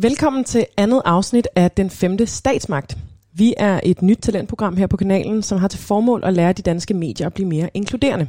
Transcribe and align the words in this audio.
Velkommen 0.00 0.44
til 0.44 0.66
andet 0.76 1.02
afsnit 1.04 1.48
af 1.54 1.70
Den 1.70 1.90
Femte 1.90 2.26
Statsmagt. 2.26 2.96
Vi 3.32 3.54
er 3.56 3.80
et 3.82 4.02
nyt 4.02 4.18
talentprogram 4.22 4.76
her 4.76 4.86
på 4.86 4.96
kanalen, 4.96 5.42
som 5.42 5.58
har 5.58 5.68
til 5.68 5.80
formål 5.80 6.22
at 6.24 6.34
lære 6.34 6.52
de 6.52 6.62
danske 6.62 6.94
medier 6.94 7.26
at 7.26 7.34
blive 7.34 7.48
mere 7.48 7.70
inkluderende. 7.74 8.28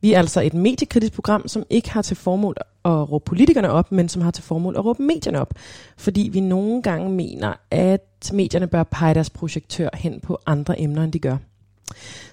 Vi 0.00 0.12
er 0.12 0.18
altså 0.18 0.40
et 0.40 0.54
mediekritisk 0.54 1.12
program, 1.12 1.48
som 1.48 1.62
ikke 1.70 1.90
har 1.90 2.02
til 2.02 2.16
formål 2.16 2.56
at 2.84 3.12
råbe 3.12 3.24
politikerne 3.24 3.70
op, 3.70 3.92
men 3.92 4.08
som 4.08 4.22
har 4.22 4.30
til 4.30 4.44
formål 4.44 4.76
at 4.76 4.84
råbe 4.84 5.02
medierne 5.02 5.40
op. 5.40 5.54
Fordi 5.96 6.30
vi 6.32 6.40
nogle 6.40 6.82
gange 6.82 7.10
mener, 7.10 7.52
at 7.70 8.30
medierne 8.32 8.66
bør 8.66 8.82
pege 8.82 9.14
deres 9.14 9.30
projektør 9.30 9.88
hen 9.94 10.20
på 10.20 10.38
andre 10.46 10.80
emner, 10.80 11.04
end 11.04 11.12
de 11.12 11.18
gør. 11.18 11.36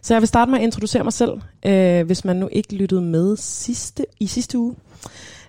Så 0.01 0.13
jeg 0.13 0.21
vil 0.21 0.27
starte 0.27 0.51
med 0.51 0.59
at 0.59 0.63
introducere 0.63 1.03
mig 1.03 1.13
selv, 1.13 1.41
øh, 1.65 2.05
hvis 2.05 2.25
man 2.25 2.35
nu 2.35 2.49
ikke 2.51 2.75
lyttede 2.75 3.01
med 3.01 3.37
sidste, 3.37 4.05
i 4.19 4.27
sidste 4.27 4.57
uge. 4.57 4.75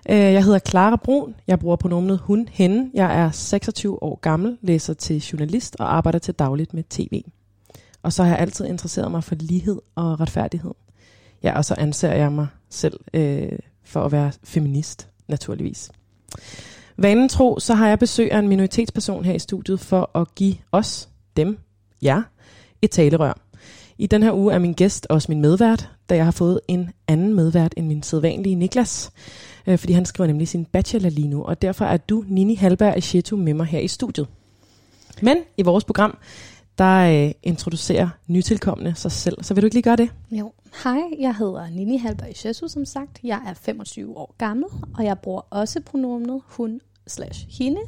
Øh, 0.09 0.17
jeg 0.17 0.43
hedder 0.43 0.59
Clara 0.59 0.95
Brun. 0.95 1.35
Jeg 1.47 1.59
bruger 1.59 1.75
pronomenet 1.75 2.17
hun, 2.17 2.47
hende. 2.51 2.91
Jeg 2.93 3.19
er 3.19 3.31
26 3.31 4.03
år 4.03 4.19
gammel, 4.21 4.57
læser 4.61 4.93
til 4.93 5.17
journalist 5.17 5.75
og 5.79 5.95
arbejder 5.95 6.19
til 6.19 6.33
dagligt 6.33 6.73
med 6.73 6.83
tv. 6.89 7.23
Og 8.03 8.13
så 8.13 8.23
har 8.23 8.29
jeg 8.29 8.39
altid 8.39 8.65
interesseret 8.65 9.11
mig 9.11 9.23
for 9.23 9.35
lighed 9.35 9.79
og 9.95 10.19
retfærdighed. 10.19 10.71
Ja, 11.43 11.57
og 11.57 11.65
så 11.65 11.75
anser 11.77 12.13
jeg 12.13 12.31
mig 12.31 12.47
selv 12.69 12.99
øh, 13.13 13.51
for 13.83 14.03
at 14.03 14.11
være 14.11 14.31
feminist, 14.43 15.07
naturligvis. 15.27 15.91
Vanen 16.97 17.29
tro, 17.29 17.59
så 17.59 17.73
har 17.73 17.87
jeg 17.87 17.99
besøg 17.99 18.31
af 18.31 18.39
en 18.39 18.47
minoritetsperson 18.47 19.25
her 19.25 19.33
i 19.33 19.39
studiet 19.39 19.79
for 19.79 20.17
at 20.17 20.35
give 20.35 20.55
os, 20.71 21.09
dem, 21.37 21.57
jer, 22.01 22.21
et 22.81 22.91
talerør. 22.91 23.39
I 23.97 24.07
den 24.07 24.23
her 24.23 24.33
uge 24.33 24.53
er 24.53 24.59
min 24.59 24.73
gæst 24.73 25.07
også 25.09 25.31
min 25.31 25.41
medvært, 25.41 25.89
da 26.09 26.15
jeg 26.15 26.25
har 26.25 26.31
fået 26.31 26.59
en 26.67 26.89
anden 27.07 27.33
medvært 27.33 27.73
end 27.77 27.87
min 27.87 28.03
sædvanlige 28.03 28.55
Niklas, 28.55 29.11
øh, 29.67 29.77
fordi 29.77 29.93
han 29.93 30.05
skriver 30.05 30.27
nemlig 30.27 30.47
sin 30.47 30.65
bachelor 30.65 31.09
lige 31.09 31.27
nu, 31.27 31.43
og 31.43 31.61
derfor 31.61 31.85
er 31.85 31.97
du, 31.97 32.23
Nini 32.27 32.55
Halberg 32.55 32.97
Aschetto, 32.97 33.35
med 33.35 33.53
mig 33.53 33.65
her 33.65 33.79
i 33.79 33.87
studiet. 33.87 34.27
Men 35.21 35.37
i 35.57 35.61
vores 35.61 35.83
program, 35.83 36.17
der 36.77 37.25
øh, 37.25 37.31
introducerer 37.43 38.09
nytilkommende 38.27 38.95
sig 38.95 39.11
selv. 39.11 39.43
Så 39.43 39.53
vil 39.53 39.61
du 39.61 39.65
ikke 39.65 39.75
lige 39.75 39.83
gøre 39.83 39.95
det? 39.95 40.09
Jo. 40.31 40.51
Hej, 40.83 41.01
jeg 41.19 41.35
hedder 41.35 41.69
Nini 41.69 41.97
Halberg 41.97 42.29
Echetu, 42.29 42.67
som 42.67 42.85
sagt. 42.85 43.19
Jeg 43.23 43.41
er 43.47 43.53
25 43.53 44.17
år 44.17 44.35
gammel, 44.37 44.65
og 44.97 45.03
jeg 45.03 45.19
bruger 45.19 45.41
også 45.49 45.81
pronomenet 45.81 46.41
hun 46.45 46.81
slash 47.07 47.47
hende. 47.49 47.81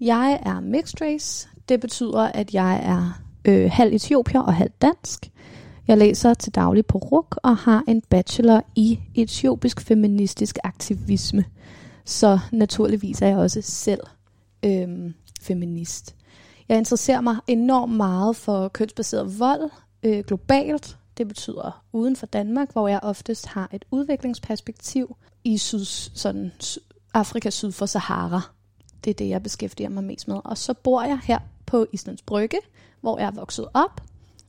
Jeg 0.00 0.40
er 0.46 0.60
mixed 0.60 1.02
race. 1.02 1.48
Det 1.68 1.80
betyder, 1.80 2.20
at 2.20 2.54
jeg 2.54 2.80
er 2.84 3.22
øh, 3.44 3.70
halv 3.72 3.94
etiopier 3.94 4.40
og 4.40 4.54
halv 4.54 4.70
dansk. 4.82 5.30
Jeg 5.88 5.98
læser 5.98 6.34
til 6.34 6.54
daglig 6.54 6.86
på 6.86 6.98
RUK 6.98 7.38
og 7.42 7.56
har 7.56 7.84
en 7.88 8.00
bachelor 8.00 8.64
i 8.76 9.00
etiopisk 9.14 9.80
feministisk 9.80 10.58
aktivisme. 10.64 11.44
Så 12.04 12.38
naturligvis 12.52 13.22
er 13.22 13.26
jeg 13.26 13.36
også 13.36 13.62
selv 13.62 14.00
øhm, 14.64 15.14
feminist. 15.40 16.16
Jeg 16.68 16.78
interesserer 16.78 17.20
mig 17.20 17.36
enormt 17.46 17.92
meget 17.92 18.36
for 18.36 18.68
kønsbaseret 18.68 19.40
vold 19.40 19.70
øh, 20.02 20.24
globalt. 20.24 20.98
Det 21.18 21.28
betyder 21.28 21.84
uden 21.92 22.16
for 22.16 22.26
Danmark, 22.26 22.72
hvor 22.72 22.88
jeg 22.88 23.00
oftest 23.02 23.46
har 23.46 23.68
et 23.72 23.84
udviklingsperspektiv 23.90 25.16
i 25.44 25.58
syd, 25.58 25.84
sådan, 26.14 26.52
Afrika 27.14 27.50
syd 27.50 27.72
for 27.72 27.86
Sahara. 27.86 28.40
Det 29.04 29.10
er 29.10 29.14
det, 29.14 29.28
jeg 29.28 29.42
beskæftiger 29.42 29.88
mig 29.88 30.04
mest 30.04 30.28
med. 30.28 30.40
Og 30.44 30.58
så 30.58 30.74
bor 30.74 31.02
jeg 31.02 31.20
her 31.22 31.38
på 31.66 31.86
Islands 31.92 32.22
Brygge, 32.22 32.58
hvor 33.00 33.18
jeg 33.18 33.26
er 33.26 33.30
vokset 33.30 33.66
op. 33.74 34.00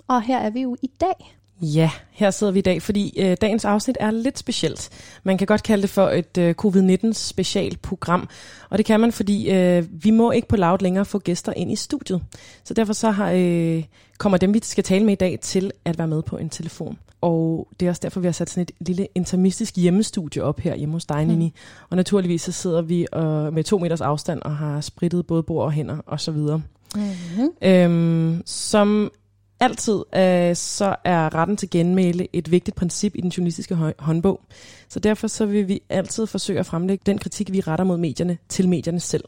Og 0.08 0.22
her 0.22 0.40
er 0.40 0.50
vi 0.50 0.62
jo 0.62 0.76
i 0.82 0.92
dag. 1.02 1.36
Ja, 1.62 1.92
her 2.12 2.32
sidder 2.32 2.54
vi 2.54 2.60
i 2.60 2.62
dag, 2.62 2.82
fordi 2.82 3.14
øh, 3.20 3.38
dagens 3.42 3.66
afsnit 3.66 3.98
er 4.00 4.12
lidt 4.12 4.40
specielt. 4.40 4.90
Man 5.24 5.38
kan 5.38 5.48
godt 5.48 5.64
kalde 5.64 5.82
det 5.82 5.90
for 5.90 6.10
et 6.10 6.38
øh, 6.38 6.56
covid-19 6.66 7.14
specialprogram, 7.14 8.30
og 8.70 8.78
det 8.78 8.86
kan 8.86 9.00
man, 9.00 9.12
fordi 9.12 9.52
øh, 9.52 10.04
vi 10.04 10.12
må 10.12 10.32
ikke 10.32 10.48
på 10.48 10.56
Loud 10.56 10.78
længere 10.80 11.06
få 11.06 11.20
gæster 11.20 11.54
ind 11.54 11.72
i 11.72 11.76
studiet. 11.76 12.22
Så 12.64 12.74
derfor 12.74 12.94
så 12.94 13.12
har, 13.12 13.32
øh, 13.32 13.84
kommer 14.18 14.38
dem, 14.38 14.54
vi 14.54 14.60
skal 14.64 14.84
tale 14.84 15.06
med 15.06 15.14
i 15.14 15.16
dag, 15.16 15.40
til 15.42 15.72
at 15.86 15.98
være 15.98 16.08
med 16.08 16.22
på 16.22 16.38
en 16.38 16.50
telefon. 16.50 16.98
Og 17.22 17.68
det 17.80 17.86
er 17.86 17.90
også 17.90 18.00
derfor, 18.04 18.20
vi 18.20 18.28
har 18.28 18.32
sat 18.32 18.50
sådan 18.50 18.62
et 18.62 18.72
lille 18.88 19.08
intermistisk 19.16 19.76
hjemmestudie 19.76 20.44
op 20.44 20.60
her 20.60 20.76
hjemme 20.76 20.94
hos 20.94 21.06
dig, 21.06 21.26
Nini. 21.26 21.46
Mm. 21.46 21.86
Og 21.90 21.98
naturligvis 21.98 22.42
så 22.42 22.52
sidder 22.52 22.82
vi 22.82 23.08
øh, 23.16 23.54
med 23.54 23.64
to 23.64 23.78
meters 23.78 24.02
afstand 24.02 24.42
og 24.42 24.56
har 24.58 24.82
spritet 24.82 25.28
både 25.28 25.44
bord 25.44 25.66
og 25.66 25.72
hænder 25.72 25.98
og 26.06 26.20
så 26.20 26.32
videre. 26.32 26.62
Mm-hmm. 26.96 27.50
Øhm, 27.62 28.42
som 28.46 29.12
altid 29.62 30.04
øh, 30.16 30.56
så 30.56 30.96
er 31.04 31.36
retten 31.36 31.58
til 31.58 31.70
genmæle 31.70 32.28
et 32.34 32.52
vigtigt 32.52 32.78
princip 32.78 33.16
i 33.16 33.22
den 33.22 33.30
journalistiske 33.30 33.76
håndbog. 34.00 34.42
Så 34.90 35.00
derfor 35.00 35.28
så 35.28 35.46
vil 35.46 35.68
vi 35.68 35.82
altid 35.90 36.28
forsøge 36.28 36.60
at 36.60 36.66
fremlægge 36.66 37.04
den 37.06 37.18
kritik, 37.18 37.52
vi 37.52 37.62
retter 37.62 37.86
mod 37.86 37.98
medierne, 37.98 38.38
til 38.50 38.70
medierne 38.70 39.00
selv 39.00 39.24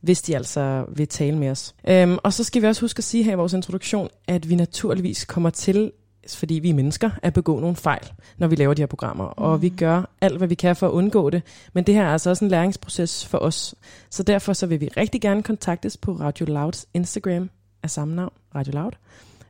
hvis 0.00 0.22
de 0.22 0.36
altså 0.36 0.84
vil 0.96 1.08
tale 1.08 1.38
med 1.38 1.50
os. 1.50 1.74
Øhm, 1.88 2.18
og 2.22 2.32
så 2.32 2.44
skal 2.44 2.62
vi 2.62 2.66
også 2.66 2.80
huske 2.80 2.98
at 2.98 3.04
sige 3.04 3.24
her 3.24 3.32
i 3.32 3.36
vores 3.36 3.52
introduktion, 3.52 4.08
at 4.28 4.48
vi 4.48 4.54
naturligvis 4.54 5.24
kommer 5.24 5.50
til, 5.50 5.92
fordi 6.28 6.54
vi 6.54 6.70
er 6.70 6.74
mennesker, 6.74 7.10
at 7.22 7.32
begå 7.32 7.60
nogle 7.60 7.76
fejl, 7.76 8.12
når 8.38 8.46
vi 8.46 8.56
laver 8.56 8.74
de 8.74 8.82
her 8.82 8.86
programmer. 8.86 9.24
Mm. 9.24 9.44
Og 9.44 9.62
vi 9.62 9.68
mm. 9.68 9.76
gør 9.76 10.02
alt, 10.20 10.38
hvad 10.38 10.48
vi 10.48 10.54
kan 10.54 10.76
for 10.76 10.86
at 10.86 10.92
undgå 10.92 11.30
det. 11.30 11.42
Men 11.72 11.84
det 11.84 11.94
her 11.94 12.04
er 12.04 12.12
altså 12.12 12.30
også 12.30 12.44
en 12.44 12.50
læringsproces 12.50 13.26
for 13.26 13.38
os. 13.38 13.74
Så 14.10 14.22
derfor 14.22 14.52
så 14.52 14.66
vil 14.66 14.80
vi 14.80 14.88
rigtig 14.96 15.20
gerne 15.20 15.42
kontaktes 15.42 15.96
på 15.96 16.12
Radio 16.12 16.46
Louds 16.46 16.86
Instagram 16.94 17.50
af 17.82 17.90
samme 17.90 18.14
navn, 18.14 18.32
Radio 18.54 18.72
Loud 18.72 18.92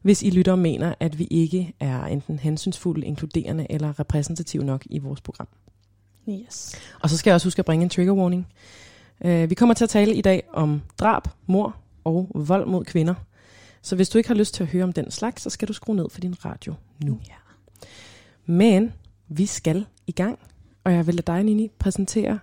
hvis 0.02 0.22
I 0.22 0.30
lytter 0.30 0.52
og 0.52 0.58
mener, 0.58 0.94
at 1.00 1.18
vi 1.18 1.24
ikke 1.30 1.74
er 1.80 2.04
enten 2.04 2.38
hensynsfulde, 2.38 3.06
inkluderende 3.06 3.66
eller 3.70 4.00
repræsentative 4.00 4.64
nok 4.64 4.82
i 4.86 4.98
vores 4.98 5.20
program. 5.20 5.48
Yes. 6.28 6.74
Og 7.00 7.10
så 7.10 7.16
skal 7.16 7.30
jeg 7.30 7.34
også 7.34 7.46
huske 7.46 7.58
at 7.58 7.66
bringe 7.66 7.82
en 7.82 7.88
trigger 7.90 8.12
warning. 8.12 8.46
Uh, 9.24 9.50
vi 9.50 9.54
kommer 9.54 9.74
til 9.74 9.84
at 9.84 9.90
tale 9.90 10.14
i 10.14 10.20
dag 10.20 10.42
om 10.52 10.82
drab, 10.98 11.22
mor 11.46 11.76
og 12.04 12.30
vold 12.34 12.66
mod 12.66 12.84
kvinder. 12.84 13.14
Så 13.82 13.96
hvis 13.96 14.08
du 14.08 14.18
ikke 14.18 14.28
har 14.28 14.34
lyst 14.34 14.54
til 14.54 14.62
at 14.62 14.68
høre 14.68 14.84
om 14.84 14.92
den 14.92 15.10
slags, 15.10 15.42
så 15.42 15.50
skal 15.50 15.68
du 15.68 15.72
skrue 15.72 15.96
ned 15.96 16.10
for 16.10 16.20
din 16.20 16.44
radio 16.44 16.74
nu. 17.04 17.20
Ja. 17.28 17.34
Men 18.46 18.92
vi 19.28 19.46
skal 19.46 19.86
i 20.06 20.12
gang, 20.12 20.38
og 20.84 20.92
jeg 20.92 21.06
vil 21.06 21.14
lade 21.14 21.26
dig, 21.26 21.44
Nini, 21.44 21.70
præsentere 21.78 22.38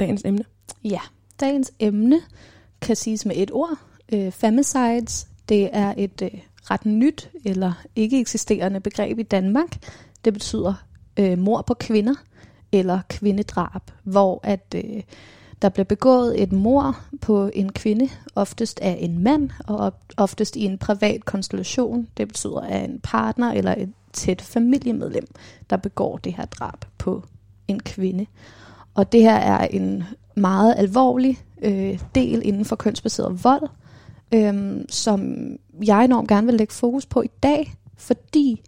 dagens 0.00 0.22
emne. 0.24 0.44
Ja, 0.84 1.00
dagens 1.40 1.72
emne 1.78 2.20
kan 2.80 2.96
siges 2.96 3.26
med 3.26 3.36
et 3.36 3.50
ord. 3.50 3.78
Uh, 4.12 4.32
femicides. 4.32 5.28
Det 5.48 5.70
er 5.72 5.94
et 5.96 6.22
uh, 6.22 6.40
ret 6.70 6.86
nyt 6.86 7.30
eller 7.44 7.72
ikke 7.96 8.20
eksisterende 8.20 8.80
begreb 8.80 9.18
i 9.18 9.22
Danmark. 9.22 9.78
Det 10.24 10.32
betyder 10.32 10.74
øh, 11.16 11.38
mor 11.38 11.62
på 11.62 11.74
kvinder 11.74 12.14
eller 12.72 13.00
kvindedrab, 13.08 13.82
hvor 14.02 14.40
at 14.42 14.74
øh, 14.74 15.02
der 15.62 15.68
bliver 15.68 15.84
begået 15.84 16.42
et 16.42 16.52
mor 16.52 16.96
på 17.20 17.50
en 17.54 17.72
kvinde, 17.72 18.08
oftest 18.34 18.80
af 18.80 18.96
en 19.00 19.18
mand, 19.18 19.50
og 19.66 19.94
oftest 20.16 20.56
i 20.56 20.64
en 20.64 20.78
privat 20.78 21.24
konstellation. 21.24 22.08
Det 22.16 22.28
betyder 22.28 22.60
af 22.60 22.78
en 22.78 23.00
partner 23.02 23.52
eller 23.52 23.74
et 23.78 23.92
tæt 24.12 24.42
familiemedlem, 24.42 25.26
der 25.70 25.76
begår 25.76 26.16
det 26.16 26.34
her 26.34 26.44
drab 26.44 26.84
på 26.98 27.22
en 27.68 27.80
kvinde. 27.80 28.26
Og 28.94 29.12
det 29.12 29.22
her 29.22 29.34
er 29.36 29.66
en 29.66 30.04
meget 30.34 30.74
alvorlig 30.76 31.38
øh, 31.62 32.00
del 32.14 32.42
inden 32.44 32.64
for 32.64 32.76
kønsbaseret 32.76 33.44
vold, 33.44 33.68
øhm, 34.34 34.88
som 34.88 35.36
jeg 35.84 36.04
enormt 36.04 36.28
gerne 36.28 36.46
vil 36.46 36.56
lægge 36.56 36.74
fokus 36.74 37.06
på 37.06 37.22
i 37.22 37.30
dag, 37.42 37.74
fordi 37.96 38.62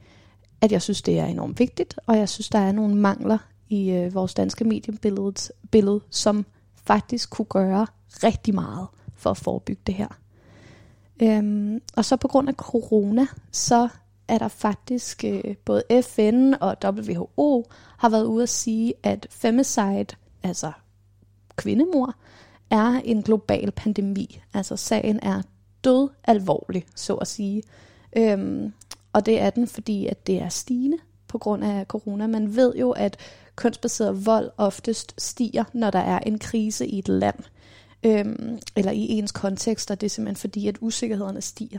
at 0.61 0.73
jeg 0.73 0.83
synes, 0.83 1.03
det 1.03 1.19
er 1.19 1.27
enormt 1.27 1.59
vigtigt, 1.59 2.01
og 2.07 2.19
jeg 2.19 2.29
synes, 2.29 2.49
der 2.49 2.59
er 2.59 2.73
nogle 2.73 2.95
mangler 2.95 3.39
i 3.69 3.91
øh, 3.91 4.15
vores 4.15 4.35
danske 4.35 4.65
mediebillede, 4.65 5.53
billede, 5.71 6.01
som 6.11 6.47
faktisk 6.75 7.31
kunne 7.31 7.47
gøre 7.47 7.87
rigtig 8.09 8.55
meget 8.55 8.87
for 9.17 9.31
at 9.31 9.37
forebygge 9.37 9.83
det 9.87 9.95
her. 9.95 10.09
Øhm, 11.23 11.81
og 11.97 12.05
så 12.05 12.17
på 12.17 12.29
grund 12.29 12.49
af 12.49 12.55
corona, 12.55 13.27
så 13.53 13.89
er 14.29 14.39
der 14.39 14.49
faktisk 14.49 15.25
øh, 15.25 15.57
både 15.65 15.83
FN 16.03 16.53
og 16.61 16.77
WHO 16.85 17.65
har 17.99 18.09
været 18.09 18.25
ude 18.25 18.43
at 18.43 18.49
sige, 18.49 18.95
at 19.03 19.27
femicide, 19.31 20.07
altså 20.43 20.73
kvindemor, 21.57 22.15
er 22.71 23.01
en 23.05 23.23
global 23.23 23.71
pandemi. 23.71 24.41
Altså 24.55 24.77
sagen 24.77 25.21
er 25.23 25.43
død 25.85 26.09
alvorlig, 26.25 26.87
så 26.95 27.15
at 27.15 27.29
sige. 27.29 27.63
Øhm, 28.17 28.73
og 29.13 29.27
det 29.27 29.41
er 29.41 29.51
den, 29.51 29.67
fordi 29.67 30.07
at 30.07 30.27
det 30.27 30.43
er 30.43 30.49
stigende 30.49 30.99
på 31.29 31.39
grund 31.39 31.65
af 31.65 31.85
corona. 31.87 32.27
Man 32.27 32.57
ved 32.57 32.75
jo, 32.75 32.91
at 32.91 33.17
kønsbaseret 33.57 34.27
vold 34.27 34.51
oftest 34.57 35.15
stiger, 35.19 35.65
når 35.73 35.91
der 35.91 35.99
er 35.99 36.19
en 36.19 36.39
krise 36.39 36.87
i 36.87 36.99
et 36.99 37.09
land, 37.09 37.39
øhm, 38.03 38.59
eller 38.77 38.93
i 38.93 39.09
ens 39.09 39.33
kontekst, 39.33 39.91
og 39.91 40.01
det 40.01 40.07
er 40.07 40.11
simpelthen 40.11 40.41
fordi, 40.41 40.69
at 40.69 40.77
usikkerhederne 40.81 41.41
stiger. 41.41 41.79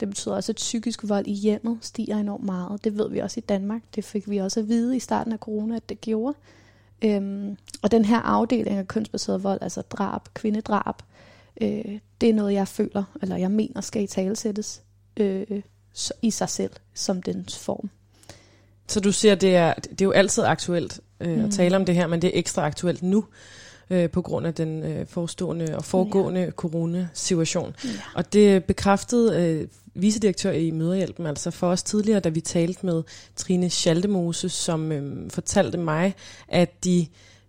Det 0.00 0.08
betyder 0.08 0.34
også, 0.34 0.52
at 0.52 0.56
psykisk 0.56 1.08
vold 1.08 1.26
i 1.26 1.32
hjemmet 1.32 1.78
stiger 1.80 2.16
enormt 2.16 2.44
meget. 2.44 2.84
Det 2.84 2.98
ved 2.98 3.10
vi 3.10 3.18
også 3.18 3.40
i 3.40 3.46
Danmark. 3.48 3.82
Det 3.94 4.04
fik 4.04 4.30
vi 4.30 4.38
også 4.38 4.60
at 4.60 4.68
vide 4.68 4.96
i 4.96 5.00
starten 5.00 5.32
af 5.32 5.38
corona, 5.38 5.76
at 5.76 5.88
det 5.88 6.00
gjorde. 6.00 6.36
Øhm, 7.04 7.56
og 7.82 7.90
den 7.90 8.04
her 8.04 8.18
afdeling 8.18 8.76
af 8.76 8.88
kønsbaseret 8.88 9.42
vold, 9.42 9.58
altså 9.62 9.82
drab, 9.82 10.20
kvindedrab, 10.34 11.02
øh, 11.60 11.98
det 12.20 12.28
er 12.28 12.34
noget, 12.34 12.52
jeg 12.52 12.68
føler, 12.68 13.04
eller 13.22 13.36
jeg 13.36 13.50
mener, 13.50 13.80
skal 13.80 14.02
i 14.02 14.06
talesættes 14.06 14.82
øh, 15.16 15.62
i 16.22 16.30
sig 16.30 16.48
selv, 16.48 16.72
som 16.94 17.22
dens 17.22 17.58
form. 17.58 17.90
Så 18.88 19.00
du 19.00 19.12
siger, 19.12 19.34
det 19.34 19.56
er, 19.56 19.74
det 19.74 20.00
er 20.00 20.04
jo 20.04 20.10
altid 20.10 20.42
aktuelt 20.42 21.00
øh, 21.20 21.38
mm. 21.38 21.44
at 21.44 21.50
tale 21.50 21.76
om 21.76 21.84
det 21.84 21.94
her, 21.94 22.06
men 22.06 22.22
det 22.22 22.28
er 22.28 22.38
ekstra 22.38 22.66
aktuelt 22.66 23.02
nu. 23.02 23.24
øh, 23.90 24.10
på 24.10 24.22
grund 24.22 24.46
af 24.46 24.54
den 24.54 24.82
øh, 24.82 25.06
forestående 25.06 25.76
og 25.76 25.84
foregående 25.84 26.40
ja. 26.40 26.50
coronasituation. 26.50 27.74
Ja. 27.84 27.90
Og 28.14 28.32
det 28.32 28.64
bekræftede 28.64 29.42
øh, 29.42 29.68
vicedirektør 29.94 30.50
i 30.50 30.70
Møderhjælpen 30.70 31.26
altså 31.26 31.50
for 31.50 31.70
os 31.70 31.82
tidligere, 31.82 32.20
da 32.20 32.28
vi 32.28 32.40
talte 32.40 32.86
med 32.86 33.02
Trine 33.36 33.70
Schaldemose, 33.70 34.48
som 34.48 34.92
øh, 34.92 35.30
fortalte 35.30 35.78
mig, 35.78 36.14
at 36.48 36.84
de 36.84 37.06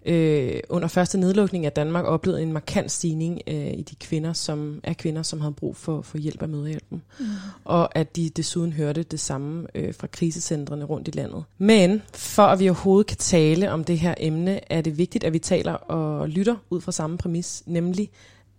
øh, 0.09 0.59
under 0.69 0.87
første 0.87 1.17
nedlukning 1.17 1.65
af 1.65 1.71
Danmark 1.71 2.05
oplevede 2.05 2.41
en 2.41 2.53
markant 2.53 2.91
stigning 2.91 3.41
øh, 3.47 3.73
i 3.73 3.81
de 3.81 3.95
kvinder, 3.95 4.33
som 4.33 4.79
er 4.83 4.93
kvinder, 4.93 5.23
som 5.23 5.41
havde 5.41 5.53
brug 5.53 5.75
for, 5.75 6.01
for 6.01 6.17
hjælp 6.17 6.41
af 6.41 6.49
møderhjælpen. 6.49 7.01
Mm. 7.19 7.25
Og 7.63 7.97
at 7.97 8.15
de 8.15 8.29
desuden 8.29 8.73
hørte 8.73 9.03
det 9.03 9.19
samme 9.19 9.67
øh, 9.75 9.93
fra 9.93 10.07
krisecentrene 10.07 10.85
rundt 10.85 11.07
i 11.07 11.11
landet. 11.11 11.43
Men 11.57 12.01
for 12.13 12.43
at 12.43 12.59
vi 12.59 12.69
overhovedet 12.69 13.07
kan 13.07 13.17
tale 13.17 13.71
om 13.71 13.83
det 13.83 13.99
her 13.99 14.15
emne, 14.17 14.71
er 14.71 14.81
det 14.81 14.97
vigtigt, 14.97 15.23
at 15.23 15.33
vi 15.33 15.39
taler 15.39 15.73
og 15.73 16.29
lytter 16.29 16.55
ud 16.69 16.81
fra 16.81 16.91
samme 16.91 17.17
præmis, 17.17 17.63
nemlig 17.65 18.09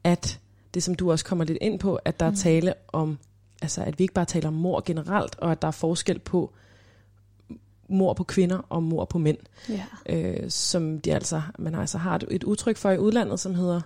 at 0.04 0.38
det, 0.74 0.82
som 0.82 0.94
du 0.94 1.10
også 1.10 1.24
kommer 1.24 1.44
lidt 1.44 1.58
ind 1.60 1.78
på, 1.78 1.94
at 1.94 2.20
der 2.20 2.26
mm. 2.26 2.32
er 2.32 2.36
tale 2.36 2.74
om, 2.88 3.18
altså 3.62 3.82
at 3.82 3.98
vi 3.98 4.04
ikke 4.04 4.14
bare 4.14 4.24
taler 4.24 4.48
om 4.48 4.54
mor 4.54 4.82
generelt, 4.84 5.36
og 5.38 5.52
at 5.52 5.62
der 5.62 5.68
er 5.68 5.72
forskel 5.72 6.18
på, 6.18 6.52
mor 7.90 8.12
på 8.12 8.24
kvinder 8.24 8.58
og 8.68 8.82
mor 8.82 9.04
på 9.04 9.18
mænd. 9.18 9.38
Ja. 9.68 9.82
Øh, 10.08 10.50
som 10.50 11.00
de 11.00 11.14
altså, 11.14 11.42
man 11.58 11.74
altså 11.74 11.98
har 11.98 12.16
et, 12.16 12.24
et 12.30 12.44
udtryk 12.44 12.76
for 12.76 12.90
i 12.90 12.98
udlandet, 12.98 13.40
som 13.40 13.54
hedder 13.54 13.80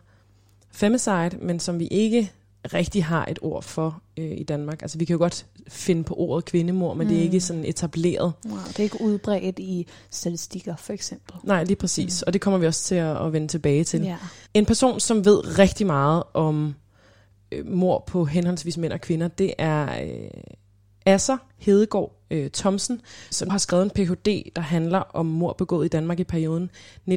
femicide, 0.71 1.31
men 1.41 1.61
som 1.61 1.79
vi 1.79 1.87
ikke 1.87 2.33
rigtig 2.73 3.05
har 3.05 3.27
et 3.27 3.39
ord 3.43 3.63
for 3.63 4.03
øh, 4.17 4.33
i 4.39 4.43
Danmark. 4.43 4.83
Altså 4.83 4.99
vi 4.99 5.05
kan 5.05 5.15
jo 5.15 5.19
godt 5.19 5.47
finde 5.69 6.05
på 6.05 6.15
ordet 6.15 6.45
kvindemor, 6.45 6.95
men 6.95 7.07
mm. 7.07 7.13
det 7.13 7.19
er 7.19 7.23
ikke 7.23 7.41
sådan 7.41 7.65
etableret. 7.65 8.33
Wow, 8.47 8.59
det 8.69 8.79
er 8.79 8.83
ikke 8.83 9.01
udbredt 9.01 9.59
i 9.59 9.87
statistikker 10.11 10.77
for 10.77 10.93
eksempel. 10.93 11.37
Nej, 11.43 11.65
lige 11.65 11.77
præcis. 11.77 12.23
Mm. 12.23 12.25
Og 12.27 12.33
det 12.33 12.41
kommer 12.41 12.59
vi 12.59 12.67
også 12.67 12.85
til 12.85 12.95
at, 12.95 13.27
at 13.27 13.33
vende 13.33 13.49
tilbage 13.49 13.85
til. 13.85 14.03
Ja. 14.03 14.17
En 14.55 14.67
person, 14.67 15.01
som 15.01 15.25
ved 15.25 15.59
rigtig 15.59 15.87
meget 15.87 16.23
om 16.35 16.75
øh, 17.53 17.67
mor 17.67 18.05
på 18.07 18.25
henholdsvis 18.25 18.79
mænd 18.79 18.93
og 18.93 19.01
kvinder, 19.01 19.29
det 19.29 19.55
er 19.59 20.03
øh, 20.05 20.31
Asser 21.07 21.37
Hedegaard 21.59 22.25
øh, 22.31 22.51
Thomsen, 22.51 23.01
som 23.31 23.51
har 23.51 23.59
skrevet 23.59 23.85
en 23.85 23.91
Ph.D., 23.91 24.53
der 24.57 24.63
handler 24.63 24.99
om 24.99 25.27
mor 25.27 25.53
begået 25.53 25.85
i 25.85 25.89
Danmark 25.89 26.21
i 26.21 26.25
perioden 26.25 26.71
1992-2016. 27.11 27.13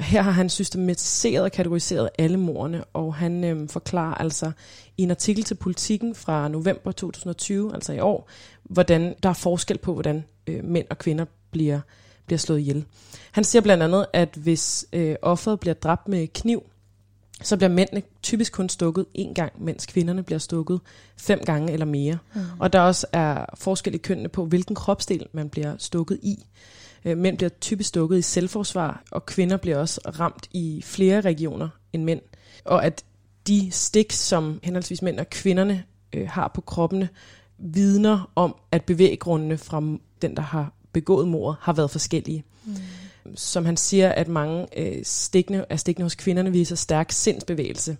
Her 0.00 0.22
har 0.22 0.30
han 0.30 0.48
systematiseret 0.48 1.44
og 1.44 1.52
kategoriseret 1.52 2.10
alle 2.18 2.36
morerne, 2.36 2.84
og 2.84 3.14
han 3.14 3.44
øh, 3.44 3.68
forklarer 3.68 4.14
altså 4.14 4.52
i 4.96 5.02
en 5.02 5.10
artikel 5.10 5.44
til 5.44 5.54
Politiken 5.54 6.14
fra 6.14 6.48
november 6.48 6.92
2020, 6.92 7.74
altså 7.74 7.92
i 7.92 8.00
år, 8.00 8.28
hvordan 8.62 9.14
der 9.22 9.28
er 9.28 9.32
forskel 9.32 9.78
på, 9.78 9.92
hvordan 9.92 10.24
øh, 10.46 10.64
mænd 10.64 10.86
og 10.90 10.98
kvinder 10.98 11.24
bliver, 11.50 11.80
bliver 12.26 12.38
slået 12.38 12.60
ihjel. 12.60 12.84
Han 13.32 13.44
siger 13.44 13.62
blandt 13.62 13.82
andet, 13.82 14.06
at 14.12 14.28
hvis 14.36 14.86
øh, 14.92 15.16
offeret 15.22 15.60
bliver 15.60 15.74
dræbt 15.74 16.08
med 16.08 16.28
kniv, 16.28 16.62
så 17.42 17.56
bliver 17.56 17.70
mændene 17.70 18.02
typisk 18.22 18.52
kun 18.52 18.68
stukket 18.68 19.06
én 19.18 19.32
gang, 19.34 19.52
mens 19.58 19.86
kvinderne 19.86 20.22
bliver 20.22 20.38
stukket 20.38 20.80
fem 21.16 21.40
gange 21.46 21.72
eller 21.72 21.86
mere. 21.86 22.18
Mm. 22.34 22.40
Og 22.58 22.72
der 22.72 22.80
også 22.80 23.06
er 23.12 23.44
forskel 23.54 23.94
i 23.94 23.98
kønnene 23.98 24.28
på, 24.28 24.44
hvilken 24.44 24.74
kropsdel 24.74 25.26
man 25.32 25.48
bliver 25.48 25.74
stukket 25.78 26.18
i. 26.22 26.46
Øh, 27.04 27.18
mænd 27.18 27.36
bliver 27.36 27.50
typisk 27.60 27.88
stukket 27.88 28.18
i 28.18 28.22
selvforsvar, 28.22 29.02
og 29.10 29.26
kvinder 29.26 29.56
bliver 29.56 29.78
også 29.78 30.00
ramt 30.18 30.48
i 30.52 30.82
flere 30.84 31.20
regioner 31.20 31.68
end 31.92 32.04
mænd. 32.04 32.20
Og 32.64 32.84
at 32.84 33.04
de 33.46 33.70
stik, 33.70 34.12
som 34.12 34.60
henholdsvis 34.62 35.02
mænd 35.02 35.18
og 35.18 35.30
kvinderne 35.30 35.84
øh, 36.12 36.28
har 36.28 36.50
på 36.54 36.60
kroppene, 36.60 37.08
vidner 37.58 38.30
om, 38.34 38.56
at 38.72 38.84
bevæggrundene 38.84 39.58
fra 39.58 39.82
den, 40.22 40.36
der 40.36 40.42
har 40.42 40.72
begået 40.92 41.28
mordet, 41.28 41.56
har 41.60 41.72
været 41.72 41.90
forskellige. 41.90 42.44
Mm 42.64 42.76
som 43.34 43.64
han 43.64 43.76
siger, 43.76 44.08
at 44.08 44.28
mange 44.28 44.66
øh, 44.76 45.04
stikkende, 45.04 45.64
af 45.70 45.80
stikkende 45.80 46.04
hos 46.04 46.14
kvinderne 46.14 46.52
viser 46.52 46.76
stærk 46.76 47.12
sindsbevægelse. 47.12 47.96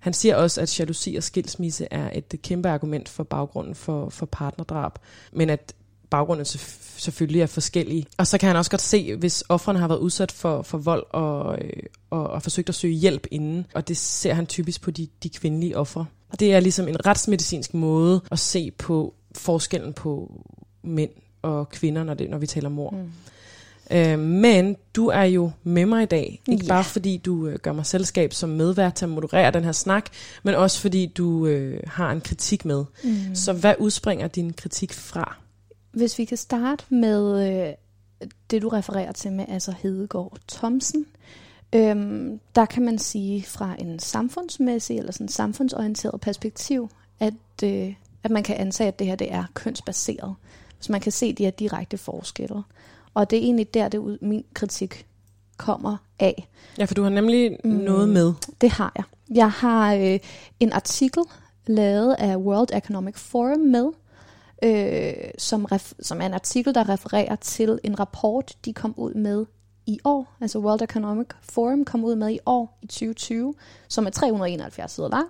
Han 0.00 0.12
siger 0.12 0.36
også, 0.36 0.60
at 0.60 0.80
jalousi 0.80 1.14
og 1.14 1.22
skilsmisse 1.22 1.88
er 1.90 2.10
et 2.14 2.34
kæmpe 2.42 2.68
argument 2.68 3.08
for 3.08 3.22
baggrunden 3.22 3.74
for, 3.74 4.08
for 4.08 4.26
partnerdrab, 4.26 4.92
men 5.32 5.50
at 5.50 5.74
baggrunden 6.10 6.44
selvfølgelig 6.44 7.42
er 7.42 7.46
forskellige. 7.46 8.06
Og 8.18 8.26
så 8.26 8.38
kan 8.38 8.46
han 8.46 8.56
også 8.56 8.70
godt 8.70 8.80
se, 8.80 9.16
hvis 9.16 9.44
offrene 9.48 9.78
har 9.78 9.88
været 9.88 9.98
udsat 9.98 10.32
for, 10.32 10.62
for 10.62 10.78
vold 10.78 11.06
og, 11.10 11.58
øh, 11.64 11.82
og, 12.10 12.30
og 12.30 12.42
forsøgt 12.42 12.68
at 12.68 12.74
søge 12.74 12.94
hjælp 12.94 13.26
inden, 13.30 13.66
og 13.74 13.88
det 13.88 13.96
ser 13.96 14.34
han 14.34 14.46
typisk 14.46 14.80
på 14.80 14.90
de, 14.90 15.08
de 15.22 15.28
kvindelige 15.28 15.76
ofre. 15.76 16.06
Det 16.40 16.54
er 16.54 16.60
ligesom 16.60 16.88
en 16.88 17.06
retsmedicinsk 17.06 17.74
måde 17.74 18.20
at 18.30 18.38
se 18.38 18.70
på 18.70 19.14
forskellen 19.34 19.92
på 19.92 20.40
mænd 20.82 21.10
og 21.42 21.68
kvinder, 21.68 22.04
når, 22.04 22.14
det, 22.14 22.30
når 22.30 22.38
vi 22.38 22.46
taler 22.46 22.68
mor. 22.68 22.90
Mm. 22.90 23.10
Øh, 23.92 24.18
men 24.18 24.76
du 24.94 25.06
er 25.06 25.22
jo 25.22 25.50
med 25.62 25.86
mig 25.86 26.02
i 26.02 26.06
dag, 26.06 26.42
ikke 26.48 26.64
ja. 26.64 26.68
bare 26.68 26.84
fordi 26.84 27.16
du 27.16 27.46
øh, 27.46 27.58
gør 27.58 27.72
mig 27.72 27.86
selskab 27.86 28.32
som 28.32 28.48
medvært 28.48 28.94
til 28.94 29.04
at 29.04 29.08
moderere 29.08 29.50
den 29.50 29.64
her 29.64 29.72
snak, 29.72 30.06
men 30.42 30.54
også 30.54 30.80
fordi 30.80 31.06
du 31.06 31.46
øh, 31.46 31.80
har 31.86 32.12
en 32.12 32.20
kritik 32.20 32.64
med. 32.64 32.84
Mm. 33.04 33.34
Så 33.34 33.52
hvad 33.52 33.74
udspringer 33.78 34.28
din 34.28 34.52
kritik 34.52 34.92
fra? 34.92 35.36
Hvis 35.92 36.18
vi 36.18 36.24
kan 36.24 36.36
starte 36.36 36.84
med 36.88 37.48
øh, 37.48 37.74
det, 38.50 38.62
du 38.62 38.68
refererer 38.68 39.12
til 39.12 39.32
med 39.32 39.44
altså 39.48 39.74
Hedegaard 39.82 40.38
Thomsen, 40.48 41.06
øhm, 41.74 42.40
der 42.54 42.64
kan 42.64 42.84
man 42.84 42.98
sige 42.98 43.44
fra 43.44 43.76
en 43.78 43.98
samfundsmæssig 43.98 44.98
eller 44.98 45.12
sådan 45.12 45.28
samfundsorienteret 45.28 46.20
perspektiv, 46.20 46.90
at, 47.20 47.34
øh, 47.64 47.94
at 48.22 48.30
man 48.30 48.42
kan 48.42 48.56
antage, 48.56 48.88
at 48.88 48.98
det 48.98 49.06
her 49.06 49.16
det 49.16 49.32
er 49.32 49.44
kønsbaseret. 49.54 50.34
Hvis 50.76 50.88
man 50.88 51.00
kan 51.00 51.12
se 51.12 51.32
de 51.32 51.44
her 51.44 51.50
direkte 51.50 51.98
forskelle. 51.98 52.62
Og 53.14 53.30
det 53.30 53.38
er 53.38 53.42
egentlig 53.42 53.74
der, 53.74 53.88
det 53.88 54.18
min 54.22 54.44
kritik 54.54 55.06
kommer 55.56 55.96
af. 56.18 56.48
Ja, 56.78 56.84
for 56.84 56.94
du 56.94 57.02
har 57.02 57.10
nemlig 57.10 57.56
mm, 57.64 57.70
noget 57.70 58.08
med. 58.08 58.32
Det 58.60 58.70
har 58.70 58.92
jeg. 58.96 59.04
Jeg 59.34 59.50
har 59.50 59.94
øh, 59.94 60.18
en 60.60 60.72
artikel 60.72 61.22
lavet 61.66 62.14
af 62.18 62.36
World 62.36 62.68
Economic 62.72 63.16
Forum 63.16 63.60
med, 63.60 63.86
øh, 64.62 65.30
som, 65.38 65.64
ref, 65.64 65.92
som 66.00 66.20
er 66.20 66.26
en 66.26 66.34
artikel, 66.34 66.74
der 66.74 66.88
refererer 66.88 67.36
til 67.36 67.78
en 67.84 68.00
rapport, 68.00 68.56
de 68.64 68.72
kom 68.72 68.94
ud 68.96 69.14
med 69.14 69.46
i 69.86 70.00
år, 70.04 70.36
altså 70.40 70.58
World 70.58 70.82
Economic 70.82 71.26
Forum 71.42 71.84
kom 71.84 72.04
ud 72.04 72.16
med 72.16 72.30
i 72.30 72.38
år, 72.46 72.78
i 72.82 72.86
2020, 72.86 73.54
som 73.88 74.06
er 74.06 74.10
371 74.10 74.92
sider 74.92 75.08
lang. 75.08 75.28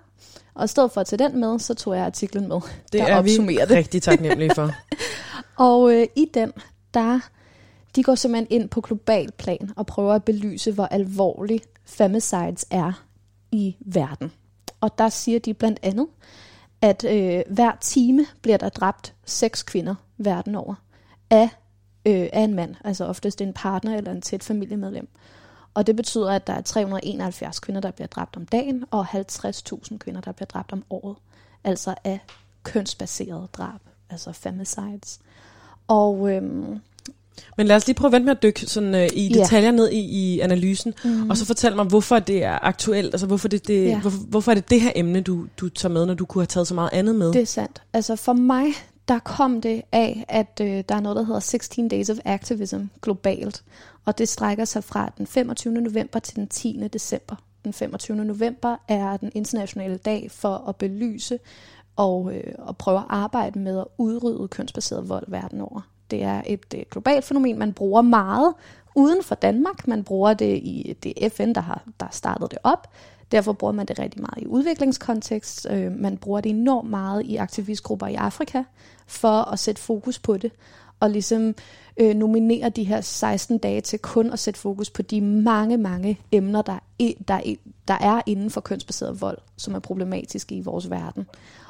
Og 0.54 0.64
i 0.64 0.68
stedet 0.68 0.92
for 0.92 1.00
at 1.00 1.06
tage 1.06 1.28
den 1.28 1.40
med, 1.40 1.58
så 1.58 1.74
tog 1.74 1.96
jeg 1.96 2.04
artiklen 2.06 2.48
med. 2.48 2.60
Det 2.92 3.00
er 3.00 3.22
vi 3.22 3.36
det. 3.36 3.70
rigtig 3.70 4.02
taknemmelige 4.02 4.54
for. 4.54 4.70
og 5.68 5.94
øh, 5.94 6.06
i 6.16 6.26
den, 6.34 6.52
der 6.94 7.20
de 7.96 8.02
går 8.02 8.14
simpelthen 8.14 8.60
ind 8.60 8.68
på 8.68 8.80
global 8.80 9.32
plan 9.32 9.70
og 9.76 9.86
prøver 9.86 10.14
at 10.14 10.24
belyse, 10.24 10.72
hvor 10.72 10.86
alvorlig 10.86 11.60
femicides 11.84 12.66
er 12.70 13.04
i 13.52 13.76
verden. 13.80 14.32
Og 14.80 14.98
der 14.98 15.08
siger 15.08 15.38
de 15.38 15.54
blandt 15.54 15.78
andet, 15.82 16.06
at 16.82 17.04
øh, 17.04 17.42
hver 17.50 17.72
time 17.80 18.26
bliver 18.42 18.56
der 18.56 18.68
dræbt 18.68 19.14
seks 19.24 19.62
kvinder 19.62 19.94
verden 20.18 20.54
over 20.54 20.74
af, 21.30 21.48
øh, 22.06 22.28
af 22.32 22.40
en 22.40 22.54
mand, 22.54 22.74
altså 22.84 23.04
oftest 23.04 23.40
en 23.40 23.52
partner 23.52 23.96
eller 23.96 24.12
en 24.12 24.22
tæt 24.22 24.44
familiemedlem. 24.44 25.08
Og 25.74 25.86
det 25.86 25.96
betyder, 25.96 26.30
at 26.30 26.46
der 26.46 26.52
er 26.52 26.60
371 26.60 27.60
kvinder, 27.60 27.80
der 27.80 27.90
bliver 27.90 28.06
dræbt 28.06 28.36
om 28.36 28.46
dagen, 28.46 28.84
og 28.90 29.06
50.000 29.06 29.98
kvinder, 29.98 30.20
der 30.20 30.32
bliver 30.32 30.46
dræbt 30.46 30.72
om 30.72 30.84
året. 30.90 31.16
Altså 31.64 31.94
af 32.04 32.18
kønsbaseret 32.62 33.54
drab, 33.54 33.80
altså 34.10 34.32
femicides. 34.32 35.20
Og 35.88 36.30
øhm, 36.30 36.80
men 37.56 37.66
lad 37.66 37.76
os 37.76 37.86
lige 37.86 37.94
prøve 37.94 38.08
at 38.08 38.12
vente 38.12 38.24
med 38.24 38.36
at 38.36 38.42
dykke 38.42 38.60
sådan, 38.60 38.94
uh, 38.94 39.00
i 39.12 39.28
detaljer 39.28 39.72
yeah. 39.72 39.74
ned 39.74 39.90
i, 39.90 39.98
i 39.98 40.40
analysen, 40.40 40.94
mm. 41.04 41.30
og 41.30 41.36
så 41.36 41.46
fortæl 41.46 41.76
mig, 41.76 41.84
hvorfor 41.84 42.18
det 42.18 42.44
er 42.44 42.58
aktuelt, 42.62 43.14
altså 43.14 43.26
hvorfor, 43.26 43.48
det, 43.48 43.68
det, 43.68 43.86
yeah. 43.88 44.00
hvorfor, 44.00 44.18
hvorfor 44.18 44.50
er 44.50 44.54
det 44.54 44.70
det 44.70 44.80
her 44.80 44.92
emne, 44.94 45.20
du, 45.20 45.46
du 45.60 45.68
tager 45.68 45.92
med, 45.92 46.06
når 46.06 46.14
du 46.14 46.24
kunne 46.24 46.42
have 46.42 46.46
taget 46.46 46.68
så 46.68 46.74
meget 46.74 46.90
andet 46.92 47.14
med? 47.14 47.32
Det 47.32 47.42
er 47.42 47.46
sandt. 47.46 47.82
Altså 47.92 48.16
for 48.16 48.32
mig, 48.32 48.66
der 49.08 49.18
kom 49.18 49.60
det 49.60 49.82
af, 49.92 50.24
at 50.28 50.60
øh, 50.62 50.84
der 50.88 50.94
er 50.94 51.00
noget, 51.00 51.16
der 51.16 51.22
hedder 51.22 51.40
16 51.40 51.88
Days 51.88 52.10
of 52.10 52.16
Activism 52.24 52.80
globalt, 53.02 53.62
og 54.04 54.18
det 54.18 54.28
strækker 54.28 54.64
sig 54.64 54.84
fra 54.84 55.12
den 55.18 55.26
25. 55.26 55.72
november 55.72 56.18
til 56.18 56.36
den 56.36 56.48
10. 56.48 56.88
december. 56.92 57.36
Den 57.64 57.72
25. 57.72 58.16
november 58.16 58.76
er 58.88 59.16
den 59.16 59.32
internationale 59.34 59.96
dag 59.96 60.30
for 60.30 60.64
at 60.68 60.76
belyse 60.76 61.38
og, 61.96 62.34
øh, 62.34 62.54
og 62.58 62.76
prøve 62.76 62.98
at 62.98 63.04
arbejde 63.08 63.58
med 63.58 63.78
at 63.78 63.84
udrydde 63.98 64.48
kønsbaseret 64.48 65.08
vold 65.08 65.24
verden 65.28 65.60
over. 65.60 65.80
Det 66.10 66.22
er 66.22 66.42
et 66.46 66.74
øh, 66.76 66.82
globalt 66.90 67.24
fænomen, 67.24 67.58
man 67.58 67.72
bruger 67.72 68.02
meget 68.02 68.54
uden 68.94 69.22
for 69.22 69.34
Danmark. 69.34 69.88
Man 69.88 70.04
bruger 70.04 70.34
det 70.34 70.56
i 70.56 70.96
det 71.02 71.32
FN, 71.32 71.52
der 71.52 71.60
har 71.60 71.82
der 72.00 72.06
startet 72.10 72.50
det 72.50 72.58
op. 72.64 72.88
Derfor 73.32 73.52
bruger 73.52 73.72
man 73.72 73.86
det 73.86 73.98
rigtig 73.98 74.20
meget 74.20 74.42
i 74.42 74.46
udviklingskontekst. 74.46 75.66
Øh, 75.70 75.92
man 75.92 76.16
bruger 76.16 76.40
det 76.40 76.50
enormt 76.50 76.90
meget 76.90 77.26
i 77.26 77.36
aktivistgrupper 77.36 78.06
i 78.06 78.14
Afrika 78.14 78.62
for 79.06 79.52
at 79.52 79.58
sætte 79.58 79.82
fokus 79.82 80.18
på 80.18 80.36
det. 80.36 80.52
Og 81.00 81.10
ligesom 81.10 81.54
øh, 81.96 82.14
nominere 82.14 82.68
de 82.68 82.84
her 82.84 83.00
16 83.00 83.58
dage 83.58 83.80
til 83.80 83.98
kun 83.98 84.32
at 84.32 84.38
sætte 84.38 84.60
fokus 84.60 84.90
på 84.90 85.02
de 85.02 85.20
mange, 85.20 85.76
mange 85.76 86.20
emner, 86.32 86.62
der 86.62 86.72
er, 86.72 87.12
der, 87.28 87.40
der 87.88 87.94
er 88.00 88.20
inden 88.26 88.50
for 88.50 88.60
kønsbaseret 88.60 89.20
vold, 89.20 89.38
som 89.56 89.74
er 89.74 89.78
problematiske 89.78 90.54
i 90.54 90.60
vores 90.60 90.90
verden. 90.90 91.26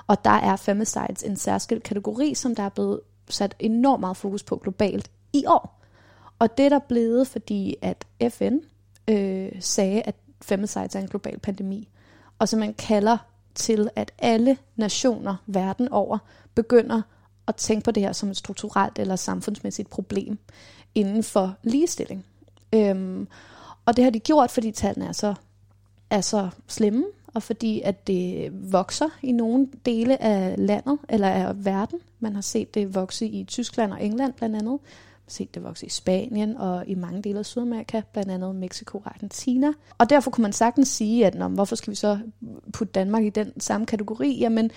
Og 0.07 0.25
der 0.25 0.31
er 0.31 0.57
femicides 0.57 1.23
en 1.23 1.37
særskilt 1.37 1.83
kategori, 1.83 2.35
som 2.35 2.55
der 2.55 2.63
er 2.63 2.69
blevet 2.69 3.01
sat 3.31 3.55
enormt 3.59 4.01
meget 4.01 4.17
fokus 4.17 4.43
på 4.43 4.57
globalt 4.57 5.11
i 5.33 5.45
år. 5.47 5.81
Og 6.39 6.57
det 6.57 6.65
er 6.65 6.69
der 6.69 6.79
blevet, 6.79 7.27
fordi 7.27 7.77
at 7.83 8.07
FN 8.29 8.57
øh, 9.09 9.53
sagde, 9.61 10.03
at 10.03 10.15
femicides 10.43 10.95
er 10.95 11.01
en 11.01 11.09
global 11.09 11.39
pandemi, 11.39 11.89
og 12.39 12.49
så 12.49 12.57
man 12.57 12.75
kalder 12.75 13.19
til, 13.55 13.91
at 13.97 14.13
alle 14.19 14.59
nationer 14.77 15.37
verden 15.47 15.89
over 15.89 16.19
begynder 16.55 17.03
at 17.47 17.57
tænke 17.57 17.85
på 17.85 17.91
det 17.91 18.03
her 18.03 18.13
som 18.13 18.31
et 18.31 18.37
strukturelt 18.37 18.99
eller 18.99 19.17
samfundsmæssigt 19.17 19.91
problem 19.91 20.39
inden 20.95 21.23
for 21.23 21.55
ligestilling. 21.63 22.25
Øhm, 22.75 23.29
og 23.85 23.97
det 23.97 24.05
har 24.05 24.11
de 24.11 24.19
gjort, 24.19 24.51
fordi 24.51 24.71
tallene 24.71 25.07
er 25.07 25.13
så, 25.13 25.35
er 26.11 26.21
så 26.21 26.49
slemme, 26.69 27.05
og 27.35 27.43
fordi 27.43 27.81
at 27.85 28.07
det 28.07 28.51
vokser 28.73 29.09
i 29.23 29.33
nogle 29.33 29.69
dele 29.87 30.23
af 30.23 30.55
landet, 30.59 30.99
eller 31.09 31.29
af 31.29 31.65
verden. 31.65 31.99
Man 32.21 32.35
har 32.35 32.43
set 32.43 32.75
det 32.75 32.95
vokse 32.95 33.27
i 33.27 33.45
Tyskland 33.45 33.93
og 33.93 34.05
England 34.05 34.33
blandt 34.33 34.57
andet. 34.57 34.71
Man 34.73 34.81
har 35.25 35.31
set 35.31 35.55
det 35.55 35.63
vokse 35.65 35.87
i 35.87 35.89
Spanien 35.89 36.57
og 36.57 36.85
i 36.87 36.95
mange 36.95 37.23
dele 37.23 37.39
af 37.39 37.47
Sydamerika, 37.47 38.03
blandt 38.13 38.31
andet 38.31 38.55
Mexico 38.55 38.99
og 38.99 39.07
Argentina. 39.07 39.73
Og 39.99 40.11
derfor 40.11 40.31
kunne 40.31 40.43
man 40.43 40.53
sagtens 40.53 40.89
sige, 40.89 41.27
at 41.27 41.35
hvorfor 41.35 41.77
skal 41.77 41.91
vi 41.91 41.97
så 41.97 42.19
putte 42.73 42.93
Danmark 42.93 43.25
i 43.25 43.31
den 43.31 43.61
samme 43.61 43.87
kategori? 43.87 44.39
Jamen, 44.39 44.71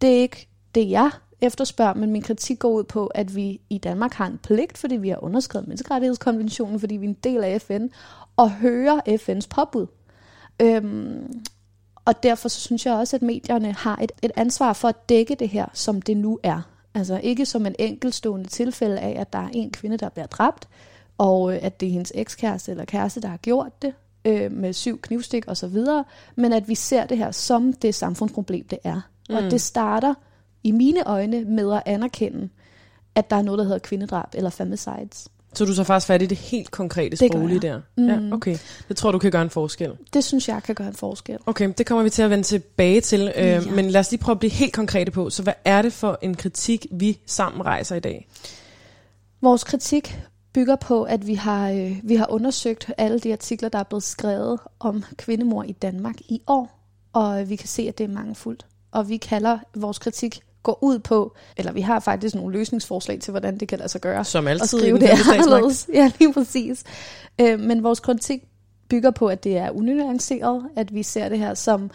det 0.00 0.10
er 0.16 0.20
ikke 0.20 0.48
det, 0.74 0.90
jeg 0.90 1.10
efterspørger, 1.40 1.94
men 1.94 2.12
min 2.12 2.22
kritik 2.22 2.58
går 2.58 2.70
ud 2.70 2.84
på, 2.84 3.06
at 3.06 3.36
vi 3.36 3.60
i 3.70 3.78
Danmark 3.78 4.12
har 4.12 4.26
en 4.26 4.38
pligt, 4.38 4.78
fordi 4.78 4.96
vi 4.96 5.08
har 5.08 5.24
underskrevet 5.24 5.68
menneskerettighedskonventionen, 5.68 6.80
fordi 6.80 6.96
vi 6.96 7.06
er 7.06 7.08
en 7.08 7.16
del 7.24 7.44
af 7.44 7.60
FN, 7.62 7.86
og 8.36 8.50
hører 8.50 9.00
FN's 9.08 9.48
påbud. 9.50 9.86
Øhm, 10.62 11.42
og 12.08 12.22
derfor 12.22 12.48
så 12.48 12.60
synes 12.60 12.86
jeg 12.86 12.94
også, 12.94 13.16
at 13.16 13.22
medierne 13.22 13.72
har 13.72 13.98
et, 14.02 14.12
et 14.22 14.30
ansvar 14.36 14.72
for 14.72 14.88
at 14.88 15.08
dække 15.08 15.34
det 15.34 15.48
her, 15.48 15.66
som 15.72 16.02
det 16.02 16.16
nu 16.16 16.38
er. 16.42 16.60
Altså 16.94 17.20
ikke 17.22 17.46
som 17.46 17.66
en 17.66 17.74
enkeltstående 17.78 18.48
tilfælde 18.48 18.98
af, 18.98 19.20
at 19.20 19.32
der 19.32 19.38
er 19.38 19.48
en 19.52 19.70
kvinde, 19.70 19.96
der 19.96 20.08
bliver 20.08 20.26
dræbt, 20.26 20.68
og 21.18 21.54
øh, 21.54 21.58
at 21.62 21.80
det 21.80 21.88
er 21.88 21.92
hendes 21.92 22.12
ekskæreste 22.14 22.70
eller 22.70 22.84
kæreste, 22.84 23.20
der 23.20 23.28
har 23.28 23.36
gjort 23.36 23.82
det, 23.82 23.94
øh, 24.24 24.52
med 24.52 24.72
syv 24.72 25.00
knivstik 25.00 25.44
osv., 25.48 25.78
men 26.36 26.52
at 26.52 26.68
vi 26.68 26.74
ser 26.74 27.06
det 27.06 27.18
her 27.18 27.30
som 27.30 27.72
det 27.72 27.94
samfundsproblem, 27.94 28.68
det 28.68 28.78
er. 28.84 29.00
Mm. 29.28 29.34
Og 29.34 29.42
det 29.42 29.60
starter 29.60 30.14
i 30.62 30.70
mine 30.70 31.08
øjne 31.08 31.44
med 31.44 31.72
at 31.72 31.82
anerkende, 31.86 32.48
at 33.14 33.30
der 33.30 33.36
er 33.36 33.42
noget, 33.42 33.58
der 33.58 33.64
hedder 33.64 33.78
kvindedrab 33.78 34.28
eller 34.34 34.50
femicides. 34.50 35.28
Så 35.58 35.64
du 35.64 35.74
så 35.74 35.84
faktisk 35.84 36.06
fat 36.06 36.22
i 36.22 36.26
det 36.26 36.38
helt 36.38 36.70
konkrete 36.70 37.16
sproglige 37.16 37.60
der? 37.60 37.80
Mm. 37.96 38.08
Ja, 38.08 38.18
okay. 38.32 38.58
Det 38.88 38.96
tror 38.96 39.12
du 39.12 39.18
kan 39.18 39.30
gøre 39.30 39.42
en 39.42 39.50
forskel? 39.50 39.92
Det 40.12 40.24
synes 40.24 40.48
jeg 40.48 40.62
kan 40.62 40.74
gøre 40.74 40.88
en 40.88 40.94
forskel. 40.94 41.38
Okay, 41.46 41.72
det 41.78 41.86
kommer 41.86 42.04
vi 42.04 42.10
til 42.10 42.22
at 42.22 42.30
vende 42.30 42.44
tilbage 42.44 43.00
til. 43.00 43.32
Øh, 43.36 43.44
ja. 43.44 43.60
Men 43.60 43.90
lad 43.90 44.00
os 44.00 44.10
lige 44.10 44.20
prøve 44.20 44.34
at 44.34 44.38
blive 44.38 44.50
helt 44.50 44.72
konkrete 44.72 45.10
på. 45.10 45.30
Så 45.30 45.42
hvad 45.42 45.52
er 45.64 45.82
det 45.82 45.92
for 45.92 46.18
en 46.22 46.34
kritik, 46.34 46.86
vi 46.90 47.18
sammen 47.26 47.66
rejser 47.66 47.96
i 47.96 48.00
dag? 48.00 48.28
Vores 49.40 49.64
kritik 49.64 50.20
bygger 50.52 50.76
på, 50.76 51.02
at 51.02 51.26
vi 51.26 51.34
har, 51.34 51.70
øh, 51.70 51.96
vi 52.02 52.16
har 52.16 52.26
undersøgt 52.30 52.90
alle 52.98 53.18
de 53.18 53.32
artikler, 53.32 53.68
der 53.68 53.78
er 53.78 53.84
blevet 53.84 54.02
skrevet 54.02 54.60
om 54.80 55.04
kvindemor 55.16 55.62
i 55.62 55.72
Danmark 55.72 56.20
i 56.20 56.42
år. 56.46 56.80
Og 57.12 57.48
vi 57.50 57.56
kan 57.56 57.68
se, 57.68 57.82
at 57.88 57.98
det 57.98 58.04
er 58.04 58.08
mangefuldt. 58.08 58.66
Og 58.92 59.08
vi 59.08 59.16
kalder 59.16 59.58
vores 59.76 59.98
kritik 59.98 60.40
går 60.62 60.78
ud 60.82 60.98
på, 60.98 61.34
eller 61.56 61.72
vi 61.72 61.80
har 61.80 62.00
faktisk 62.00 62.34
nogle 62.34 62.52
løsningsforslag 62.52 63.20
til, 63.20 63.30
hvordan 63.30 63.58
det 63.58 63.68
kan 63.68 63.78
lade 63.78 63.88
sig 63.88 64.00
gøre. 64.00 64.24
Som 64.24 64.48
altid 64.48 64.62
og 64.62 64.68
skrive 64.68 64.98
det 64.98 65.08
anderledes. 65.08 65.88
Ja, 65.94 66.12
lige 66.18 66.32
præcis. 66.32 66.84
Øh, 67.40 67.60
men 67.60 67.82
vores 67.82 68.00
kritik 68.00 68.42
bygger 68.88 69.10
på, 69.10 69.26
at 69.26 69.44
det 69.44 69.56
er 69.56 69.70
unuanceret, 69.70 70.64
at 70.76 70.94
vi 70.94 71.02
ser 71.02 71.28
det 71.28 71.38
her 71.38 71.54
som, 71.54 71.90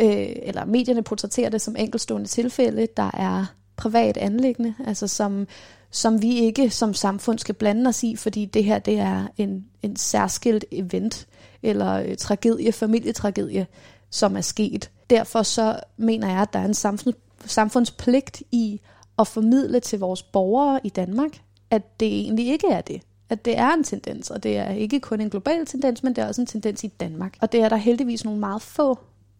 øh, 0.00 0.26
eller 0.42 0.64
medierne 0.64 1.02
portrætterer 1.02 1.50
det 1.50 1.60
som 1.60 1.76
enkeltstående 1.76 2.28
tilfælde, 2.28 2.88
der 2.96 3.10
er 3.14 3.46
privat 3.76 4.16
anlæggende, 4.16 4.74
altså 4.86 5.08
som, 5.08 5.46
som 5.90 6.22
vi 6.22 6.38
ikke 6.38 6.70
som 6.70 6.94
samfund 6.94 7.38
skal 7.38 7.54
blande 7.54 7.88
os 7.88 8.02
i, 8.02 8.16
fordi 8.16 8.44
det 8.44 8.64
her 8.64 8.78
det 8.78 8.98
er 8.98 9.26
en, 9.36 9.64
en 9.82 9.96
særskilt 9.96 10.64
event, 10.72 11.26
eller 11.62 11.92
øh, 11.92 12.16
tragedie, 12.16 12.72
familietragedie, 12.72 13.66
som 14.10 14.36
er 14.36 14.40
sket. 14.40 14.90
Derfor 15.10 15.42
så 15.42 15.80
mener 15.96 16.28
jeg, 16.28 16.42
at 16.42 16.52
der 16.52 16.58
er 16.58 16.64
en 16.64 16.74
samfunds, 16.74 17.16
samfundspligt 17.46 18.42
i 18.52 18.80
at 19.18 19.26
formidle 19.26 19.80
til 19.80 19.98
vores 19.98 20.22
borgere 20.22 20.80
i 20.84 20.88
Danmark, 20.88 21.40
at 21.70 22.00
det 22.00 22.08
egentlig 22.08 22.46
ikke 22.46 22.66
er 22.66 22.80
det. 22.80 23.02
At 23.28 23.44
det 23.44 23.58
er 23.58 23.72
en 23.72 23.84
tendens, 23.84 24.30
og 24.30 24.42
det 24.42 24.56
er 24.56 24.70
ikke 24.70 25.00
kun 25.00 25.20
en 25.20 25.30
global 25.30 25.66
tendens, 25.66 26.02
men 26.02 26.16
det 26.16 26.22
er 26.22 26.28
også 26.28 26.40
en 26.40 26.46
tendens 26.46 26.84
i 26.84 26.88
Danmark. 26.88 27.36
Og 27.40 27.52
det 27.52 27.60
er 27.60 27.68
der 27.68 27.76
heldigvis 27.76 28.24
nogle 28.24 28.40
meget 28.40 28.62
få, 28.62 28.98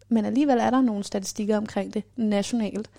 men 0.09 0.25
alligevel 0.25 0.57
er 0.57 0.69
der 0.69 0.81
nogle 0.81 1.03
statistikker 1.03 1.57
omkring 1.57 1.93
det 1.93 2.03
nationalt. 2.15 2.89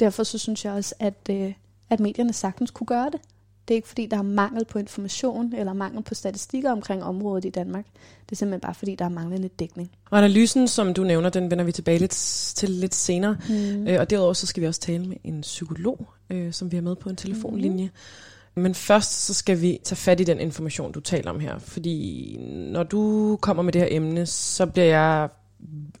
Derfor 0.00 0.22
så 0.22 0.38
synes 0.38 0.64
jeg 0.64 0.72
også, 0.72 0.94
at, 0.98 1.28
øh, 1.30 1.52
at 1.90 2.00
medierne 2.00 2.32
sagtens 2.32 2.70
kunne 2.70 2.86
gøre 2.86 3.10
det. 3.10 3.20
Det 3.68 3.74
er 3.74 3.76
ikke 3.76 3.88
fordi, 3.88 4.06
der 4.06 4.18
er 4.18 4.22
mangel 4.22 4.64
på 4.64 4.78
information 4.78 5.54
eller 5.54 5.72
mangel 5.72 6.02
på 6.02 6.14
statistikker 6.14 6.72
omkring 6.72 7.04
området 7.04 7.44
i 7.44 7.50
Danmark. 7.50 7.84
Det 8.26 8.32
er 8.32 8.36
simpelthen 8.36 8.60
bare 8.60 8.74
fordi, 8.74 8.94
der 8.94 9.04
er 9.04 9.08
manglende 9.08 9.48
dækning. 9.48 9.90
Og 10.10 10.18
analysen, 10.18 10.68
som 10.68 10.94
du 10.94 11.04
nævner, 11.04 11.30
den 11.30 11.50
vender 11.50 11.64
vi 11.64 11.72
tilbage 11.72 11.98
lidt, 11.98 12.10
til 12.56 12.70
lidt 12.70 12.94
senere. 12.94 13.36
Mm. 13.48 13.86
Øh, 13.86 14.00
og 14.00 14.10
derudover 14.10 14.32
så 14.32 14.46
skal 14.46 14.60
vi 14.60 14.66
også 14.66 14.80
tale 14.80 15.06
med 15.06 15.16
en 15.24 15.40
psykolog, 15.40 16.06
øh, 16.30 16.52
som 16.52 16.72
vi 16.72 16.76
har 16.76 16.82
med 16.82 16.96
på 16.96 17.08
en 17.08 17.16
telefonlinje. 17.16 17.84
Mm. 17.84 18.62
Men 18.62 18.74
først 18.74 19.26
så 19.26 19.34
skal 19.34 19.60
vi 19.60 19.80
tage 19.84 19.96
fat 19.96 20.20
i 20.20 20.24
den 20.24 20.40
information, 20.40 20.92
du 20.92 21.00
taler 21.00 21.30
om 21.30 21.40
her. 21.40 21.58
Fordi 21.58 22.36
når 22.72 22.82
du 22.82 23.36
kommer 23.40 23.62
med 23.62 23.72
det 23.72 23.80
her 23.80 23.88
emne, 23.90 24.26
så 24.26 24.66
bliver 24.66 24.86
jeg 24.86 25.28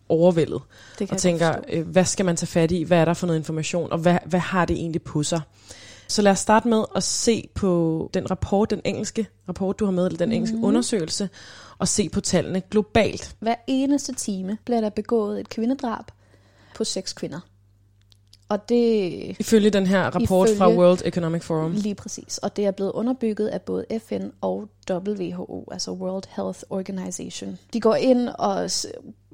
overvældet 0.08 0.60
og 1.10 1.18
tænker, 1.18 1.54
øh, 1.72 1.88
hvad 1.88 2.04
skal 2.04 2.26
man 2.26 2.36
tage 2.36 2.46
fat 2.46 2.70
i? 2.70 2.82
Hvad 2.82 2.98
er 2.98 3.04
der 3.04 3.14
for 3.14 3.26
noget 3.26 3.40
information? 3.40 3.92
Og 3.92 3.98
hvad, 3.98 4.18
hvad 4.26 4.40
har 4.40 4.64
det 4.64 4.76
egentlig 4.76 5.02
på 5.02 5.22
sig? 5.22 5.40
Så 6.08 6.22
lad 6.22 6.32
os 6.32 6.38
starte 6.38 6.68
med 6.68 6.84
at 6.96 7.02
se 7.02 7.48
på 7.54 8.10
den 8.14 8.30
rapport, 8.30 8.70
den 8.70 8.80
engelske 8.84 9.26
rapport, 9.48 9.78
du 9.78 9.84
har 9.84 9.92
med, 9.92 10.06
eller 10.06 10.18
den 10.18 10.32
engelske 10.32 10.56
mm. 10.56 10.64
undersøgelse, 10.64 11.28
og 11.78 11.88
se 11.88 12.08
på 12.08 12.20
tallene 12.20 12.60
globalt. 12.60 13.36
Hver 13.40 13.54
eneste 13.66 14.14
time 14.14 14.58
bliver 14.64 14.80
der 14.80 14.90
begået 14.90 15.40
et 15.40 15.48
kvindedrab 15.48 16.04
på 16.74 16.84
seks 16.84 17.12
kvinder. 17.12 17.40
Og 18.48 18.68
det... 18.68 19.36
Ifølge 19.40 19.70
den 19.70 19.86
her 19.86 20.02
rapport 20.02 20.48
ifølge, 20.48 20.58
fra 20.58 20.70
World 20.70 21.00
Economic 21.04 21.42
Forum. 21.42 21.72
Lige 21.72 21.94
præcis. 21.94 22.38
Og 22.38 22.56
det 22.56 22.66
er 22.66 22.70
blevet 22.70 22.92
underbygget 22.92 23.48
af 23.48 23.62
både 23.62 23.86
FN 24.08 24.28
og 24.40 24.68
WHO, 24.90 25.68
altså 25.70 25.90
World 25.90 26.24
Health 26.36 26.60
Organization. 26.70 27.58
De 27.72 27.80
går 27.80 27.94
ind 27.94 28.28
og 28.28 28.70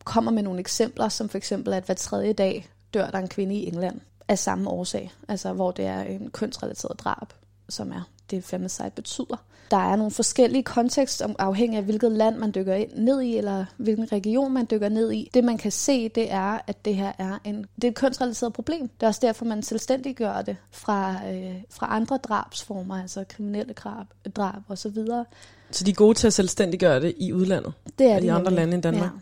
kommer 0.04 0.30
med 0.30 0.42
nogle 0.42 0.60
eksempler, 0.60 1.08
som 1.08 1.28
for 1.28 1.38
eksempel, 1.38 1.72
at 1.72 1.84
hver 1.84 1.94
tredje 1.94 2.32
dag 2.32 2.68
dør 2.94 3.10
der 3.10 3.18
en 3.18 3.28
kvinde 3.28 3.54
i 3.54 3.66
England 3.66 4.00
af 4.32 4.38
samme 4.38 4.70
årsag, 4.70 5.12
altså 5.28 5.52
hvor 5.52 5.70
det 5.70 5.84
er 5.84 6.02
en 6.02 6.30
kønsrelateret 6.30 7.00
drab, 7.00 7.32
som 7.68 7.92
er 7.92 8.02
det 8.30 8.44
femicide 8.44 8.90
betyder. 8.90 9.44
Der 9.70 9.92
er 9.92 9.96
nogle 9.96 10.10
forskellige 10.10 10.62
kontekster, 10.62 11.34
afhængig 11.38 11.78
af 11.78 11.84
hvilket 11.84 12.12
land 12.12 12.36
man 12.36 12.52
dykker 12.54 12.84
ned 12.96 13.20
i, 13.20 13.36
eller 13.36 13.64
hvilken 13.76 14.12
region 14.12 14.52
man 14.52 14.66
dykker 14.70 14.88
ned 14.88 15.12
i. 15.12 15.30
Det 15.34 15.44
man 15.44 15.58
kan 15.58 15.70
se, 15.70 16.08
det 16.08 16.32
er, 16.32 16.58
at 16.66 16.84
det 16.84 16.94
her 16.94 17.12
er, 17.18 17.38
en, 17.44 17.66
det 17.76 17.84
er 17.84 17.88
et 17.88 17.94
kønsrelateret 17.94 18.52
problem. 18.52 18.80
Det 18.80 19.02
er 19.02 19.06
også 19.06 19.20
derfor, 19.22 19.44
man 19.44 19.62
selvstændiggør 19.62 20.42
det 20.42 20.56
fra, 20.70 21.16
øh, 21.32 21.54
fra 21.70 21.86
andre 21.90 22.16
drabsformer, 22.16 23.02
altså 23.02 23.24
kriminelle 23.28 23.72
drab, 23.72 24.06
drab 24.36 24.62
osv. 24.68 24.94
Så, 24.94 25.24
så 25.70 25.84
de 25.84 25.90
er 25.90 25.94
gode 25.94 26.18
til 26.18 26.26
at 26.26 26.32
selvstændiggøre 26.32 27.00
det 27.00 27.14
i 27.18 27.32
udlandet? 27.32 27.72
Det 27.98 28.10
er 28.10 28.16
de, 28.18 28.22
de 28.22 28.32
andre 28.32 28.52
lande 28.52 28.74
end 28.74 28.82
Danmark? 28.82 29.10
Ja. 29.14 29.18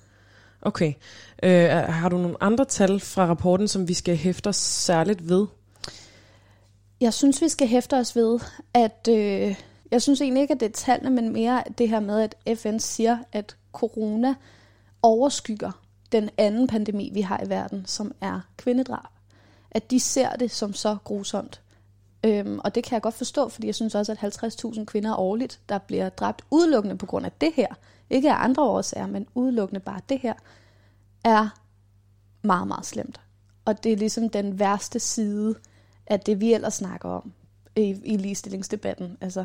Okay. 0.62 0.92
Øh, 1.42 1.68
har 1.70 2.08
du 2.08 2.18
nogle 2.18 2.36
andre 2.40 2.64
tal 2.64 3.00
fra 3.00 3.26
rapporten, 3.26 3.68
som 3.68 3.88
vi 3.88 3.94
skal 3.94 4.16
hæfte 4.16 4.48
os 4.48 4.56
særligt 4.56 5.28
ved? 5.28 5.46
Jeg 7.00 7.14
synes, 7.14 7.42
vi 7.42 7.48
skal 7.48 7.68
hæfte 7.68 7.96
os 7.96 8.16
ved, 8.16 8.40
at 8.74 9.08
øh, 9.10 9.56
jeg 9.90 10.02
synes 10.02 10.20
egentlig 10.20 10.40
ikke, 10.40 10.54
at 10.54 10.60
det 10.60 10.66
er 10.66 10.72
tallene, 10.72 11.10
men 11.10 11.32
mere 11.32 11.62
det 11.78 11.88
her 11.88 12.00
med, 12.00 12.28
at 12.46 12.58
FN 12.58 12.78
siger, 12.78 13.18
at 13.32 13.56
corona 13.72 14.34
overskygger 15.02 15.70
den 16.12 16.30
anden 16.38 16.66
pandemi, 16.66 17.10
vi 17.14 17.20
har 17.20 17.40
i 17.46 17.48
verden, 17.48 17.86
som 17.86 18.14
er 18.20 18.40
kvindedrab. 18.56 19.10
At 19.70 19.90
de 19.90 20.00
ser 20.00 20.30
det 20.30 20.50
som 20.50 20.72
så 20.72 20.96
grusomt. 21.04 21.60
Øhm, 22.24 22.60
og 22.64 22.74
det 22.74 22.84
kan 22.84 22.94
jeg 22.94 23.02
godt 23.02 23.14
forstå, 23.14 23.48
fordi 23.48 23.66
jeg 23.66 23.74
synes 23.74 23.94
også, 23.94 24.12
at 24.12 24.18
50.000 24.18 24.84
kvinder 24.84 25.16
årligt, 25.16 25.60
der 25.68 25.78
bliver 25.78 26.08
dræbt 26.08 26.42
udelukkende 26.50 26.98
på 26.98 27.06
grund 27.06 27.26
af 27.26 27.32
det 27.40 27.52
her, 27.54 27.68
ikke 28.10 28.32
af 28.32 28.44
andre 28.44 28.62
årsager, 28.62 29.06
men 29.06 29.26
udelukkende 29.34 29.80
bare 29.80 30.00
det 30.08 30.18
her, 30.18 30.34
er 31.24 31.48
meget, 32.42 32.68
meget 32.68 32.86
slemt. 32.86 33.20
Og 33.64 33.84
det 33.84 33.92
er 33.92 33.96
ligesom 33.96 34.28
den 34.28 34.58
værste 34.58 35.00
side 35.00 35.54
af 36.06 36.20
det, 36.20 36.40
vi 36.40 36.54
ellers 36.54 36.74
snakker 36.74 37.08
om 37.08 37.32
i, 37.76 37.96
i 38.04 38.16
ligestillingsdebatten. 38.16 39.16
Altså, 39.20 39.44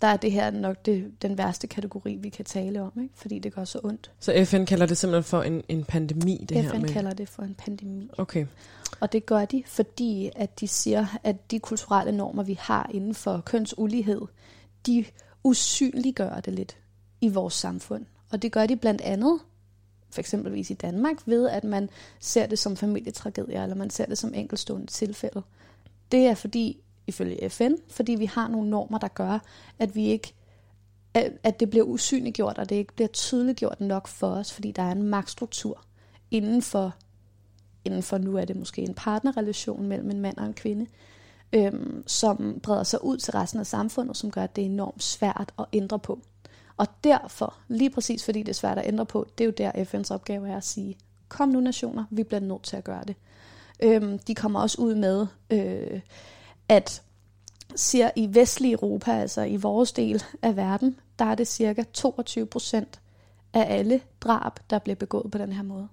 der 0.00 0.08
er 0.08 0.16
det 0.16 0.32
her 0.32 0.50
nok 0.50 0.86
det, 0.86 1.22
den 1.22 1.38
værste 1.38 1.66
kategori, 1.66 2.16
vi 2.16 2.28
kan 2.28 2.44
tale 2.44 2.82
om, 2.82 2.92
ikke? 3.02 3.14
fordi 3.16 3.38
det 3.38 3.54
gør 3.54 3.64
så 3.64 3.80
ondt. 3.84 4.10
Så 4.20 4.44
FN 4.44 4.64
kalder 4.64 4.86
det 4.86 4.96
simpelthen 4.98 5.24
for 5.24 5.42
en, 5.42 5.62
en 5.68 5.84
pandemi, 5.84 6.46
det 6.48 6.56
FN 6.56 6.62
her 6.62 6.78
med? 6.78 6.88
FN 6.88 6.92
kalder 6.92 7.12
det 7.12 7.28
for 7.28 7.42
en 7.42 7.54
pandemi. 7.54 8.10
Okay. 8.18 8.46
Og 9.00 9.12
det 9.12 9.26
gør 9.26 9.44
de, 9.44 9.62
fordi 9.66 10.30
at 10.36 10.60
de 10.60 10.68
siger, 10.68 11.06
at 11.22 11.50
de 11.50 11.58
kulturelle 11.58 12.12
normer, 12.12 12.42
vi 12.42 12.58
har 12.60 12.90
inden 12.94 13.14
for 13.14 13.42
kønsulighed, 13.46 14.20
de 14.86 15.04
usynliggør 15.44 16.40
det 16.40 16.52
lidt 16.52 16.76
i 17.20 17.28
vores 17.28 17.54
samfund. 17.54 18.06
Og 18.32 18.42
det 18.42 18.52
gør 18.52 18.66
de 18.66 18.76
blandt 18.76 19.00
andet, 19.00 19.40
for 20.12 20.20
eksempelvis 20.20 20.70
i 20.70 20.74
Danmark, 20.74 21.16
ved 21.26 21.48
at 21.48 21.64
man 21.64 21.88
ser 22.20 22.46
det 22.46 22.58
som 22.58 22.76
familietragedier, 22.76 23.62
eller 23.62 23.76
man 23.76 23.90
ser 23.90 24.06
det 24.06 24.18
som 24.18 24.34
enkelstående 24.34 24.86
tilfælde. 24.86 25.42
Det 26.12 26.26
er 26.26 26.34
fordi, 26.34 26.80
ifølge 27.06 27.50
FN, 27.50 27.72
fordi 27.90 28.12
vi 28.14 28.26
har 28.26 28.48
nogle 28.48 28.70
normer, 28.70 28.98
der 28.98 29.08
gør, 29.08 29.38
at 29.78 29.94
vi 29.94 30.06
ikke 30.06 30.34
at, 31.14 31.32
at 31.42 31.60
det 31.60 31.70
bliver 31.70 31.84
usynliggjort, 31.84 32.58
og 32.58 32.68
det 32.68 32.76
ikke 32.76 32.94
bliver 32.94 33.08
tydeliggjort 33.08 33.80
nok 33.80 34.08
for 34.08 34.26
os, 34.26 34.52
fordi 34.52 34.72
der 34.72 34.82
er 34.82 34.92
en 34.92 35.02
magtstruktur 35.02 35.84
inden 36.30 36.62
for, 36.62 36.94
inden 37.84 38.02
for 38.02 38.18
nu 38.18 38.36
er 38.36 38.44
det 38.44 38.56
måske 38.56 38.82
en 38.82 38.94
partnerrelation 38.94 39.86
mellem 39.86 40.10
en 40.10 40.20
mand 40.20 40.38
og 40.38 40.46
en 40.46 40.54
kvinde, 40.54 40.86
øhm, 41.52 42.02
som 42.06 42.60
breder 42.62 42.82
sig 42.82 43.04
ud 43.04 43.16
til 43.16 43.32
resten 43.32 43.60
af 43.60 43.66
samfundet, 43.66 44.16
som 44.16 44.30
gør, 44.30 44.42
at 44.42 44.56
det 44.56 44.62
er 44.62 44.66
enormt 44.66 45.02
svært 45.02 45.52
at 45.58 45.64
ændre 45.72 45.98
på. 45.98 46.20
Og 46.76 46.86
derfor, 47.04 47.54
lige 47.68 47.90
præcis 47.90 48.24
fordi 48.24 48.38
det 48.38 48.48
er 48.48 48.52
svært 48.54 48.78
at 48.78 48.86
ændre 48.86 49.06
på, 49.06 49.26
det 49.38 49.44
er 49.44 49.48
jo 49.48 49.52
der 49.58 49.84
FN's 49.84 50.14
opgave 50.14 50.48
er 50.48 50.56
at 50.56 50.64
sige, 50.64 50.98
kom 51.28 51.48
nu 51.48 51.60
nationer, 51.60 52.04
vi 52.10 52.22
bliver 52.22 52.40
nødt 52.40 52.62
til 52.62 52.76
at 52.76 52.84
gøre 52.84 53.04
det. 53.06 53.16
Øhm, 53.82 54.18
de 54.18 54.34
kommer 54.34 54.60
også 54.60 54.80
ud 54.80 54.94
med, 54.94 55.26
øh, 55.50 56.00
at 56.68 57.02
siger 57.76 58.10
i 58.16 58.34
vestlige 58.34 58.72
Europa, 58.72 59.12
altså 59.12 59.42
i 59.42 59.56
vores 59.56 59.92
del 59.92 60.22
af 60.42 60.56
verden, 60.56 61.00
der 61.18 61.24
er 61.24 61.34
det 61.34 61.48
cirka 61.48 61.82
22 61.92 62.46
procent 62.46 63.00
af 63.52 63.78
alle 63.78 64.00
drab, 64.20 64.52
der 64.70 64.78
bliver 64.78 64.96
begået 64.96 65.30
på 65.30 65.38
den 65.38 65.52
her 65.52 65.62
måde. 65.62 65.88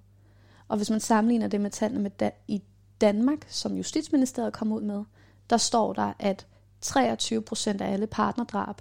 Og 0.68 0.76
hvis 0.76 0.90
man 0.90 1.00
sammenligner 1.00 1.48
det 1.48 1.60
med 1.60 1.70
tallene 1.70 2.02
med 2.02 2.10
da- 2.10 2.30
i 2.48 2.62
Danmark, 3.00 3.46
som 3.48 3.76
Justitsministeriet 3.76 4.52
kom 4.52 4.72
ud 4.72 4.82
med, 4.82 5.04
der 5.50 5.56
står 5.56 5.92
der, 5.92 6.12
at 6.18 6.46
23 6.80 7.42
procent 7.42 7.80
af 7.80 7.92
alle 7.92 8.06
partnerdrab 8.06 8.80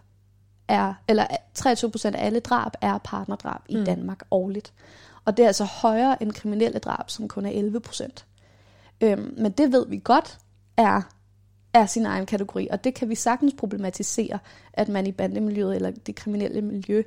er, 0.69 0.93
eller 1.07 1.27
23 1.53 1.91
procent 1.91 2.15
af 2.15 2.25
alle 2.25 2.39
drab 2.39 2.71
er 2.81 2.97
partnerdrab 2.97 3.61
i 3.69 3.75
Mm. 3.75 3.85
Danmark 3.85 4.23
årligt. 4.31 4.73
Og 5.25 5.37
det 5.37 5.43
er 5.43 5.47
altså 5.47 5.63
højere 5.63 6.23
end 6.23 6.31
kriminelle 6.31 6.79
drab, 6.79 7.09
som 7.09 7.27
kun 7.27 7.45
er 7.45 7.49
11 7.49 7.79
procent. 7.79 8.25
Øhm, 9.01 9.33
men 9.37 9.51
det 9.51 9.71
ved 9.71 9.87
vi 9.87 10.01
godt 10.03 10.37
er, 10.77 11.01
er 11.73 11.85
sin 11.85 12.05
egen 12.05 12.25
kategori, 12.25 12.67
og 12.71 12.83
det 12.83 12.93
kan 12.93 13.09
vi 13.09 13.15
sagtens 13.15 13.53
problematisere, 13.57 14.39
at 14.73 14.89
man 14.89 15.07
i 15.07 15.11
bandemiljøet 15.11 15.75
eller 15.75 15.91
det 15.91 16.15
kriminelle 16.15 16.61
miljø, 16.61 17.03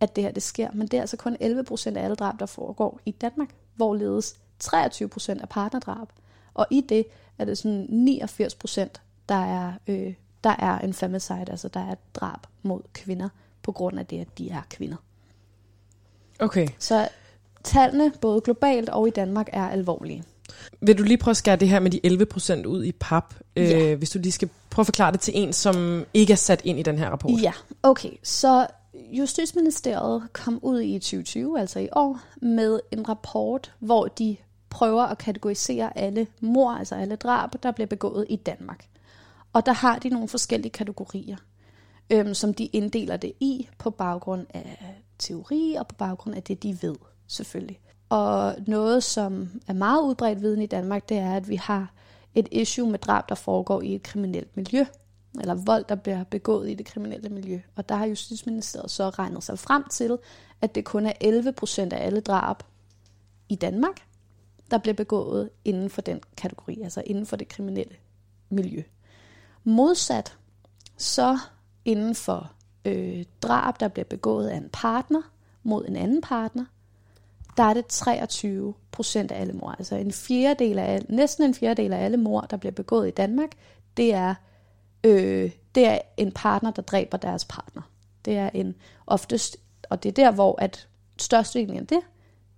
at 0.00 0.16
det 0.16 0.24
her 0.24 0.30
det 0.30 0.42
sker. 0.42 0.70
Men 0.72 0.86
det 0.86 0.96
er 0.96 1.00
altså 1.00 1.16
kun 1.16 1.36
11 1.40 1.64
procent 1.64 1.96
af 1.96 2.04
alle 2.04 2.16
drab, 2.16 2.34
der 2.40 2.46
foregår 2.46 3.00
i 3.04 3.10
Danmark, 3.10 3.48
hvorledes 3.76 4.36
23 4.58 5.08
procent 5.08 5.42
er 5.42 5.46
partnerdrab. 5.46 6.08
Og 6.54 6.66
i 6.70 6.80
det 6.80 7.06
er 7.38 7.44
det 7.44 7.58
sådan 7.58 7.86
89 7.88 8.54
procent, 8.54 9.02
der 9.28 9.34
er, 9.34 9.72
øh, 9.86 10.14
der 10.44 10.54
er 10.58 10.78
en 10.78 10.94
femicide, 10.94 11.44
altså 11.50 11.68
der 11.68 11.80
er 11.80 11.92
et 11.92 12.14
drab 12.14 12.40
mod 12.62 12.80
kvinder, 12.92 13.28
på 13.62 13.72
grund 13.72 13.98
af 13.98 14.06
det, 14.06 14.20
at 14.20 14.38
de 14.38 14.50
er 14.50 14.62
kvinder. 14.70 14.96
Okay. 16.40 16.68
Så 16.78 17.08
tallene, 17.64 18.12
både 18.20 18.40
globalt 18.40 18.88
og 18.88 19.08
i 19.08 19.10
Danmark, 19.10 19.48
er 19.52 19.68
alvorlige. 19.68 20.24
Vil 20.80 20.98
du 20.98 21.02
lige 21.02 21.18
prøve 21.18 21.30
at 21.32 21.36
skære 21.36 21.56
det 21.56 21.68
her 21.68 21.80
med 21.80 21.90
de 21.90 22.00
11% 22.62 22.66
ud 22.66 22.84
i 22.84 22.92
pap, 22.92 23.34
Ja. 23.56 23.90
øh, 23.92 23.98
hvis 23.98 24.10
du 24.10 24.18
lige 24.18 24.32
skal 24.32 24.48
prøve 24.70 24.82
at 24.82 24.86
forklare 24.86 25.12
det 25.12 25.20
til 25.20 25.32
en, 25.36 25.52
som 25.52 26.04
ikke 26.14 26.32
er 26.32 26.36
sat 26.36 26.60
ind 26.64 26.78
i 26.78 26.82
den 26.82 26.98
her 26.98 27.10
rapport? 27.10 27.42
Ja, 27.42 27.52
okay. 27.82 28.10
Så 28.22 28.66
Justitsministeriet 29.12 30.22
kom 30.32 30.58
ud 30.62 30.80
i 30.80 30.98
2020, 30.98 31.60
altså 31.60 31.78
i 31.78 31.88
år, 31.92 32.20
med 32.42 32.80
en 32.92 33.08
rapport, 33.08 33.72
hvor 33.78 34.06
de 34.06 34.36
prøver 34.70 35.02
at 35.02 35.18
kategorisere 35.18 35.98
alle 35.98 36.26
mor, 36.40 36.70
altså 36.72 36.94
alle 36.94 37.16
drab, 37.16 37.50
der 37.62 37.70
bliver 37.72 37.86
begået 37.86 38.26
i 38.28 38.36
Danmark. 38.36 38.84
Og 39.52 39.66
der 39.66 39.72
har 39.72 39.98
de 39.98 40.08
nogle 40.08 40.28
forskellige 40.28 40.72
kategorier, 40.72 41.36
øhm, 42.10 42.34
som 42.34 42.54
de 42.54 42.66
inddeler 42.66 43.16
det 43.16 43.32
i 43.40 43.68
på 43.78 43.90
baggrund 43.90 44.46
af 44.54 45.02
teori 45.18 45.74
og 45.78 45.88
på 45.88 45.94
baggrund 45.94 46.36
af 46.36 46.42
det, 46.42 46.62
de 46.62 46.78
ved, 46.82 46.96
selvfølgelig. 47.26 47.80
Og 48.08 48.56
noget, 48.66 49.04
som 49.04 49.60
er 49.66 49.72
meget 49.72 50.02
udbredt 50.02 50.40
viden 50.40 50.62
i 50.62 50.66
Danmark, 50.66 51.08
det 51.08 51.16
er, 51.16 51.34
at 51.34 51.48
vi 51.48 51.56
har 51.56 51.92
et 52.34 52.48
issue 52.52 52.90
med 52.90 52.98
drab, 52.98 53.28
der 53.28 53.34
foregår 53.34 53.82
i 53.82 53.94
et 53.94 54.02
kriminelt 54.02 54.56
miljø, 54.56 54.84
eller 55.40 55.54
vold, 55.54 55.84
der 55.88 55.94
bliver 55.94 56.24
begået 56.24 56.70
i 56.70 56.74
det 56.74 56.86
kriminelle 56.86 57.28
miljø. 57.28 57.60
Og 57.76 57.88
der 57.88 57.94
har 57.94 58.06
Justitsministeriet 58.06 58.90
så 58.90 59.10
regnet 59.10 59.44
sig 59.44 59.58
frem 59.58 59.84
til, 59.90 60.18
at 60.60 60.74
det 60.74 60.84
kun 60.84 61.06
er 61.06 61.12
11 61.20 61.52
procent 61.52 61.92
af 61.92 62.06
alle 62.06 62.20
drab 62.20 62.56
i 63.48 63.54
Danmark, 63.54 64.06
der 64.70 64.78
bliver 64.78 64.94
begået 64.94 65.50
inden 65.64 65.90
for 65.90 66.00
den 66.00 66.20
kategori, 66.36 66.80
altså 66.82 67.02
inden 67.06 67.26
for 67.26 67.36
det 67.36 67.48
kriminelle 67.48 67.94
miljø. 68.50 68.82
Modsat, 69.64 70.36
så 70.96 71.38
inden 71.84 72.14
for 72.14 72.52
øh, 72.84 73.24
drab, 73.42 73.80
der 73.80 73.88
bliver 73.88 74.04
begået 74.04 74.48
af 74.48 74.56
en 74.56 74.68
partner 74.72 75.22
mod 75.62 75.84
en 75.88 75.96
anden 75.96 76.20
partner, 76.20 76.64
der 77.56 77.64
er 77.64 77.74
det 77.74 77.86
23 77.86 78.74
procent 78.90 79.32
af 79.32 79.40
alle 79.40 79.52
mor. 79.52 79.70
Altså 79.70 79.96
en 79.96 80.12
fjerdedel 80.12 80.78
af, 80.78 81.02
næsten 81.08 81.44
en 81.44 81.54
fjerdedel 81.54 81.92
af 81.92 82.04
alle 82.04 82.16
mor, 82.16 82.40
der 82.40 82.56
bliver 82.56 82.72
begået 82.72 83.08
i 83.08 83.10
Danmark, 83.10 83.50
det 83.96 84.14
er, 84.14 84.34
øh, 85.04 85.50
det 85.74 85.86
er 85.86 85.98
en 86.16 86.32
partner, 86.32 86.70
der 86.70 86.82
dræber 86.82 87.18
deres 87.18 87.44
partner. 87.44 87.82
Det 88.24 88.36
er 88.36 88.50
en 88.54 88.74
oftest, 89.06 89.56
og 89.90 90.02
det 90.02 90.08
er 90.08 90.12
der, 90.12 90.30
hvor 90.30 90.62
at 90.62 90.88
størstedelen 91.18 91.76
af 91.76 91.86
det, 91.86 92.00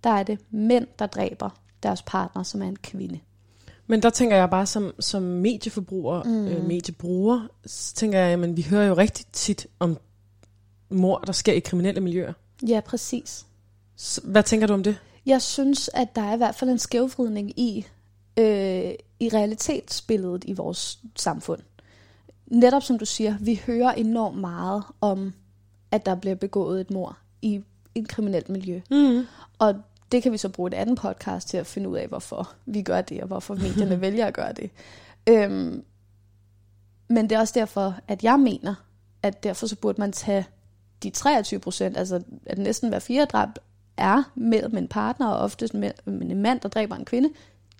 der 0.03 0.09
er 0.09 0.23
det 0.23 0.39
mænd, 0.49 0.87
der 0.99 1.05
dræber 1.05 1.49
deres 1.83 2.01
partner, 2.01 2.43
som 2.43 2.61
er 2.61 2.67
en 2.67 2.75
kvinde. 2.75 3.19
Men 3.91 4.01
der 4.01 4.09
tænker 4.09 4.35
jeg 4.35 4.49
bare 4.49 4.65
som, 4.65 4.93
som 4.99 5.21
medieforbruger, 5.21 6.23
mm. 6.23 6.47
øh, 6.47 6.65
mediebruger, 6.65 7.47
så 7.65 7.93
tænker 7.93 8.19
jeg, 8.19 8.39
men 8.39 8.57
vi 8.57 8.61
hører 8.61 8.85
jo 8.85 8.93
rigtig 8.93 9.25
tit 9.33 9.67
om 9.79 9.97
mor, 10.89 11.17
der 11.17 11.33
sker 11.33 11.53
i 11.53 11.59
kriminelle 11.59 12.01
miljøer. 12.01 12.33
Ja, 12.67 12.79
præcis. 12.85 13.45
Så, 13.95 14.21
hvad 14.23 14.43
tænker 14.43 14.67
du 14.67 14.73
om 14.73 14.83
det? 14.83 14.97
Jeg 15.25 15.41
synes, 15.41 15.89
at 15.93 16.15
der 16.15 16.21
er 16.21 16.33
i 16.33 16.37
hvert 16.37 16.55
fald 16.55 16.69
en 16.69 16.79
skævvridning 16.79 17.59
i, 17.59 17.85
øh, 18.37 18.91
i 19.19 19.29
realitetsbilledet 19.33 20.43
i 20.47 20.53
vores 20.53 20.99
samfund. 21.15 21.61
Netop 22.47 22.83
som 22.83 22.99
du 22.99 23.05
siger, 23.05 23.35
vi 23.39 23.61
hører 23.65 23.91
enormt 23.91 24.37
meget 24.37 24.83
om, 25.01 25.33
at 25.91 26.05
der 26.05 26.15
bliver 26.15 26.35
begået 26.35 26.81
et 26.81 26.91
mor 26.91 27.17
i 27.41 27.61
et 27.95 28.07
kriminelt 28.07 28.49
miljø. 28.49 28.81
Mm. 28.91 29.25
Og 29.59 29.75
det 30.11 30.23
kan 30.23 30.31
vi 30.31 30.37
så 30.37 30.49
bruge 30.49 30.67
et 30.67 30.73
andet 30.73 30.97
podcast 30.97 31.47
til 31.47 31.57
at 31.57 31.67
finde 31.67 31.89
ud 31.89 31.97
af, 31.97 32.07
hvorfor 32.07 32.53
vi 32.65 32.81
gør 32.81 33.01
det, 33.01 33.21
og 33.21 33.27
hvorfor 33.27 33.55
medierne 33.55 34.01
vælger 34.07 34.25
at 34.25 34.33
gøre 34.33 34.53
det. 34.53 34.69
Øhm, 35.29 35.83
men 37.07 37.29
det 37.29 37.35
er 37.35 37.39
også 37.39 37.53
derfor, 37.59 37.95
at 38.07 38.23
jeg 38.23 38.39
mener, 38.39 38.75
at 39.23 39.43
derfor 39.43 39.67
så 39.67 39.75
burde 39.75 40.01
man 40.01 40.11
tage 40.11 40.47
de 41.03 41.09
23 41.09 41.59
procent, 41.59 41.97
altså 41.97 42.23
at 42.45 42.57
næsten 42.57 42.89
hver 42.89 42.99
fire 42.99 43.25
drab 43.25 43.49
er 43.97 44.23
mellem 44.35 44.77
en 44.77 44.87
partner, 44.87 45.27
og 45.27 45.39
oftest 45.39 45.73
mellem 45.73 46.21
en 46.21 46.41
mand, 46.41 46.59
der 46.59 46.69
dræber 46.69 46.95
en 46.95 47.05
kvinde, 47.05 47.29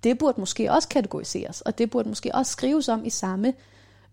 det 0.03 0.17
burde 0.17 0.39
måske 0.39 0.71
også 0.71 0.87
kategoriseres, 0.87 1.61
og 1.61 1.77
det 1.77 1.89
burde 1.89 2.09
måske 2.09 2.35
også 2.35 2.51
skrives 2.51 2.89
om 2.89 3.05
i 3.05 3.09
samme, 3.09 3.53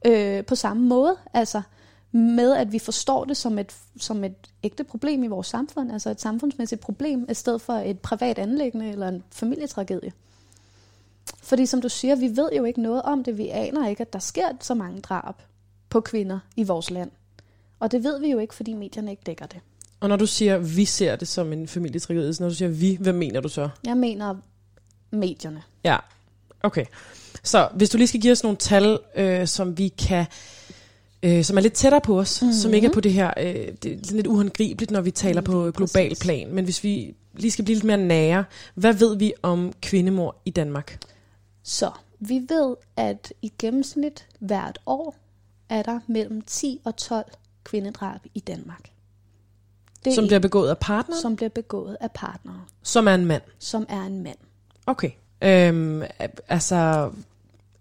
øh, 0.07 0.45
på 0.45 0.55
samme 0.55 0.83
måde, 0.89 1.17
altså 1.35 1.63
med 2.13 2.53
at 2.53 2.73
vi 2.73 2.79
forstår 2.79 3.25
det 3.25 3.37
som 3.37 3.59
et, 3.59 3.77
som 3.97 4.25
et 4.25 4.35
ægte 4.63 4.85
problem 4.85 5.25
i 5.25 5.27
vores 5.27 5.47
samfund, 5.47 5.93
altså 5.93 6.11
et 6.11 6.21
samfundsmæssigt 6.21 6.81
problem, 6.81 7.27
i 7.31 7.35
stedet 7.35 7.61
for 7.61 7.73
et 7.73 7.99
privat 7.99 8.39
anlæggende 8.39 8.91
eller 8.91 9.09
en 9.09 9.25
familietragedie. 9.31 10.13
Fordi 11.43 11.67
som 11.67 11.81
du 11.81 11.89
siger, 11.89 12.17
vi 12.17 12.37
ved 12.37 12.51
jo 12.57 12.65
ikke 12.65 12.83
noget 12.83 13.03
om 13.03 13.25
det, 13.25 13.39
vi 13.39 13.49
aner 13.49 13.89
ikke, 13.89 14.01
at 14.01 14.13
der 14.13 14.19
sker 14.19 14.49
så 14.61 14.75
mange 14.75 15.01
drab 15.01 15.35
på 15.89 16.01
kvinder 16.01 16.39
i 16.57 16.63
vores 16.63 16.91
land. 16.91 17.11
Og 17.81 17.93
det 17.93 18.05
ved 18.05 18.21
vi 18.21 18.31
jo 18.31 18.39
ikke, 18.39 18.55
fordi 18.55 18.73
medierne 18.73 19.11
ikke 19.11 19.23
dækker 19.27 19.47
det. 19.47 19.61
Og 20.01 20.09
når 20.09 20.17
du 20.17 20.27
siger, 20.27 20.59
vi 20.59 20.85
ser 20.85 21.17
det 21.17 21.29
som 21.29 21.53
en 21.53 21.69
familietragedie, 21.69 22.35
så 22.35 22.43
når 22.43 22.49
du 22.49 22.55
siger 22.55 22.69
vi, 22.69 22.99
hvad 23.01 23.13
mener 23.13 23.41
du 23.41 23.49
så? 23.49 23.69
Jeg 23.87 23.97
mener 23.97 24.35
medierne. 25.11 25.63
Ja, 25.85 25.97
okay. 26.63 26.85
Så 27.43 27.69
hvis 27.75 27.91
du 27.91 27.97
lige 27.97 28.09
skal 28.09 28.21
give 28.21 28.33
os 28.33 28.43
nogle 28.43 28.57
tal, 28.59 28.99
øh, 29.17 29.47
som 29.47 29.79
vi 29.79 29.89
kan, 29.89 30.27
øh, 31.23 31.45
som 31.45 31.57
er 31.57 31.61
lidt 31.61 31.73
tættere 31.73 32.01
på 32.01 32.21
os, 32.21 32.43
mm-hmm. 32.43 32.53
som 32.59 32.75
ikke 32.75 32.87
er 32.87 32.93
på 32.93 33.01
det 33.01 33.13
her, 33.13 33.33
øh, 33.37 33.55
det 33.83 33.87
er 33.87 34.13
lidt 34.15 34.27
uhåndgribeligt, 34.27 34.91
når 34.91 35.01
vi 35.01 35.11
taler 35.11 35.41
på 35.41 35.63
Lige 35.63 35.73
global 35.73 36.09
præcis. 36.09 36.19
plan. 36.19 36.55
Men 36.55 36.65
hvis 36.65 36.85
vi 36.85 37.15
lige 37.35 37.51
skal 37.51 37.65
blive 37.65 37.75
lidt 37.75 37.85
mere 37.85 37.97
nære, 37.97 38.45
hvad 38.75 38.93
ved 38.93 39.17
vi 39.17 39.33
om 39.43 39.73
kvindemord 39.83 40.43
i 40.45 40.51
Danmark? 40.51 40.99
Så 41.63 41.91
vi 42.21 42.43
ved, 42.49 42.77
at 42.97 43.33
i 43.43 43.53
gennemsnit 43.59 44.27
hvert 44.39 44.79
år 44.87 45.17
er 45.69 45.83
der 45.83 46.01
mellem 46.07 46.43
10 46.43 46.81
og 46.85 46.97
12 46.97 47.25
kvindedrab 47.65 48.21
i 48.35 48.41
Danmark. 48.41 48.91
Det 50.05 50.15
Som 50.15 50.25
er 50.25 50.29
bliver 50.29 50.41
begået 50.41 50.71
af 50.71 50.79
partner, 50.79 51.15
som, 51.15 51.23
som 51.23 51.37
bliver 51.37 51.49
begået 51.51 51.97
af 52.01 52.11
partnere, 52.13 52.65
som 52.83 53.09
er 53.09 53.15
en 53.15 53.27
mand. 53.27 53.43
som 53.59 53.87
er 53.89 54.03
en 54.03 54.23
mand. 54.23 54.37
Okay. 54.87 55.11
Øhm, 55.43 56.03
altså, 56.49 57.11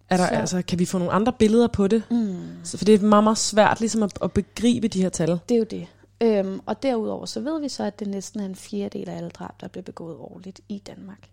er 0.09 0.17
der, 0.17 0.27
Så- 0.27 0.33
altså, 0.33 0.61
kan 0.61 0.79
vi 0.79 0.85
få 0.85 0.97
nogle 0.97 1.13
andre 1.13 1.33
billeder 1.33 1.67
på 1.67 1.87
det? 1.87 2.03
Mm. 2.11 2.37
Så, 2.63 2.77
for 2.77 2.85
det 2.85 2.95
er 2.95 3.05
meget, 3.05 3.23
meget 3.23 3.37
svært 3.37 3.79
ligesom 3.79 4.03
at, 4.03 4.11
at 4.21 4.31
begribe 4.31 4.87
de 4.87 5.01
her 5.01 5.09
tal. 5.09 5.39
Det 5.49 5.55
er 5.55 5.59
jo 5.59 5.65
det. 5.71 5.87
Øhm, 6.21 6.59
og 6.65 6.83
derudover 6.83 7.25
så 7.25 7.39
ved 7.39 7.61
vi 7.61 7.69
så, 7.69 7.83
at 7.83 7.99
det 7.99 8.07
næsten 8.07 8.39
er 8.39 8.45
en 8.45 8.55
fjerdedel 8.55 9.09
af 9.09 9.15
alle 9.17 9.29
drab, 9.29 9.61
der 9.61 9.67
bliver 9.67 9.83
begået 9.83 10.15
årligt 10.15 10.59
i 10.69 10.77
Danmark. 10.87 11.29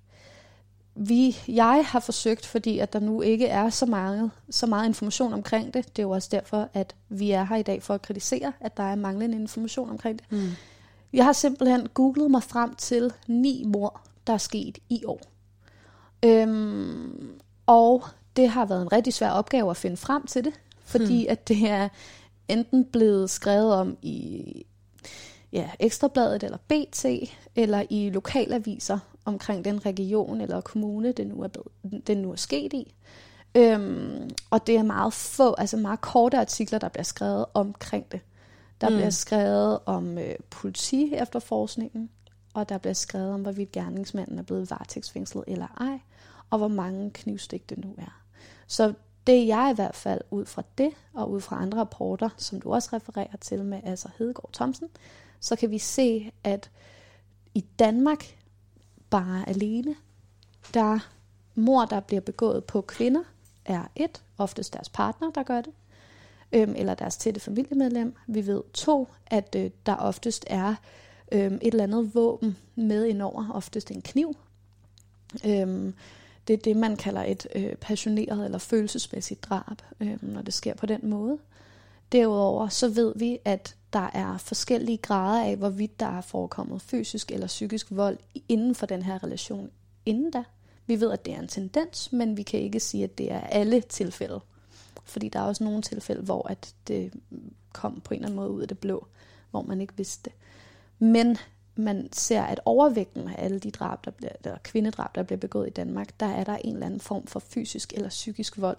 Vi, 0.97 1.37
jeg 1.49 1.85
har 1.89 2.01
forsøgt, 2.01 2.47
fordi 2.47 2.79
at 2.79 2.93
der 2.93 3.01
nu 3.01 3.21
ikke 3.23 3.47
er 3.47 3.71
så 3.71 3.87
meget, 3.87 4.31
så 4.51 4.67
meget 4.67 4.87
information 4.87 5.33
omkring 5.33 5.75
det. 5.75 5.87
Det 5.97 5.99
er 5.99 6.07
jo 6.07 6.11
også 6.11 6.29
derfor, 6.33 6.69
at 6.75 6.95
vi 7.09 7.31
er 7.31 7.45
her 7.45 7.57
i 7.57 7.63
dag 7.63 7.83
for 7.83 7.95
at 7.95 8.03
kritisere, 8.03 8.53
at 8.61 8.77
der 8.77 8.83
er 8.83 8.95
manglende 8.95 9.37
information 9.37 9.91
omkring 9.91 10.19
det. 10.19 10.33
Mm. 10.33 10.49
Jeg 11.13 11.25
har 11.25 11.33
simpelthen 11.33 11.89
googlet 11.95 12.31
mig 12.31 12.43
frem 12.43 12.75
til 12.75 13.13
ni 13.27 13.65
mor, 13.67 14.01
der 14.27 14.33
er 14.33 14.39
sket 14.39 14.79
i 14.89 15.05
år. 15.05 15.21
Øhm, 16.25 17.31
og 17.67 18.05
det 18.37 18.49
har 18.49 18.65
været 18.65 18.83
en 18.83 18.93
rigtig 18.93 19.15
svær 19.15 19.31
opgave 19.31 19.71
at 19.71 19.77
finde 19.77 19.97
frem 19.97 20.27
til 20.27 20.45
det, 20.45 20.53
fordi 20.85 21.27
at 21.27 21.49
det 21.49 21.71
er 21.71 21.89
enten 22.49 22.85
blevet 22.85 23.31
skrevet 23.31 23.75
om 23.75 23.97
i 24.03 24.67
ja, 25.53 25.71
Ekstrabladet 25.81 26.43
eller 26.43 26.59
BT, 26.69 27.05
eller 27.57 27.83
i 27.91 28.11
lokalaviser 28.11 28.99
omkring 29.25 29.65
den 29.65 29.87
region 29.87 30.41
eller 30.41 30.61
kommune, 30.61 31.13
det 31.13 31.27
nu 31.27 31.43
er, 31.43 31.49
blevet, 31.49 32.07
det 32.07 32.17
nu 32.17 32.33
er 32.33 32.37
sket 32.37 32.73
i. 32.73 32.95
Øhm, 33.55 34.31
og 34.51 34.67
det 34.67 34.77
er 34.77 34.83
meget 34.83 35.13
få, 35.13 35.55
altså 35.55 35.77
meget 35.77 36.01
korte 36.01 36.39
artikler, 36.39 36.79
der 36.79 36.89
bliver 36.89 37.05
skrevet 37.05 37.45
omkring 37.55 38.13
det. 38.13 38.21
Der 38.81 38.89
mm. 38.89 38.95
bliver 38.95 39.11
skrevet 39.11 39.79
om 39.87 40.19
øh, 40.19 40.35
politi 40.51 41.15
efterforskningen, 41.15 42.11
og 42.55 42.69
der 42.69 42.79
bliver 42.79 42.95
skrevet 42.95 43.35
om, 43.35 43.43
hvorvidt 43.43 43.73
gerningsmanden 43.73 44.39
er 44.39 44.43
blevet 44.43 44.71
varetægtsfængslet 44.71 45.45
eller 45.47 45.67
ej, 45.81 45.99
og 46.51 46.59
hvor 46.59 46.69
mange 46.69 47.11
knivstik 47.11 47.71
det 47.71 47.85
nu 47.85 47.95
er. 47.99 48.24
Så 48.67 48.95
det 49.27 49.47
jeg 49.47 49.71
i 49.73 49.75
hvert 49.75 49.95
fald 49.95 50.21
ud 50.31 50.47
fra 50.47 50.63
det, 50.79 50.91
og 51.15 51.31
ud 51.31 51.41
fra 51.41 51.63
andre 51.63 51.79
rapporter, 51.79 52.29
som 52.37 52.61
du 52.61 52.73
også 52.73 52.89
refererer 52.93 53.37
til 53.41 53.65
med 53.65 53.81
altså 53.85 54.09
Hedegaard 54.19 54.53
Thomsen, 54.53 54.89
så 55.41 55.57
kan 55.57 55.71
vi 55.71 55.79
se, 55.79 56.33
at 56.45 56.71
i 57.55 57.65
Danmark 57.79 58.37
bare 59.11 59.49
alene, 59.49 59.95
der 60.75 60.99
mor, 61.55 61.85
der 61.85 62.01
bliver 62.01 62.21
begået 62.21 62.65
på 62.65 62.81
kvinder, 62.81 63.23
er 63.65 63.85
et, 63.97 64.23
oftest 64.39 64.73
deres 64.73 64.89
partner, 64.89 65.31
der 65.31 65.43
gør 65.43 65.61
det, 65.61 65.73
øhm, 66.53 66.75
eller 66.77 66.95
deres 66.95 67.17
tætte 67.17 67.41
familiemedlem. 67.41 68.17
Vi 68.27 68.47
ved 68.47 68.63
to, 68.73 69.09
at 69.27 69.57
øh, 69.59 69.71
der 69.87 69.97
oftest 69.97 70.45
er 70.47 70.75
øhm, 71.33 71.55
et 71.55 71.67
eller 71.67 71.85
andet 71.85 72.15
våben 72.15 72.57
med 72.75 73.07
indover, 73.07 73.51
oftest 73.55 73.91
en 73.91 74.03
kniv. 74.03 74.37
Øhm, 75.47 75.95
det 76.49 76.55
er 76.55 76.59
det, 76.59 76.77
man 76.77 76.97
kalder 76.97 77.23
et 77.25 77.47
øh, 77.55 77.75
passioneret 77.77 78.45
eller 78.45 78.59
følelsesmæssigt 78.59 79.45
drab, 79.45 79.83
øh, 80.01 80.23
når 80.23 80.43
det 80.43 80.55
sker 80.55 80.75
på 80.75 80.87
den 80.87 81.01
måde. 81.03 81.39
Derudover 82.13 82.69
så 82.69 82.89
ved 82.89 83.13
vi, 83.17 83.39
at 83.45 83.77
der 83.93 84.11
er 84.15 84.39
forskellige 84.39 84.99
grader 84.99 85.45
af, 85.45 85.57
hvorvidt 85.57 86.01
der 86.01 86.07
er 86.07 86.21
forekommet 86.21 86.83
fysisk 86.83 87.33
eller 87.33 87.47
psykisk 87.47 87.87
vold 87.91 88.19
inden 88.49 88.75
for 88.75 88.87
den 88.87 89.03
her 89.03 89.25
relation 89.25 89.71
inden 90.07 90.31
da. 90.31 90.45
Vi 90.87 91.01
ved, 91.01 91.13
at 91.13 91.25
det 91.25 91.35
er 91.35 91.39
en 91.39 91.49
tendens, 91.49 92.13
men 92.13 92.37
vi 92.37 92.43
kan 92.43 92.61
ikke 92.61 92.81
sige, 92.81 93.05
at 93.05 93.19
det 93.19 93.33
er 93.33 93.41
alle 93.41 93.81
tilfælde. 93.81 94.41
Fordi 95.05 95.29
der 95.29 95.41
er 95.41 95.45
også 95.45 95.65
nogle 95.65 95.83
tilfælde, 95.83 96.23
hvor 96.23 96.49
at 96.49 96.75
det 96.89 97.13
kom 97.73 98.01
på 98.01 98.15
en 98.15 98.19
eller 98.19 98.27
anden 98.27 98.37
måde 98.37 98.51
ud 98.51 98.63
af 98.63 98.69
det 98.69 98.79
blå, 98.79 99.07
hvor 99.51 99.63
man 99.63 99.81
ikke 99.81 99.97
vidste 99.97 100.31
det. 100.31 100.33
Men 100.99 101.37
man 101.77 102.09
ser, 102.13 102.43
at 102.43 102.61
overvægten 102.65 103.29
af 103.29 103.45
alle 103.45 103.59
de 103.59 103.71
drab, 103.71 104.05
der 104.05 104.11
bliver, 104.11 104.33
eller 104.45 104.59
kvindedrab, 104.63 105.15
der 105.15 105.23
bliver 105.23 105.39
begået 105.39 105.67
i 105.67 105.71
Danmark, 105.71 106.21
der 106.21 106.27
er 106.27 106.45
der 106.45 106.57
en 106.57 106.75
eller 106.75 106.87
anden 106.87 107.01
form 107.01 107.27
for 107.27 107.41
fysisk 107.41 107.93
eller 107.93 108.09
psykisk 108.09 108.59
vold, 108.59 108.79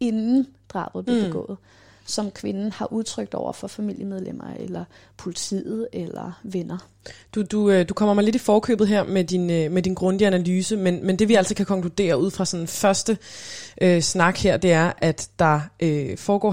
inden 0.00 0.46
drabet 0.68 1.04
bliver 1.04 1.20
mm. 1.20 1.26
begået 1.26 1.58
som 2.06 2.30
kvinden 2.30 2.72
har 2.72 2.92
udtrykt 2.92 3.34
over 3.34 3.52
for 3.52 3.68
familiemedlemmer, 3.68 4.44
eller 4.58 4.84
politiet, 5.16 5.88
eller 5.92 6.40
venner. 6.42 6.78
Du, 7.34 7.42
du, 7.42 7.70
øh, 7.70 7.88
du 7.88 7.94
kommer 7.94 8.14
mig 8.14 8.24
lidt 8.24 8.36
i 8.36 8.38
forkøbet 8.38 8.88
her 8.88 9.04
med 9.04 9.24
din, 9.24 9.50
øh, 9.50 9.72
med 9.72 9.82
din 9.82 9.94
grundige 9.94 10.26
analyse, 10.26 10.76
men, 10.76 11.06
men 11.06 11.18
det 11.18 11.28
vi 11.28 11.34
altså 11.34 11.54
kan 11.54 11.66
konkludere 11.66 12.20
ud 12.20 12.30
fra 12.30 12.44
sådan 12.44 12.66
første 12.66 13.18
øh, 13.82 14.02
snak 14.02 14.36
her, 14.36 14.56
det 14.56 14.72
er, 14.72 14.92
at 14.98 15.28
der 15.38 15.60
øh, 15.80 16.18
foregår 16.18 16.52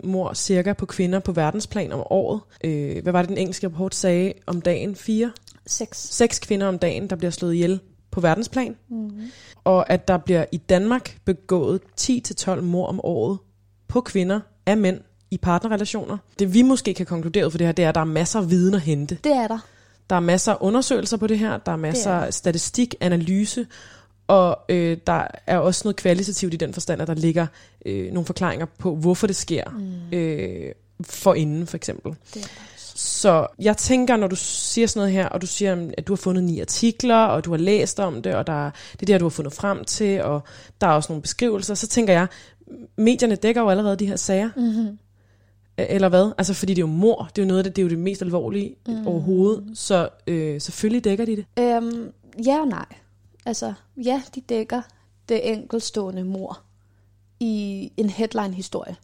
50.000 0.00 0.06
mor 0.06 0.34
cirka 0.34 0.72
på 0.72 0.86
kvinder 0.86 1.18
på 1.18 1.32
verdensplan 1.32 1.92
om 1.92 2.02
året. 2.10 2.40
Øh, 2.64 3.02
hvad 3.02 3.12
var 3.12 3.22
det, 3.22 3.28
den 3.28 3.38
engelske 3.38 3.66
rapport 3.66 3.94
sagde 3.94 4.32
om 4.46 4.60
dagen? 4.60 4.96
Fire? 4.96 5.32
Seks. 5.66 5.98
Seks 5.98 6.38
kvinder 6.38 6.66
om 6.66 6.78
dagen, 6.78 7.10
der 7.10 7.16
bliver 7.16 7.30
slået 7.30 7.54
ihjel 7.54 7.80
på 8.10 8.20
verdensplan. 8.20 8.76
Mm-hmm. 8.88 9.30
Og 9.64 9.90
at 9.90 10.08
der 10.08 10.18
bliver 10.18 10.44
i 10.52 10.56
Danmark 10.56 11.18
begået 11.24 11.80
10-12 12.00 12.60
mor 12.60 12.86
om 12.86 13.00
året 13.04 13.38
på 13.88 14.00
kvinder 14.00 14.40
af 14.66 14.76
mænd 14.76 15.00
i 15.30 15.36
partnerrelationer. 15.38 16.18
Det 16.38 16.54
vi 16.54 16.62
måske 16.62 16.94
kan 16.94 17.06
konkludere 17.06 17.50
for 17.50 17.58
det 17.58 17.66
her, 17.66 17.72
det 17.72 17.84
er, 17.84 17.88
at 17.88 17.94
der 17.94 18.00
er 18.00 18.04
masser 18.04 18.38
af 18.38 18.50
viden 18.50 18.74
at 18.74 18.80
hente. 18.80 19.18
Det 19.24 19.32
er 19.32 19.48
der. 19.48 19.58
Der 20.10 20.16
er 20.16 20.20
masser 20.20 20.52
af 20.52 20.56
undersøgelser 20.60 21.16
på 21.16 21.26
det 21.26 21.38
her, 21.38 21.58
der 21.58 21.72
er 21.72 21.76
masser 21.76 22.12
af 22.12 22.34
statistik, 22.34 22.94
analyse, 23.00 23.66
og 24.26 24.58
øh, 24.68 24.98
der 25.06 25.26
er 25.46 25.58
også 25.58 25.82
noget 25.84 25.96
kvalitativt 25.96 26.54
i 26.54 26.56
den 26.56 26.72
forstand, 26.72 27.02
at 27.02 27.08
der 27.08 27.14
ligger 27.14 27.46
øh, 27.86 28.12
nogle 28.12 28.26
forklaringer 28.26 28.66
på, 28.78 28.96
hvorfor 28.96 29.26
det 29.26 29.36
sker. 29.36 29.70
Mm. 29.70 30.18
Øh, 30.18 30.72
for 31.00 31.34
inden 31.34 31.66
for 31.66 31.76
eksempel. 31.76 32.14
Det 32.34 32.42
er 32.42 32.48
så 32.98 33.46
jeg 33.58 33.76
tænker, 33.76 34.16
når 34.16 34.26
du 34.26 34.36
siger 34.36 34.86
sådan 34.86 35.00
noget 35.00 35.12
her, 35.12 35.28
og 35.28 35.42
du 35.42 35.46
siger, 35.46 35.90
at 35.98 36.06
du 36.06 36.12
har 36.12 36.16
fundet 36.16 36.44
ni 36.44 36.60
artikler, 36.60 37.24
og 37.24 37.44
du 37.44 37.50
har 37.50 37.58
læst 37.58 38.00
om 38.00 38.22
det, 38.22 38.34
og 38.34 38.46
der, 38.46 38.70
det 38.92 39.02
er 39.02 39.06
det, 39.06 39.20
du 39.20 39.24
har 39.24 39.30
fundet 39.30 39.52
frem 39.54 39.84
til, 39.84 40.22
og 40.22 40.40
der 40.80 40.86
er 40.86 40.90
også 40.90 41.12
nogle 41.12 41.22
beskrivelser, 41.22 41.74
så 41.74 41.86
tænker 41.86 42.12
jeg, 42.12 42.26
medierne 42.96 43.36
dækker 43.36 43.62
jo 43.62 43.68
allerede 43.68 43.96
de 43.96 44.06
her 44.06 44.16
sager. 44.16 44.50
Mm-hmm. 44.56 44.98
Eller 45.78 46.08
hvad? 46.08 46.32
Altså, 46.38 46.54
fordi 46.54 46.74
det 46.74 46.78
er 46.78 46.86
jo 46.86 46.92
mor. 46.92 47.30
Det 47.36 47.42
er 47.42 47.46
jo 47.46 47.48
noget 47.48 47.58
af 47.58 47.64
det, 47.64 47.76
det 47.76 47.82
er 47.82 47.84
jo 47.84 47.90
det 47.90 47.98
mest 47.98 48.22
alvorlige 48.22 48.76
mm. 48.88 49.06
overhovedet. 49.06 49.78
Så 49.78 50.08
øh, 50.26 50.60
selvfølgelig 50.60 51.04
dækker 51.04 51.24
de 51.24 51.36
det. 51.36 51.44
Øhm, 51.58 52.12
ja 52.46 52.60
og 52.60 52.68
nej. 52.68 52.86
Altså, 53.46 53.72
ja, 53.96 54.22
de 54.34 54.40
dækker 54.40 54.82
det 55.28 55.52
enkeltstående 55.52 56.24
mor 56.24 56.60
i 57.40 57.92
en 57.96 58.10
headline-historie. 58.10 58.96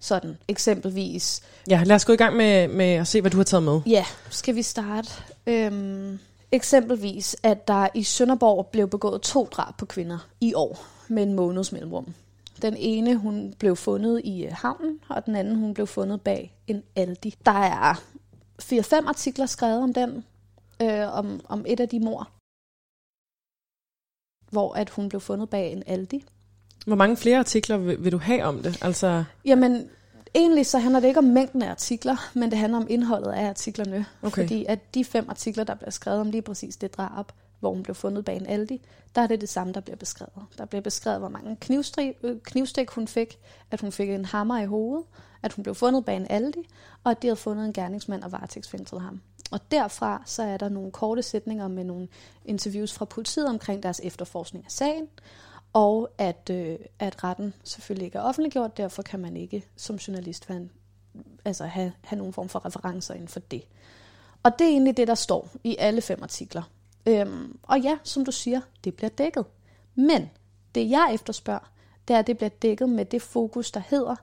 Sådan, 0.00 0.36
eksempelvis. 0.48 1.42
Ja, 1.68 1.82
lad 1.86 1.96
os 1.96 2.04
gå 2.04 2.12
i 2.12 2.16
gang 2.16 2.36
med, 2.36 2.68
med 2.68 2.86
at 2.86 3.06
se, 3.06 3.20
hvad 3.20 3.30
du 3.30 3.36
har 3.36 3.44
taget 3.44 3.62
med. 3.62 3.80
Ja, 3.86 4.04
skal 4.30 4.54
vi 4.54 4.62
starte? 4.62 5.10
Øhm, 5.46 6.18
eksempelvis, 6.52 7.36
at 7.42 7.68
der 7.68 7.88
i 7.94 8.02
Sønderborg 8.02 8.68
blev 8.72 8.88
begået 8.88 9.22
to 9.22 9.48
drab 9.52 9.76
på 9.78 9.86
kvinder 9.86 10.18
i 10.40 10.54
år 10.54 10.86
med 11.08 11.22
en 11.22 11.34
måneds 11.34 11.72
mellemrum. 11.72 12.14
Den 12.62 12.76
ene, 12.76 13.16
hun 13.16 13.54
blev 13.58 13.76
fundet 13.76 14.20
i 14.24 14.44
øh, 14.44 14.52
havnen, 14.52 15.00
og 15.08 15.26
den 15.26 15.36
anden, 15.36 15.56
hun 15.56 15.74
blev 15.74 15.86
fundet 15.86 16.20
bag 16.20 16.56
en 16.66 16.82
Aldi. 16.96 17.34
Der 17.46 17.52
er 17.52 17.94
4-5 18.62 19.08
artikler 19.08 19.46
skrevet 19.46 19.82
om 19.82 19.94
den, 19.94 20.24
øh, 20.82 21.18
om, 21.18 21.40
om 21.44 21.64
et 21.68 21.80
af 21.80 21.88
de 21.88 22.00
mor, 22.00 22.30
hvor 24.50 24.74
at 24.74 24.90
hun 24.90 25.08
blev 25.08 25.20
fundet 25.20 25.50
bag 25.50 25.72
en 25.72 25.82
Aldi. 25.86 26.24
Hvor 26.86 26.96
mange 26.96 27.16
flere 27.16 27.38
artikler 27.38 27.76
vil, 27.76 28.04
vil 28.04 28.12
du 28.12 28.18
have 28.18 28.44
om 28.44 28.62
det? 28.62 28.78
Altså... 28.82 29.24
Jamen, 29.44 29.90
egentlig 30.34 30.66
så 30.66 30.78
handler 30.78 31.00
det 31.00 31.08
ikke 31.08 31.18
om 31.18 31.24
mængden 31.24 31.62
af 31.62 31.70
artikler, 31.70 32.30
men 32.34 32.50
det 32.50 32.58
handler 32.58 32.78
om 32.78 32.86
indholdet 32.90 33.32
af 33.32 33.48
artiklerne. 33.48 34.06
Okay. 34.22 34.42
Fordi 34.42 34.64
at 34.68 34.94
de 34.94 35.04
fem 35.04 35.26
artikler, 35.28 35.64
der 35.64 35.74
bliver 35.74 35.90
skrevet 35.90 36.20
om 36.20 36.30
lige 36.30 36.42
præcis 36.42 36.76
det 36.76 36.96
drab, 36.96 37.32
hvor 37.60 37.70
hun 37.70 37.82
blev 37.82 37.94
fundet 37.94 38.24
bag 38.24 38.36
en 38.36 38.46
Aldi, 38.46 38.82
der 39.14 39.22
er 39.22 39.26
det 39.26 39.40
det 39.40 39.48
samme, 39.48 39.72
der 39.72 39.80
bliver 39.80 39.96
beskrevet. 39.96 40.46
Der 40.58 40.64
bliver 40.64 40.82
beskrevet, 40.82 41.18
hvor 41.18 41.28
mange 41.28 41.50
øh, 42.22 42.40
knivstik 42.42 42.90
hun 42.90 43.08
fik, 43.08 43.38
at 43.70 43.80
hun 43.80 43.92
fik 43.92 44.10
en 44.10 44.24
hammer 44.24 44.58
i 44.58 44.66
hovedet, 44.66 45.04
at 45.42 45.52
hun 45.52 45.62
blev 45.62 45.74
fundet 45.74 46.04
bag 46.04 46.16
en 46.16 46.26
Aldi, 46.30 46.68
og 47.04 47.10
at 47.10 47.22
de 47.22 47.26
havde 47.26 47.36
fundet 47.36 47.66
en 47.66 47.72
gerningsmand 47.72 48.22
og 48.22 48.32
varetægtsfængslet 48.32 49.02
ham. 49.02 49.20
Og 49.50 49.60
derfra 49.70 50.22
så 50.26 50.42
er 50.42 50.56
der 50.56 50.68
nogle 50.68 50.90
korte 50.90 51.22
sætninger 51.22 51.68
med 51.68 51.84
nogle 51.84 52.08
interviews 52.44 52.92
fra 52.92 53.04
politiet 53.04 53.48
omkring 53.48 53.82
deres 53.82 54.00
efterforskning 54.04 54.64
af 54.64 54.70
sagen, 54.70 55.08
og 55.72 56.10
at, 56.18 56.50
øh, 56.50 56.78
at 56.98 57.24
retten 57.24 57.54
selvfølgelig 57.64 58.04
ikke 58.04 58.18
er 58.18 58.22
offentliggjort, 58.22 58.76
derfor 58.76 59.02
kan 59.02 59.20
man 59.20 59.36
ikke 59.36 59.66
som 59.76 59.96
journalist 59.96 60.46
have, 60.46 60.68
altså 61.44 61.64
have, 61.64 61.92
have 62.04 62.18
nogen 62.18 62.32
form 62.32 62.48
for 62.48 62.66
referencer 62.66 63.14
inden 63.14 63.28
for 63.28 63.40
det. 63.40 63.62
Og 64.42 64.58
det 64.58 64.66
er 64.66 64.70
egentlig 64.70 64.96
det, 64.96 65.08
der 65.08 65.14
står 65.14 65.48
i 65.64 65.76
alle 65.78 66.00
fem 66.00 66.22
artikler. 66.22 66.62
Øhm, 67.06 67.58
og 67.62 67.80
ja, 67.80 67.98
som 68.04 68.24
du 68.24 68.32
siger, 68.32 68.60
det 68.84 68.94
bliver 68.94 69.10
dækket. 69.10 69.44
Men 69.94 70.30
det 70.74 70.90
jeg 70.90 71.10
efterspørger, 71.14 71.72
det 72.08 72.14
er, 72.14 72.18
at 72.18 72.26
det 72.26 72.36
bliver 72.36 72.50
dækket 72.50 72.88
med 72.88 73.04
det 73.04 73.22
fokus, 73.22 73.70
der 73.70 73.82
hedder, 73.88 74.16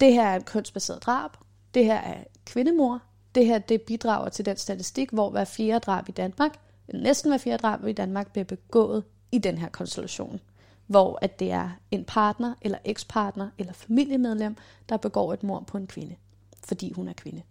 det 0.00 0.12
her 0.12 0.22
er 0.22 0.36
et 0.36 0.44
kønsbaseret 0.44 1.02
drab, 1.02 1.30
det 1.74 1.84
her 1.84 1.98
er 1.98 2.24
kvindemor, 2.46 3.02
det 3.34 3.46
her 3.46 3.58
det 3.58 3.82
bidrager 3.82 4.28
til 4.28 4.46
den 4.46 4.56
statistik, 4.56 5.10
hvor 5.10 5.30
hver 5.30 5.44
fjerde 5.44 5.80
drab 5.80 6.08
i 6.08 6.12
Danmark, 6.12 6.58
næsten 6.94 7.30
hver 7.30 7.38
fjerde 7.38 7.62
drab 7.62 7.86
i 7.86 7.92
Danmark, 7.92 8.32
bliver 8.32 8.44
begået 8.44 9.04
i 9.32 9.38
den 9.38 9.58
her 9.58 9.68
konstellation. 9.68 10.40
Hvor 10.86 11.18
at 11.22 11.38
det 11.38 11.52
er 11.52 11.70
en 11.90 12.04
partner, 12.04 12.54
eller 12.62 12.78
ekspartner, 12.84 13.50
eller 13.58 13.72
familiemedlem, 13.72 14.56
der 14.88 14.96
begår 14.96 15.32
et 15.32 15.42
mord 15.42 15.66
på 15.66 15.78
en 15.78 15.86
kvinde, 15.86 16.16
fordi 16.64 16.92
hun 16.92 17.08
er 17.08 17.12
kvinde. 17.12 17.42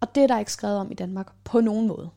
Og 0.00 0.14
det 0.14 0.22
er 0.22 0.26
der 0.26 0.38
ikke 0.38 0.52
skrevet 0.52 0.78
om 0.78 0.90
i 0.90 0.94
Danmark 0.94 1.32
på 1.44 1.60
nogen 1.60 1.88
måde. 1.88 2.10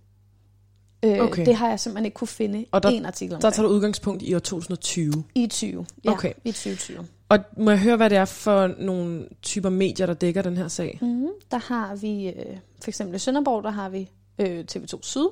Øh, 1.03 1.19
okay. 1.19 1.45
Det 1.45 1.55
har 1.55 1.69
jeg 1.69 1.79
simpelthen 1.79 2.05
ikke 2.05 2.15
kunne 2.15 2.27
finde 2.27 2.65
og 2.71 2.83
der, 2.83 2.89
en 2.89 3.05
artikel 3.05 3.35
omkring. 3.35 3.41
Der 3.41 3.55
tager 3.55 3.67
du 3.67 3.73
udgangspunkt 3.73 4.23
i 4.23 4.33
år 4.33 4.39
2020? 4.39 5.23
I 5.35 5.47
20, 5.47 5.85
ja. 6.03 6.11
Okay. 6.11 6.33
I 6.43 6.51
2020. 6.51 7.07
Og 7.29 7.39
må 7.57 7.71
jeg 7.71 7.79
høre, 7.79 7.97
hvad 7.97 8.09
det 8.09 8.17
er 8.17 8.25
for 8.25 8.67
nogle 8.79 9.27
typer 9.41 9.69
medier, 9.69 10.05
der 10.05 10.13
dækker 10.13 10.41
den 10.41 10.57
her 10.57 10.67
sag? 10.67 10.99
Mm, 11.01 11.27
der 11.51 11.57
har 11.57 11.95
vi, 11.95 12.27
øh, 12.27 12.57
for 12.83 12.89
eksempel 12.89 13.15
i 13.15 13.19
Sønderborg, 13.19 13.63
der 13.63 13.69
har 13.69 13.89
vi 13.89 14.09
øh, 14.39 14.65
TV2 14.71 14.99
Syd. 15.01 15.27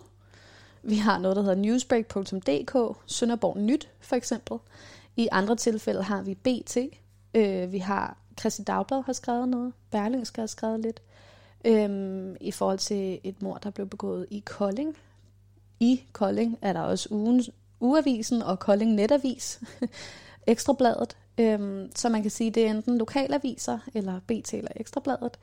Vi 0.84 0.96
har 0.96 1.20
noget, 1.20 1.36
der 1.36 1.42
hedder 1.42 1.56
newsbreak.dk, 1.56 2.98
Sønderborg 3.06 3.58
Nyt 3.58 3.90
for 4.00 4.16
eksempel. 4.16 4.58
I 5.16 5.28
andre 5.32 5.56
tilfælde 5.56 6.04
har 6.04 6.22
vi 6.22 6.36
BT. 6.36 6.78
Øh, 7.34 7.72
vi 7.72 7.78
har 7.78 8.18
Christi 8.40 8.64
Dagblad 8.64 9.04
har 9.06 9.14
skrevet 9.14 9.50
noget. 9.50 9.74
Berlingske 9.92 10.42
har 10.42 10.48
skrevet 10.48 10.80
lidt. 10.80 11.02
Øhm, 11.66 12.36
I 12.42 12.52
forhold 12.52 12.80
til 12.80 13.20
et 13.24 13.42
mord, 13.42 13.62
der 13.62 13.70
blev 13.70 13.88
begået 13.88 14.26
i 14.30 14.44
Kolding, 14.46 14.98
i 15.80 16.02
Kolding 16.12 16.58
er 16.62 16.74
der 16.74 16.80
også 16.82 17.08
ugen, 17.12 17.44
Uavisen 17.80 18.42
og 18.42 18.60
Kolding 18.60 18.92
Netavis, 18.94 19.60
Ekstrabladet. 20.48 21.18
Øhm, 21.38 21.92
så 21.96 22.10
man 22.10 22.22
kan 22.22 22.32
sige, 22.32 22.52
det 22.52 22.66
er 22.68 22.72
enten 22.72 22.98
lokalaviser, 22.98 23.80
eller 23.94 24.20
BT 24.28 24.54
eller 24.54 24.72
Ekstrabladet, 24.76 25.38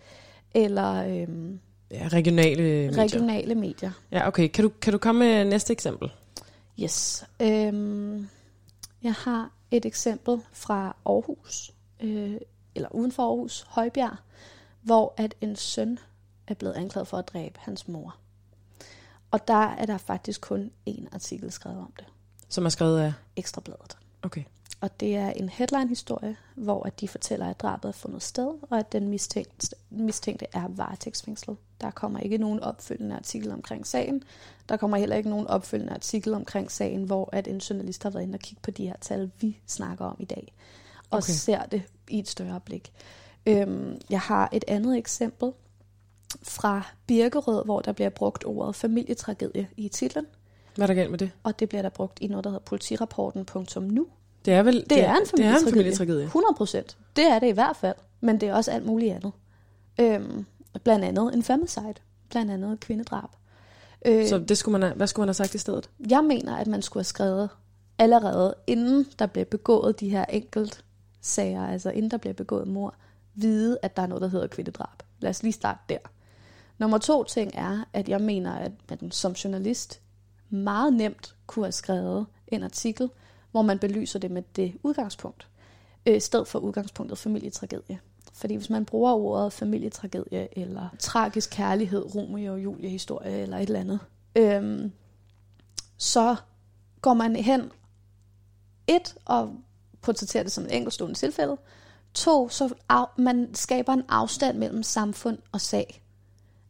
eller 0.54 0.94
øhm, 1.22 1.60
Ja, 1.90 2.08
regionale 2.12 2.62
medier. 2.62 2.98
regionale 2.98 3.54
medier. 3.54 3.90
Ja, 4.12 4.28
okay. 4.28 4.48
Kan 4.48 4.64
du, 4.64 4.68
kan 4.80 4.92
du 4.92 4.98
komme 4.98 5.18
med 5.24 5.44
næste 5.44 5.72
eksempel? 5.72 6.10
Yes. 6.82 7.24
Øhm, 7.40 8.28
jeg 9.02 9.12
har 9.12 9.50
et 9.70 9.84
eksempel 9.86 10.38
fra 10.52 10.96
Aarhus, 11.06 11.70
øh, 12.00 12.34
eller 12.74 12.88
uden 12.94 13.12
for 13.12 13.22
Aarhus, 13.22 13.64
Højbjerg, 13.68 14.16
hvor 14.82 15.14
at 15.16 15.34
en 15.40 15.56
søn 15.56 15.98
er 16.48 16.54
blevet 16.54 16.74
anklaget 16.74 17.08
for 17.08 17.16
at 17.18 17.28
dræbe 17.28 17.58
hans 17.60 17.88
mor. 17.88 18.16
Og 19.32 19.48
der 19.48 19.54
er 19.54 19.86
der 19.86 19.98
faktisk 19.98 20.40
kun 20.40 20.70
én 20.88 21.06
artikel 21.12 21.52
skrevet 21.52 21.78
om 21.78 21.92
det. 21.98 22.06
Som 22.48 22.64
er 22.64 22.68
skrevet 22.68 23.00
af... 23.00 23.12
Ekstrabladet. 23.36 23.96
Okay. 24.22 24.42
Og 24.80 25.00
det 25.00 25.16
er 25.16 25.30
en 25.30 25.48
headline-historie, 25.48 26.36
hvor 26.54 26.86
at 26.86 27.00
de 27.00 27.08
fortæller, 27.08 27.50
at 27.50 27.60
drabet 27.60 27.88
er 27.88 27.92
fundet 27.92 28.22
sted, 28.22 28.54
og 28.70 28.78
at 28.78 28.92
den 28.92 29.08
mistænkte, 29.08 29.76
mistænkte 29.90 30.46
er 30.52 30.68
varetægtsfængslet. 30.68 31.56
Der 31.80 31.90
kommer 31.90 32.20
ikke 32.20 32.38
nogen 32.38 32.60
opfølgende 32.60 33.16
artikel 33.16 33.52
omkring 33.52 33.86
sagen. 33.86 34.22
Der 34.68 34.76
kommer 34.76 34.96
heller 34.96 35.16
ikke 35.16 35.30
nogen 35.30 35.46
opfølgende 35.46 35.92
artikel 35.92 36.34
omkring 36.34 36.70
sagen, 36.70 37.04
hvor 37.04 37.28
at 37.32 37.48
en 37.48 37.58
journalist 37.58 38.02
har 38.02 38.10
været 38.10 38.22
inde 38.22 38.36
og 38.36 38.40
kigge 38.40 38.60
på 38.62 38.70
de 38.70 38.86
her 38.86 38.96
tal, 39.00 39.30
vi 39.40 39.58
snakker 39.66 40.04
om 40.04 40.16
i 40.18 40.24
dag. 40.24 40.54
Og 41.10 41.18
Okay. 41.18 41.32
ser 41.32 41.62
det 41.62 41.82
i 42.08 42.18
et 42.18 42.28
større 42.28 42.60
blik. 42.60 42.92
Øhm, 43.46 44.00
jeg 44.10 44.20
har 44.20 44.48
et 44.52 44.64
andet 44.68 44.98
eksempel 44.98 45.52
fra 46.42 46.82
Birkerød, 47.06 47.64
hvor 47.64 47.80
der 47.80 47.92
bliver 47.92 48.08
brugt 48.10 48.44
ordet 48.46 48.74
familietragedie 48.74 49.68
i 49.76 49.88
titlen. 49.88 50.26
Hvad 50.74 50.82
er 50.82 50.86
der 50.86 50.94
galt 50.94 51.10
med 51.10 51.18
det? 51.18 51.30
Og 51.42 51.58
det 51.60 51.68
bliver 51.68 51.82
der 51.82 51.88
brugt 51.88 52.18
i 52.20 52.26
noget, 52.26 52.44
der 52.44 52.50
hedder 52.50 52.64
politirapporten.nu. 52.64 54.06
Det 54.44 54.54
er 54.54 54.62
vel... 54.62 54.74
Det 54.74 54.80
er 54.82 54.84
en 54.84 54.90
Det 54.90 55.04
er 55.04 55.16
en 55.20 55.26
familietragedie. 55.26 55.70
familietragedie. 55.72 56.24
100 56.24 56.54
procent. 56.56 56.96
Det 57.16 57.24
er 57.26 57.38
det 57.38 57.46
i 57.48 57.50
hvert 57.50 57.76
fald. 57.76 57.94
Men 58.20 58.40
det 58.40 58.48
er 58.48 58.54
også 58.54 58.70
alt 58.70 58.86
muligt 58.86 59.14
andet. 59.14 59.32
Øhm, 60.00 60.44
blandt 60.84 61.04
andet 61.04 61.34
en 61.34 61.42
femicide. 61.42 61.94
Blandt 62.30 62.50
andet 62.50 62.80
kvindedrab. 62.80 63.28
Øh, 64.06 64.28
Så 64.28 64.38
det 64.38 64.58
skulle 64.58 64.72
man 64.72 64.82
have, 64.82 64.94
hvad 64.94 65.06
skulle 65.06 65.22
man 65.22 65.28
have 65.28 65.34
sagt 65.34 65.54
i 65.54 65.58
stedet? 65.58 65.90
jeg 66.10 66.24
mener, 66.24 66.56
at 66.56 66.66
man 66.66 66.82
skulle 66.82 67.00
have 67.00 67.04
skrevet 67.04 67.48
allerede, 67.98 68.54
inden 68.66 69.06
der 69.18 69.26
blev 69.26 69.44
begået 69.44 70.00
de 70.00 70.08
her 70.08 70.24
enkelt 70.24 70.84
sager, 71.20 71.66
altså 71.66 71.90
inden 71.90 72.10
der 72.10 72.16
bliver 72.16 72.34
begået 72.34 72.68
mor, 72.68 72.94
vide, 73.34 73.78
at 73.82 73.96
der 73.96 74.02
er 74.02 74.06
noget, 74.06 74.22
der 74.22 74.28
hedder 74.28 74.46
kvindedrab. 74.46 75.02
Lad 75.20 75.30
os 75.30 75.42
lige 75.42 75.52
starte 75.52 75.80
der. 75.88 75.98
Nummer 76.78 76.98
to 76.98 77.24
ting 77.24 77.50
er, 77.54 77.84
at 77.92 78.08
jeg 78.08 78.20
mener, 78.20 78.52
at 78.52 78.72
man 78.90 79.10
som 79.10 79.32
journalist 79.32 80.00
meget 80.50 80.92
nemt 80.92 81.34
kunne 81.46 81.64
have 81.64 81.72
skrevet 81.72 82.26
en 82.46 82.62
artikel, 82.62 83.10
hvor 83.50 83.62
man 83.62 83.78
belyser 83.78 84.18
det 84.18 84.30
med 84.30 84.42
det 84.56 84.72
udgangspunkt, 84.82 85.48
øh, 86.06 86.16
i 86.16 86.20
stedet 86.20 86.48
for 86.48 86.58
udgangspunktet 86.58 87.18
familietragedie. 87.18 88.00
Fordi 88.32 88.54
hvis 88.54 88.70
man 88.70 88.84
bruger 88.84 89.12
ordet 89.12 89.52
familietragedie, 89.52 90.58
eller 90.58 90.88
tragisk 90.98 91.50
kærlighed, 91.50 92.14
Romeo 92.14 92.52
og 92.52 92.64
Julie 92.64 92.90
historie, 92.90 93.38
eller 93.38 93.56
et 93.56 93.62
eller 93.62 93.80
andet, 93.80 94.00
øhm, 94.36 94.92
så 95.96 96.36
går 97.00 97.14
man 97.14 97.36
hen, 97.36 97.72
et, 98.86 99.14
og 99.24 99.54
portrætterer 100.02 100.42
det 100.42 100.52
som 100.52 100.64
et 100.64 100.76
enkeltstående 100.76 101.18
tilfælde, 101.18 101.56
to, 102.14 102.48
så 102.48 102.74
af, 102.88 103.06
man 103.18 103.54
skaber 103.54 103.92
en 103.92 104.04
afstand 104.08 104.58
mellem 104.58 104.82
samfund 104.82 105.38
og 105.52 105.60
sag. 105.60 106.02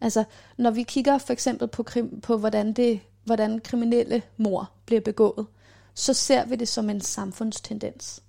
Altså, 0.03 0.25
når 0.57 0.71
vi 0.71 0.83
kigger 0.83 1.19
for 1.19 1.33
eksempel 1.33 1.69
på, 1.69 1.83
krim, 1.83 2.21
på 2.21 2.37
hvordan, 2.37 2.73
det, 2.73 3.01
hvordan 3.25 3.59
kriminelle 3.59 4.23
mor 4.37 4.71
bliver 4.87 5.01
begået, 5.01 5.47
så 5.95 6.15
ser 6.15 6.45
vi 6.45 6.57
det 6.57 6.69
som 6.69 6.91
en 6.91 7.01
samfundstendens. 7.01 8.23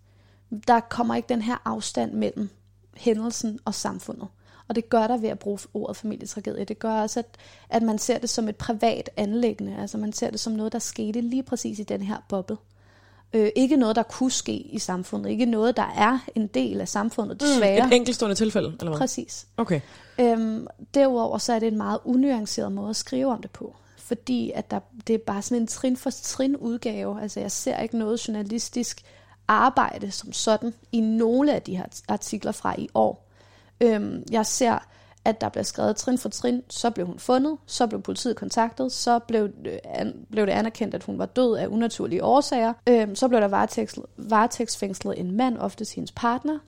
Der 0.67 0.79
kommer 0.79 1.15
ikke 1.15 1.29
den 1.29 1.41
her 1.41 1.57
afstand 1.65 2.13
mellem 2.13 2.49
hændelsen 2.97 3.59
og 3.65 3.73
samfundet. 3.73 4.27
Og 4.67 4.75
det 4.75 4.89
gør 4.89 5.07
der 5.07 5.17
ved 5.17 5.29
at 5.29 5.39
bruge 5.39 5.59
ordet 5.73 5.97
familietragedie. 5.97 6.65
Det 6.65 6.79
gør 6.79 7.01
også, 7.01 7.19
at, 7.19 7.37
at 7.69 7.83
man 7.83 7.99
ser 7.99 8.17
det 8.17 8.29
som 8.29 8.47
et 8.47 8.55
privat 8.55 9.09
anlæggende. 9.17 9.77
Altså 9.77 9.97
man 9.97 10.13
ser 10.13 10.29
det 10.29 10.39
som 10.39 10.53
noget, 10.53 10.71
der 10.73 10.79
skete 10.79 11.21
lige 11.21 11.43
præcis 11.43 11.79
i 11.79 11.83
den 11.83 12.01
her 12.01 12.17
boble. 12.29 12.57
Øh, 13.33 13.49
ikke 13.55 13.75
noget, 13.75 13.95
der 13.95 14.03
kunne 14.03 14.31
ske 14.31 14.53
i 14.53 14.79
samfundet. 14.79 15.29
Ikke 15.29 15.45
noget, 15.45 15.77
der 15.77 15.93
er 15.97 16.19
en 16.35 16.47
del 16.47 16.81
af 16.81 16.87
samfundet, 16.87 17.41
desværre. 17.41 17.87
Et 17.87 17.93
enkeltstående 17.93 18.35
tilfælde, 18.35 18.67
eller 18.79 18.91
hvad? 18.91 18.99
Præcis. 18.99 19.47
Okay. 19.57 19.81
Øhm, 20.19 20.67
derudover 20.93 21.37
så 21.37 21.53
er 21.53 21.59
det 21.59 21.67
en 21.67 21.77
meget 21.77 21.99
unuanceret 22.05 22.71
måde 22.71 22.89
at 22.89 22.95
skrive 22.95 23.31
om 23.31 23.41
det 23.41 23.51
på. 23.51 23.75
Fordi 23.97 24.51
at 24.55 24.71
der, 24.71 24.79
det 25.07 25.13
er 25.13 25.17
bare 25.17 25.41
sådan 25.41 25.61
en 25.61 25.67
trin 25.67 25.97
for 25.97 26.09
trin 26.09 26.55
udgave. 26.55 27.21
Altså 27.21 27.39
jeg 27.39 27.51
ser 27.51 27.79
ikke 27.79 27.97
noget 27.97 28.27
journalistisk 28.27 29.01
arbejde 29.47 30.11
som 30.11 30.33
sådan 30.33 30.73
i 30.91 30.99
nogle 30.99 31.53
af 31.53 31.61
de 31.61 31.77
her 31.77 31.85
artikler 32.07 32.51
fra 32.51 32.75
i 32.77 32.89
år. 32.93 33.29
Øhm, 33.81 34.23
jeg 34.31 34.45
ser, 34.45 34.79
at 35.25 35.41
der 35.41 35.49
bliver 35.49 35.63
skrevet 35.63 35.95
trin 35.95 36.17
for 36.17 36.29
trin, 36.29 36.63
så 36.69 36.89
blev 36.89 37.05
hun 37.05 37.19
fundet, 37.19 37.57
så 37.65 37.87
blev 37.87 38.01
politiet 38.01 38.35
kontaktet, 38.35 38.91
så 38.91 39.19
blev, 39.19 39.49
øh, 39.65 39.77
an, 39.83 40.25
blev 40.31 40.45
det 40.45 40.51
anerkendt, 40.51 40.95
at 40.95 41.03
hun 41.03 41.19
var 41.19 41.25
død 41.25 41.55
af 41.55 41.67
unaturlige 41.67 42.23
årsager. 42.23 42.73
Øhm, 42.89 43.15
så 43.15 43.27
blev 43.27 43.41
der 43.41 43.47
varetægtsfængslet, 43.47 44.05
varetægtsfængslet 44.17 45.19
en 45.19 45.31
mand, 45.31 45.57
ofte 45.57 45.85
hendes 45.95 46.11
partner, 46.11 46.59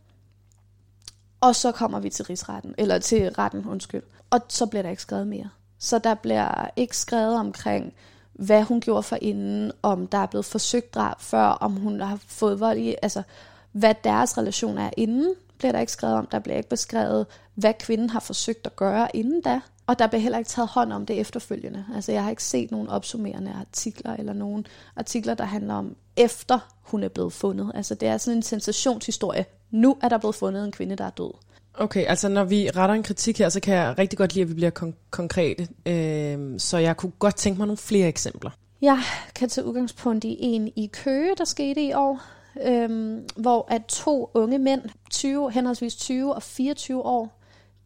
og 1.41 1.55
så 1.55 1.71
kommer 1.71 1.99
vi 1.99 2.09
til 2.09 2.25
rigsretten, 2.25 2.75
eller 2.77 2.99
til 2.99 3.29
retten, 3.29 3.65
undskyld. 3.65 4.03
Og 4.29 4.39
så 4.47 4.65
bliver 4.65 4.81
der 4.81 4.89
ikke 4.89 5.01
skrevet 5.01 5.27
mere. 5.27 5.49
Så 5.79 5.99
der 5.99 6.13
bliver 6.13 6.69
ikke 6.75 6.97
skrevet 6.97 7.35
omkring, 7.35 7.93
hvad 8.33 8.63
hun 8.63 8.81
gjorde 8.81 9.03
for 9.03 9.17
inden, 9.21 9.71
om 9.81 10.07
der 10.07 10.17
er 10.17 10.25
blevet 10.25 10.45
forsøgt 10.45 10.95
drab 10.95 11.21
før, 11.21 11.43
om 11.43 11.73
hun 11.73 12.01
har 12.01 12.19
fået 12.27 12.59
vold 12.59 12.77
i, 12.77 12.95
altså 13.01 13.23
hvad 13.71 13.95
deres 14.03 14.37
relation 14.37 14.77
er 14.77 14.89
inden, 14.97 15.35
bliver 15.57 15.71
der 15.71 15.79
ikke 15.79 15.91
skrevet 15.91 16.15
om. 16.15 16.27
Der 16.31 16.39
bliver 16.39 16.57
ikke 16.57 16.69
beskrevet, 16.69 17.25
hvad 17.55 17.73
kvinden 17.79 18.09
har 18.09 18.19
forsøgt 18.19 18.65
at 18.65 18.75
gøre 18.75 19.15
inden 19.15 19.41
da. 19.41 19.59
Og 19.87 19.99
der 19.99 20.07
bliver 20.07 20.21
heller 20.21 20.37
ikke 20.37 20.49
taget 20.49 20.69
hånd 20.69 20.93
om 20.93 21.05
det 21.05 21.19
efterfølgende. 21.19 21.85
Altså 21.95 22.11
jeg 22.11 22.23
har 22.23 22.29
ikke 22.29 22.43
set 22.43 22.71
nogen 22.71 22.87
opsummerende 22.89 23.53
artikler, 23.59 24.13
eller 24.13 24.33
nogen 24.33 24.67
artikler, 24.95 25.33
der 25.33 25.43
handler 25.43 25.73
om, 25.73 25.95
efter 26.17 26.59
hun 26.81 27.03
er 27.03 27.07
blevet 27.07 27.33
fundet. 27.33 27.71
Altså 27.75 27.95
det 27.95 28.07
er 28.07 28.17
sådan 28.17 28.37
en 28.37 28.43
sensationshistorie. 28.43 29.45
Nu 29.71 29.97
er 30.01 30.09
der 30.09 30.17
blevet 30.17 30.35
fundet 30.35 30.65
en 30.65 30.71
kvinde, 30.71 30.95
der 30.95 31.05
er 31.05 31.09
død. 31.09 31.31
Okay, 31.73 32.05
altså 32.07 32.29
når 32.29 32.43
vi 32.43 32.69
retter 32.69 32.95
en 32.95 33.03
kritik 33.03 33.39
her, 33.39 33.49
så 33.49 33.59
kan 33.59 33.75
jeg 33.75 33.95
rigtig 33.97 34.17
godt 34.17 34.33
lide, 34.33 34.43
at 34.43 34.49
vi 34.49 34.53
bliver 34.53 34.71
kon- 34.79 35.09
konkrete. 35.09 35.67
Øh, 35.85 36.59
så 36.59 36.77
jeg 36.77 36.97
kunne 36.97 37.11
godt 37.19 37.35
tænke 37.35 37.57
mig 37.57 37.67
nogle 37.67 37.77
flere 37.77 38.07
eksempler. 38.07 38.51
Jeg 38.81 38.99
kan 39.35 39.49
tage 39.49 39.65
udgangspunkt 39.65 40.23
i 40.23 40.37
en 40.39 40.67
i 40.75 40.89
Køge, 40.93 41.35
der 41.37 41.45
skete 41.45 41.81
i 41.81 41.93
år, 41.93 42.21
øhm, 42.61 43.27
hvor 43.35 43.65
at 43.67 43.85
to 43.85 44.31
unge 44.33 44.59
mænd, 44.59 44.81
20, 45.09 45.51
henholdsvis 45.51 45.95
20 45.95 46.35
og 46.35 46.43
24 46.43 47.01
år, 47.01 47.39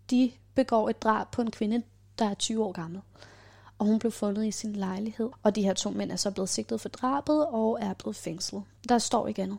de 0.09 0.31
begår 0.55 0.89
et 0.89 1.01
drab 1.01 1.31
på 1.31 1.41
en 1.41 1.51
kvinde, 1.51 1.83
der 2.19 2.25
er 2.25 2.33
20 2.33 2.63
år 2.63 2.71
gammel. 2.71 3.01
Og 3.77 3.85
hun 3.85 3.99
blev 3.99 4.11
fundet 4.11 4.45
i 4.45 4.51
sin 4.51 4.73
lejlighed. 4.73 5.29
Og 5.43 5.55
de 5.55 5.63
her 5.63 5.73
to 5.73 5.89
mænd 5.89 6.11
er 6.11 6.15
så 6.15 6.31
blevet 6.31 6.49
sigtet 6.49 6.81
for 6.81 6.89
drabet 6.89 7.47
og 7.47 7.77
er 7.81 7.93
blevet 7.93 8.15
fængslet. 8.15 8.63
Der 8.89 8.97
står 8.97 9.27
ikke 9.27 9.43
andet 9.43 9.57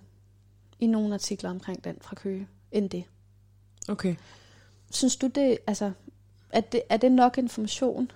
i 0.79 0.87
nogle 0.87 1.15
artikler 1.15 1.51
omkring 1.51 1.85
den 1.85 1.97
fra 2.01 2.17
Køge 2.17 2.49
end 2.73 2.91
det. 2.91 3.05
Okay. 3.89 4.17
Synes 4.91 5.17
du 5.17 5.27
det, 5.27 5.59
altså, 5.67 5.93
er 6.51 6.61
det, 6.61 6.83
er 6.89 6.97
det 6.97 7.13
nok 7.13 7.39
information? 7.39 8.11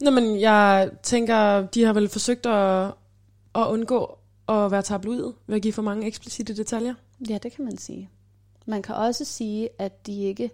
Nå, 0.00 0.10
men 0.10 0.40
jeg 0.40 0.90
tænker, 1.02 1.66
de 1.66 1.84
har 1.84 1.92
vel 1.92 2.08
forsøgt 2.08 2.46
at, 2.46 2.86
at 3.54 3.66
undgå 3.66 4.18
at 4.52 4.70
være 4.70 4.82
tabloidet 4.82 5.34
ved 5.46 5.56
at 5.56 5.62
give 5.62 5.72
for 5.72 5.82
mange 5.82 6.06
eksplicite 6.06 6.56
detaljer. 6.56 6.94
Ja, 7.28 7.38
det 7.42 7.52
kan 7.52 7.64
man 7.64 7.78
sige. 7.78 8.08
Man 8.66 8.82
kan 8.82 8.94
også 8.94 9.24
sige, 9.24 9.68
at 9.78 10.06
de 10.06 10.22
ikke 10.22 10.50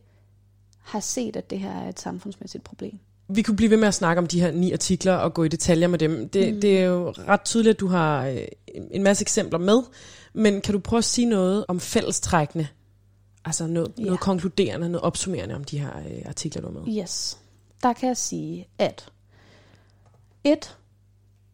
har 0.80 1.00
set, 1.00 1.36
at 1.36 1.50
det 1.50 1.58
her 1.58 1.70
er 1.70 1.88
et 1.88 2.00
samfundsmæssigt 2.00 2.64
problem. 2.64 2.98
Vi 3.28 3.42
kunne 3.42 3.56
blive 3.56 3.70
ved 3.70 3.76
med 3.76 3.88
at 3.88 3.94
snakke 3.94 4.18
om 4.20 4.26
de 4.26 4.40
her 4.40 4.52
ni 4.52 4.72
artikler 4.72 5.14
og 5.14 5.34
gå 5.34 5.44
i 5.44 5.48
detaljer 5.48 5.88
med 5.88 5.98
dem. 5.98 6.28
Det, 6.28 6.54
mm. 6.54 6.60
det 6.60 6.78
er 6.78 6.84
jo 6.84 7.10
ret 7.10 7.44
tydeligt, 7.44 7.74
at 7.74 7.80
du 7.80 7.86
har 7.86 8.26
øh, 8.26 8.38
en 8.90 9.02
masse 9.02 9.22
eksempler 9.22 9.58
med, 9.58 9.82
men 10.32 10.60
kan 10.60 10.74
du 10.74 10.80
prøve 10.80 10.98
at 10.98 11.04
sige 11.04 11.26
noget 11.26 11.64
om 11.68 11.80
fællestrækkene? 11.80 12.68
Altså 13.44 13.66
noget, 13.66 13.92
ja. 13.98 14.02
noget 14.02 14.20
konkluderende, 14.20 14.88
noget 14.88 15.02
opsummerende 15.02 15.54
om 15.54 15.64
de 15.64 15.78
her 15.78 15.98
øh, 15.98 16.22
artikler, 16.26 16.62
du 16.62 16.68
har 16.72 16.80
med. 16.80 17.02
Yes. 17.02 17.38
Der 17.82 17.92
kan 17.92 18.08
jeg 18.08 18.16
sige, 18.16 18.68
at 18.78 19.12
et, 20.44 20.76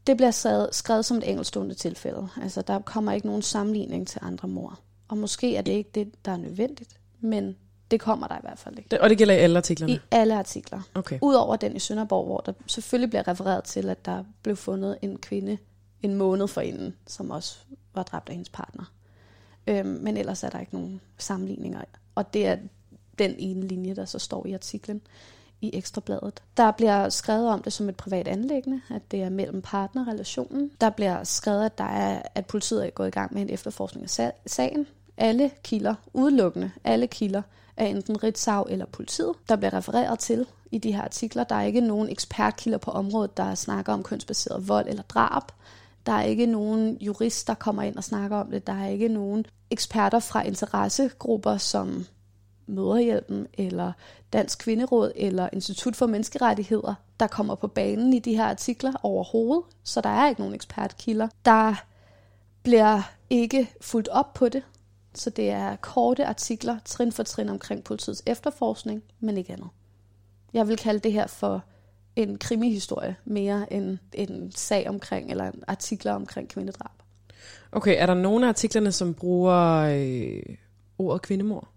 det 0.07 0.17
bliver 0.17 0.31
skrevet, 0.31 0.69
skrevet 0.73 1.05
som 1.05 1.17
et 1.17 1.29
enkeltstående 1.29 1.75
tilfælde. 1.75 2.29
Altså, 2.43 2.63
der 2.63 2.79
kommer 2.79 3.13
ikke 3.13 3.27
nogen 3.27 3.43
sammenligning 3.43 4.09
til 4.09 4.21
andre 4.23 4.49
mor. 4.49 4.79
Og 5.09 5.19
måske 5.19 5.57
er 5.57 5.63
det 5.63 5.73
ikke 5.73 5.91
det, 5.95 6.25
der 6.25 6.33
er 6.33 6.37
nødvendigt, 6.37 6.97
men 7.21 7.57
det 7.91 8.01
kommer 8.01 8.27
der 8.27 8.35
i 8.35 8.41
hvert 8.43 8.59
fald 8.59 8.79
ikke. 8.79 8.89
Det, 8.89 8.99
og 8.99 9.11
det 9.11 9.19
gælder 9.19 9.35
i 9.35 9.39
alle 9.39 9.57
artiklerne? 9.57 9.93
I 9.93 9.99
alle 10.11 10.39
artikler. 10.39 10.81
Okay. 10.95 11.19
Udover 11.23 11.57
den 11.57 11.77
i 11.77 11.79
Sønderborg, 11.79 12.27
hvor 12.27 12.39
der 12.39 12.53
selvfølgelig 12.67 13.11
bliver 13.11 13.29
refereret 13.29 13.65
til, 13.65 13.89
at 13.89 14.05
der 14.05 14.25
blev 14.43 14.57
fundet 14.57 14.99
en 15.03 15.19
kvinde 15.19 15.59
en 16.05 16.15
måned 16.15 16.49
forinden, 16.49 16.97
som 17.07 17.31
også 17.31 17.59
var 17.95 18.03
dræbt 18.03 18.29
af 18.29 18.35
hendes 18.35 18.49
partner. 18.49 18.85
Øhm, 19.67 19.89
men 19.89 20.17
ellers 20.17 20.43
er 20.45 20.49
der 20.49 20.61
ikke 20.61 20.75
nogen 20.75 21.01
sammenligninger. 21.19 21.83
Og 22.15 22.35
det 22.35 22.47
er 22.47 22.57
den 23.19 23.35
ene 23.39 23.67
linje, 23.67 23.95
der 23.95 24.05
så 24.05 24.19
står 24.19 24.47
i 24.47 24.53
artiklen 24.53 25.01
i 25.65 25.71
Ekstrabladet. 25.73 26.43
Der 26.57 26.71
bliver 26.71 27.09
skrevet 27.09 27.49
om 27.49 27.63
det 27.63 27.73
som 27.73 27.89
et 27.89 27.97
privat 27.97 28.29
anlæggende, 28.29 28.81
at 28.91 29.03
det 29.11 29.23
er 29.23 29.31
mellem 29.31 29.63
partnerrelationen. 29.63 30.71
Der 30.81 30.91
bliver 30.91 31.25
skrevet, 31.25 31.65
at, 31.65 31.79
der 31.79 31.85
er, 31.85 32.23
at 32.35 32.47
politiet 32.47 32.87
er 32.87 32.91
gået 32.91 33.09
i 33.09 33.11
gang 33.11 33.35
med 33.35 33.43
en 33.43 33.51
efterforskning 33.51 34.07
af 34.19 34.33
sagen. 34.47 34.87
Alle 35.17 35.51
kilder, 35.63 35.95
udelukkende 36.13 36.71
alle 36.85 37.07
kilder, 37.07 37.43
af 37.77 37.87
enten 37.87 38.23
Ritzau 38.23 38.65
eller 38.65 38.87
politiet, 38.87 39.33
der 39.49 39.57
bliver 39.57 39.75
refereret 39.75 40.19
til 40.19 40.47
i 40.71 40.79
de 40.79 40.93
her 40.93 41.03
artikler. 41.03 41.45
Der 41.45 41.55
er 41.55 41.63
ikke 41.63 41.81
nogen 41.81 42.09
ekspertkilder 42.09 42.79
på 42.79 42.91
området, 42.91 43.37
der 43.37 43.55
snakker 43.55 43.93
om 43.93 44.03
kønsbaseret 44.03 44.69
vold 44.69 44.89
eller 44.89 45.03
drab. 45.03 45.43
Der 46.07 46.13
er 46.13 46.23
ikke 46.23 46.47
nogen 46.47 46.97
jurist, 47.01 47.47
der 47.47 47.55
kommer 47.55 47.83
ind 47.83 47.97
og 47.97 48.05
snakker 48.05 48.37
om 48.37 48.51
det. 48.51 48.67
Der 48.67 48.73
er 48.73 48.89
ikke 48.89 49.09
nogen 49.09 49.47
eksperter 49.71 50.19
fra 50.19 50.43
interessegrupper 50.43 51.57
som 51.57 52.07
Møderhjælpen 52.67 53.47
eller 53.55 53.93
Dansk 54.33 54.59
Kvinderåd 54.59 55.13
eller 55.17 55.49
Institut 55.53 55.97
for 55.97 56.07
Menneskerettigheder, 56.07 56.95
der 57.21 57.27
kommer 57.27 57.55
på 57.55 57.69
banen 57.69 58.13
i 58.13 58.19
de 58.19 58.37
her 58.37 58.45
artikler 58.45 58.93
overhovedet. 59.03 59.65
Så 59.83 60.01
der 60.01 60.09
er 60.09 60.29
ikke 60.29 60.41
nogen 60.41 60.55
ekspertkilder. 60.55 61.29
Der 61.45 61.85
bliver 62.63 63.03
ikke 63.31 63.71
fuldt 63.81 64.09
op 64.09 64.35
på 64.35 64.49
det. 64.49 64.63
Så 65.15 65.31
det 65.31 65.51
er 65.51 65.77
korte 65.77 66.27
artikler, 66.27 66.79
trin 66.85 67.13
for 67.13 67.23
trin 67.23 67.49
omkring 67.49 67.85
politiets 67.85 68.23
efterforskning, 68.27 69.03
men 69.21 69.37
ikke 69.39 69.53
andet. 69.53 69.69
Jeg 70.53 70.69
vil 70.69 70.77
kalde 70.77 71.01
det 71.01 71.13
her 71.13 71.27
for 71.27 71.65
en 72.17 72.39
krimihistorie 72.39 73.17
mere 73.25 73.73
end 73.73 73.99
en 74.13 74.53
sag 74.53 74.89
omkring, 74.89 75.31
eller 75.31 75.51
artikler 75.67 76.13
omkring 76.13 76.49
kvindedrab. 76.49 76.91
Okay, 77.73 77.97
er 77.99 78.07
der 78.07 78.15
nogle 78.15 78.47
af 78.47 78.49
artiklerne, 78.49 78.93
som 78.93 79.15
bruger 79.15 79.81
øh, 79.81 80.57
ordet 80.99 81.23
kvindemord? 81.23 81.69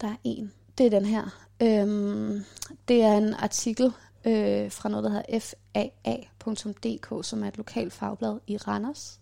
Der 0.00 0.08
er 0.08 0.16
en. 0.24 0.52
Det 0.78 0.86
er 0.86 0.90
den 0.90 1.04
her. 1.04 1.22
Øhm, 1.62 2.44
det 2.88 3.02
er 3.02 3.16
en 3.18 3.34
artikel 3.34 3.92
øh, 4.24 4.70
fra 4.70 4.88
noget, 4.88 5.04
der 5.04 5.10
hedder 5.10 5.40
faa.dk, 5.74 7.24
som 7.24 7.42
er 7.42 7.48
et 7.48 7.56
lokalt 7.56 7.92
fagblad 7.92 8.38
i 8.46 8.56
Randers, 8.56 9.20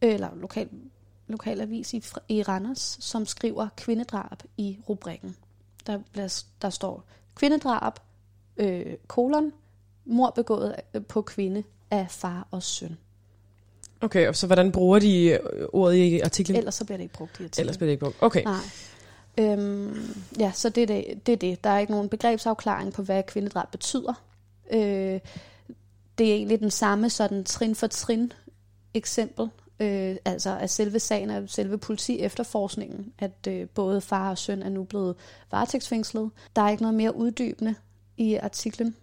eller 0.00 0.28
lokal, 0.34 0.68
lokal 1.26 1.60
avis 1.60 1.94
i, 1.94 2.02
i 2.28 2.42
Randers, 2.42 2.98
som 3.00 3.26
skriver 3.26 3.68
kvindedrab 3.76 4.42
i 4.56 4.78
rubrikken. 4.88 5.36
Der, 5.86 5.98
bliver, 6.12 6.42
der 6.62 6.70
står 6.70 7.04
kvindedrab, 7.34 7.92
øh, 8.56 8.94
kolon, 9.06 9.52
mor 10.04 10.30
begået 10.30 10.74
på 11.08 11.22
kvinde 11.22 11.62
af 11.90 12.06
far 12.10 12.48
og 12.50 12.62
søn. 12.62 12.96
Okay, 14.00 14.28
og 14.28 14.36
så 14.36 14.46
hvordan 14.46 14.72
bruger 14.72 14.98
de 14.98 15.24
øh, 15.28 15.66
ordet 15.72 15.96
i 15.96 16.20
artiklen? 16.20 16.56
Ellers 16.56 16.74
så 16.74 16.84
bliver 16.84 16.96
det 16.96 17.04
ikke 17.04 17.14
brugt 17.14 17.40
i 17.40 17.42
artiklen. 17.42 17.62
Ellers 17.62 17.76
bliver 17.76 17.86
det 17.86 17.92
ikke 17.92 18.04
brugt. 18.04 18.16
Okay. 18.20 18.44
Nej. 18.44 18.60
Øhm, 19.38 20.14
ja, 20.38 20.52
så 20.54 20.68
det 20.68 20.82
er 20.82 20.86
det, 20.86 21.26
det 21.26 21.32
er 21.32 21.36
det. 21.36 21.64
Der 21.64 21.70
er 21.70 21.78
ikke 21.78 21.92
nogen 21.92 22.08
begrebsafklaring 22.08 22.92
på, 22.92 23.02
hvad 23.02 23.22
kvindedrab 23.22 23.70
betyder. 23.70 24.22
Øh, 24.70 25.20
det 26.18 26.30
er 26.30 26.34
egentlig 26.34 26.60
den 26.60 26.70
samme 26.70 27.10
sådan 27.10 27.44
trin 27.44 27.74
for 27.74 27.86
trin 27.86 28.32
eksempel, 28.94 29.48
øh, 29.80 30.16
altså 30.24 30.50
af 30.50 30.70
selve 30.70 30.98
sagen 30.98 31.30
af 31.30 31.48
selve 31.48 31.78
politi 31.78 32.20
efterforskningen, 32.20 33.12
at 33.18 33.48
øh, 33.48 33.68
både 33.68 34.00
far 34.00 34.30
og 34.30 34.38
søn 34.38 34.62
er 34.62 34.68
nu 34.68 34.84
blevet 34.84 35.16
varetægtsfængslet. 35.50 36.30
Der 36.56 36.62
er 36.62 36.70
ikke 36.70 36.82
noget 36.82 36.94
mere 36.94 37.16
uddybende 37.16 37.74
i 38.16 38.34
artiklen, 38.34 38.96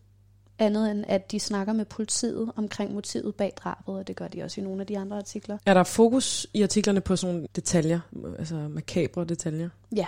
andet 0.60 0.92
end 0.92 1.06
at 1.08 1.32
de 1.32 1.40
snakker 1.40 1.74
med 1.74 1.86
politiet 1.86 2.52
omkring 2.56 2.94
motivet 2.94 3.36
bag 3.36 3.54
drabet, 3.58 3.96
og 3.96 4.08
det 4.08 4.16
gør 4.16 4.28
de 4.28 4.44
også 4.44 4.62
i 4.62 4.64
nogle 4.64 4.82
af 4.82 4.88
de 4.88 5.00
andre 5.00 5.18
artikler. 5.18 5.58
Er 5.66 5.74
der 5.74 5.84
fokus 5.84 6.48
i 6.54 6.62
artiklerne 6.62 7.02
på 7.02 7.16
sådan 7.16 7.36
nogle 7.36 7.48
detaljer, 7.56 8.00
altså 8.40 8.56
makabre 8.56 9.26
detaljer? 9.26 9.70
Ja, 9.96 10.08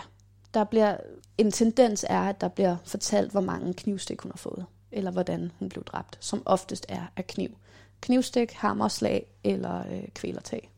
der 0.55 0.63
bliver, 0.63 0.97
en 1.37 1.51
tendens 1.51 2.05
er, 2.09 2.21
at 2.21 2.41
der 2.41 2.47
bliver 2.47 2.77
fortalt, 2.85 3.31
hvor 3.31 3.41
mange 3.41 3.73
knivstik 3.73 4.21
hun 4.21 4.31
har 4.31 4.37
fået, 4.37 4.65
eller 4.91 5.11
hvordan 5.11 5.51
hun 5.59 5.69
blev 5.69 5.83
dræbt, 5.83 6.17
som 6.19 6.43
oftest 6.45 6.85
er 6.89 7.05
af 7.15 7.27
kniv. 7.27 7.49
Knivstik, 8.01 8.51
hammerslag 8.51 9.25
eller 9.43 9.79
øh, 9.91 10.07
kvælertag. 10.13 10.71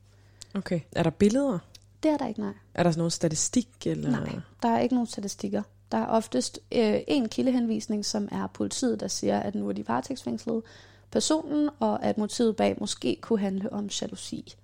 Okay. 0.55 0.79
Er 0.91 1.03
der 1.03 1.09
billeder? 1.09 1.59
Det 2.03 2.11
er 2.11 2.17
der 2.17 2.27
ikke, 2.27 2.39
nej. 2.39 2.53
Er 2.73 2.83
der 2.83 2.91
sådan 2.91 2.99
noget 2.99 3.13
statistik? 3.13 3.87
Eller? 3.87 4.09
Nej, 4.09 4.39
der 4.63 4.69
er 4.69 4.79
ikke 4.79 4.95
nogen 4.95 5.07
statistikker. 5.07 5.63
Der 5.91 5.97
er 5.97 6.05
oftest 6.05 6.59
øh, 6.71 6.99
en 7.07 7.29
kildehenvisning, 7.29 8.05
som 8.05 8.27
er 8.31 8.47
politiet, 8.47 8.99
der 8.99 9.07
siger, 9.07 9.39
at 9.39 9.55
nu 9.55 9.69
er 9.69 9.73
de 9.73 9.87
varetægtsfængslet 9.87 10.63
personen, 11.11 11.69
og 11.79 12.03
at 12.03 12.17
motivet 12.17 12.55
bag 12.55 12.77
måske 12.79 13.17
kunne 13.21 13.39
handle 13.39 13.73
om 13.73 13.89
jalousi. 14.01 14.55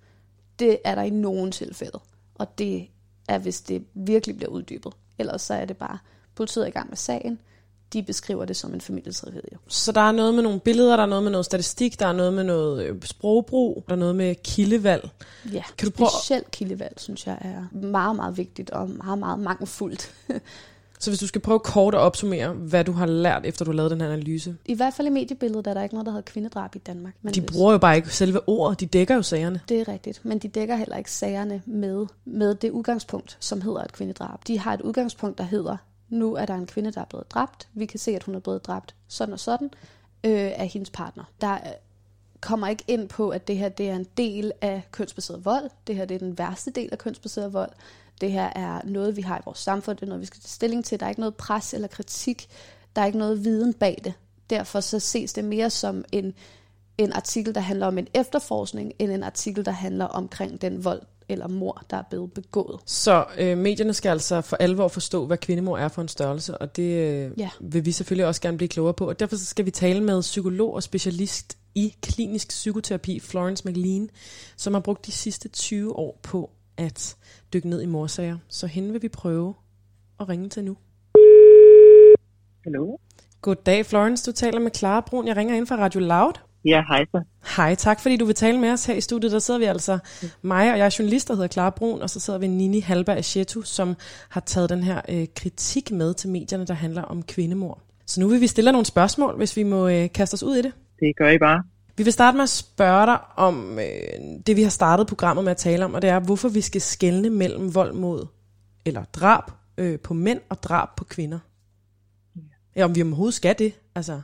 Det 0.58 0.78
er 0.84 0.94
der 0.94 1.02
i 1.02 1.10
nogen 1.10 1.52
tilfælde, 1.52 2.00
og 2.34 2.58
det 2.58 2.88
er, 3.28 3.38
hvis 3.38 3.60
det 3.60 3.84
virkelig 3.94 4.36
bliver 4.36 4.50
uddybet. 4.50 4.92
Ellers 5.18 5.42
så 5.42 5.54
er 5.54 5.64
det 5.64 5.76
bare, 5.76 5.98
politiet 6.34 6.64
er 6.64 6.68
i 6.68 6.70
gang 6.70 6.88
med 6.88 6.96
sagen, 6.96 7.38
de 7.92 8.02
beskriver 8.02 8.44
det 8.44 8.56
som 8.56 8.74
en 8.74 8.80
familietragedie. 8.80 9.58
Så 9.68 9.92
der 9.92 10.00
er 10.00 10.12
noget 10.12 10.34
med 10.34 10.42
nogle 10.42 10.60
billeder, 10.60 10.96
der 10.96 11.02
er 11.02 11.06
noget 11.06 11.22
med 11.24 11.30
noget 11.30 11.44
statistik, 11.44 12.00
der 12.00 12.06
er 12.06 12.12
noget 12.12 12.32
med 12.32 12.44
noget 12.44 12.84
øh, 12.84 13.02
sprogbrug, 13.04 13.84
der 13.88 13.94
er 13.94 13.98
noget 13.98 14.16
med 14.16 14.34
kildevalg. 14.34 15.10
Ja, 15.52 15.62
kan 15.78 15.88
du 15.88 15.92
prøve... 15.92 16.08
specielt 16.20 16.50
kildevalg, 16.50 17.00
synes 17.00 17.26
jeg 17.26 17.38
er 17.40 17.76
meget, 17.76 18.16
meget 18.16 18.36
vigtigt 18.36 18.70
og 18.70 18.90
meget, 18.90 19.18
meget 19.18 19.38
mangelfuldt. 19.38 20.14
Så 20.98 21.10
hvis 21.10 21.18
du 21.18 21.26
skal 21.26 21.40
prøve 21.40 21.60
kort 21.60 21.94
at 21.94 22.00
opsummere, 22.00 22.52
hvad 22.52 22.84
du 22.84 22.92
har 22.92 23.06
lært, 23.06 23.46
efter 23.46 23.64
du 23.64 23.70
har 23.70 23.76
lavet 23.76 23.90
den 23.90 24.00
her 24.00 24.08
analyse? 24.08 24.56
I 24.64 24.74
hvert 24.74 24.94
fald 24.94 25.08
i 25.08 25.10
mediebilledet 25.10 25.66
er 25.66 25.74
der 25.74 25.82
ikke 25.82 25.94
noget, 25.94 26.06
der 26.06 26.12
hedder 26.12 26.22
kvindedrab 26.22 26.74
i 26.74 26.78
Danmark. 26.78 27.14
Men 27.22 27.34
de 27.34 27.40
bruger 27.40 27.72
jo 27.72 27.78
bare 27.78 27.96
ikke 27.96 28.10
selve 28.10 28.48
ordet, 28.48 28.80
de 28.80 28.86
dækker 28.86 29.14
jo 29.14 29.22
sagerne. 29.22 29.60
Det 29.68 29.80
er 29.80 29.88
rigtigt, 29.88 30.24
men 30.24 30.38
de 30.38 30.48
dækker 30.48 30.76
heller 30.76 30.96
ikke 30.96 31.10
sagerne 31.10 31.62
med, 31.66 32.06
med 32.24 32.54
det 32.54 32.70
udgangspunkt, 32.70 33.36
som 33.40 33.60
hedder 33.60 33.82
et 33.82 33.92
kvindedrab. 33.92 34.38
De 34.46 34.58
har 34.58 34.74
et 34.74 34.80
udgangspunkt, 34.80 35.38
der 35.38 35.44
hedder, 35.44 35.76
nu 36.08 36.34
er 36.34 36.46
der 36.46 36.54
en 36.54 36.66
kvinde, 36.66 36.92
der 36.92 37.00
er 37.00 37.04
blevet 37.04 37.30
dræbt. 37.30 37.68
Vi 37.74 37.86
kan 37.86 38.00
se, 38.00 38.10
at 38.16 38.22
hun 38.22 38.34
er 38.34 38.38
blevet 38.40 38.66
dræbt 38.66 38.94
sådan 39.08 39.32
og 39.32 39.40
sådan 39.40 39.70
øh, 40.24 40.52
af 40.56 40.68
hendes 40.72 40.90
partner. 40.90 41.24
Der 41.40 41.58
kommer 42.40 42.68
ikke 42.68 42.84
ind 42.88 43.08
på, 43.08 43.28
at 43.28 43.48
det 43.48 43.56
her 43.56 43.68
det 43.68 43.90
er 43.90 43.96
en 43.96 44.06
del 44.16 44.52
af 44.60 44.82
kønsbaseret 44.90 45.44
vold. 45.44 45.70
Det 45.86 45.96
her 45.96 46.04
det 46.04 46.14
er 46.14 46.18
den 46.18 46.38
værste 46.38 46.70
del 46.70 46.88
af 46.92 46.98
kønsbaseret 46.98 47.52
vold. 47.52 47.70
Det 48.20 48.32
her 48.32 48.50
er 48.56 48.80
noget, 48.84 49.16
vi 49.16 49.22
har 49.22 49.38
i 49.38 49.42
vores 49.44 49.58
samfund. 49.58 49.96
Det 49.96 50.02
er 50.02 50.06
noget, 50.06 50.20
vi 50.20 50.26
skal 50.26 50.40
tage 50.40 50.48
stilling 50.48 50.84
til. 50.84 51.00
Der 51.00 51.06
er 51.06 51.10
ikke 51.10 51.20
noget 51.20 51.34
pres 51.34 51.74
eller 51.74 51.88
kritik. 51.88 52.48
Der 52.96 53.02
er 53.02 53.06
ikke 53.06 53.18
noget 53.18 53.44
viden 53.44 53.74
bag 53.74 54.00
det. 54.04 54.12
Derfor 54.50 54.80
så 54.80 54.98
ses 54.98 55.32
det 55.32 55.44
mere 55.44 55.70
som 55.70 56.04
en, 56.12 56.34
en 56.98 57.12
artikel, 57.12 57.54
der 57.54 57.60
handler 57.60 57.86
om 57.86 57.98
en 57.98 58.06
efterforskning, 58.14 58.92
end 58.98 59.12
en 59.12 59.22
artikel, 59.22 59.64
der 59.64 59.70
handler 59.70 60.04
omkring 60.04 60.60
den 60.60 60.84
vold, 60.84 61.02
eller 61.28 61.48
mor, 61.48 61.82
der 61.90 61.96
er 61.96 62.02
blevet 62.02 62.32
begået. 62.32 62.80
Så 62.86 63.24
øh, 63.38 63.58
medierne 63.58 63.94
skal 63.94 64.10
altså 64.10 64.40
for 64.40 64.56
alvor 64.56 64.88
forstå, 64.88 65.26
hvad 65.26 65.38
kvindemor 65.38 65.78
er 65.78 65.88
for 65.88 66.02
en 66.02 66.08
størrelse, 66.08 66.58
og 66.58 66.76
det 66.76 66.82
øh, 66.82 67.30
ja. 67.38 67.50
vil 67.60 67.84
vi 67.84 67.92
selvfølgelig 67.92 68.26
også 68.26 68.40
gerne 68.40 68.56
blive 68.56 68.68
klogere 68.68 68.94
på. 68.94 69.08
Og 69.08 69.20
derfor 69.20 69.36
skal 69.36 69.66
vi 69.66 69.70
tale 69.70 70.00
med 70.00 70.20
psykolog 70.20 70.74
og 70.74 70.82
specialist 70.82 71.58
i 71.74 71.94
klinisk 72.02 72.48
psykoterapi, 72.48 73.20
Florence 73.20 73.68
McLean, 73.68 74.10
som 74.56 74.74
har 74.74 74.80
brugt 74.80 75.06
de 75.06 75.12
sidste 75.12 75.48
20 75.48 75.96
år 75.96 76.20
på 76.22 76.50
at 76.76 77.16
dykke 77.52 77.68
ned 77.68 77.82
i 77.82 77.86
morsager. 77.86 78.38
Så 78.48 78.66
hende 78.66 78.92
vil 78.92 79.02
vi 79.02 79.08
prøve 79.08 79.54
at 80.20 80.28
ringe 80.28 80.48
til 80.48 80.64
nu. 80.64 80.76
Hallo. 82.64 82.96
Goddag, 83.42 83.86
Florence. 83.86 84.30
Du 84.30 84.34
taler 84.34 84.60
med 84.60 84.70
Clara 84.74 85.00
Brun. 85.00 85.28
Jeg 85.28 85.36
ringer 85.36 85.54
ind 85.54 85.66
fra 85.66 85.76
Radio 85.76 86.00
Loud. 86.00 86.32
Ja, 86.64 86.82
hej 86.88 87.04
så. 87.04 87.22
Hej, 87.56 87.74
tak 87.74 88.00
fordi 88.00 88.16
du 88.16 88.24
vil 88.24 88.34
tale 88.34 88.58
med 88.58 88.70
os 88.70 88.86
her 88.86 88.94
i 88.94 89.00
studiet. 89.00 89.32
Der 89.32 89.38
sidder 89.38 89.60
vi 89.60 89.64
altså, 89.64 89.98
mig 90.42 90.72
og 90.72 90.78
jeg 90.78 90.86
er 90.86 90.96
journalist, 90.98 91.28
der 91.28 91.34
hedder 91.34 91.48
Clara 91.48 91.70
Brun, 91.70 92.02
og 92.02 92.10
så 92.10 92.20
sidder 92.20 92.38
vi 92.38 92.46
Nini 92.46 92.80
Halberg 92.80 93.16
Ashetu, 93.16 93.62
som 93.62 93.96
har 94.28 94.40
taget 94.40 94.70
den 94.70 94.82
her 94.82 95.00
øh, 95.08 95.26
kritik 95.36 95.90
med 95.90 96.14
til 96.14 96.30
medierne, 96.30 96.66
der 96.66 96.74
handler 96.74 97.02
om 97.02 97.22
kvindemord. 97.22 97.80
Så 98.06 98.20
nu 98.20 98.28
vil 98.28 98.40
vi 98.40 98.46
stille 98.46 98.72
nogle 98.72 98.86
spørgsmål, 98.86 99.36
hvis 99.36 99.56
vi 99.56 99.62
må 99.62 99.88
øh, 99.88 100.12
kaste 100.12 100.34
os 100.34 100.42
ud 100.42 100.56
i 100.56 100.62
det. 100.62 100.72
Det 101.00 101.16
gør 101.16 101.28
I 101.30 101.38
bare. 101.38 101.62
Vi 101.96 102.02
vil 102.04 102.12
starte 102.12 102.36
med 102.36 102.42
at 102.42 102.48
spørge 102.48 103.06
dig 103.06 103.18
om 103.36 103.78
øh, 103.78 104.42
det, 104.46 104.56
vi 104.56 104.62
har 104.62 104.70
startet 104.70 105.06
programmet 105.06 105.44
med 105.44 105.50
at 105.50 105.56
tale 105.56 105.84
om, 105.84 105.94
og 105.94 106.02
det 106.02 106.10
er, 106.10 106.20
hvorfor 106.20 106.48
vi 106.48 106.60
skal 106.60 106.80
skelne 106.80 107.30
mellem 107.30 107.74
vold 107.74 107.92
mod, 107.92 108.26
eller 108.86 109.04
drab 109.04 109.44
øh, 109.78 109.98
på 110.06 110.14
mænd 110.14 110.40
og 110.48 110.56
drab 110.62 110.88
på 110.96 111.04
kvinder. 111.04 111.38
Ja, 112.76 112.84
om 112.84 112.94
vi 112.96 113.02
overhovedet 113.02 113.34
skal 113.34 113.54
det. 113.58 113.72
Altså. 113.94 114.16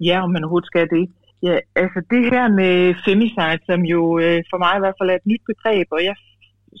Ja, 0.00 0.16
om 0.24 0.30
man 0.32 0.44
overhovedet 0.44 0.66
skal 0.72 0.86
det. 0.96 1.04
Ja, 1.46 1.54
altså 1.82 2.00
det 2.12 2.22
her 2.34 2.46
med 2.60 2.74
femicide, 3.06 3.60
som 3.68 3.80
jo 3.94 4.00
øh, 4.24 4.38
for 4.50 4.58
mig 4.64 4.72
i 4.76 4.82
hvert 4.82 4.98
fald 4.98 5.10
er 5.10 5.18
et 5.22 5.30
nyt 5.32 5.44
begreb, 5.52 5.86
og 5.96 6.00
jeg 6.08 6.16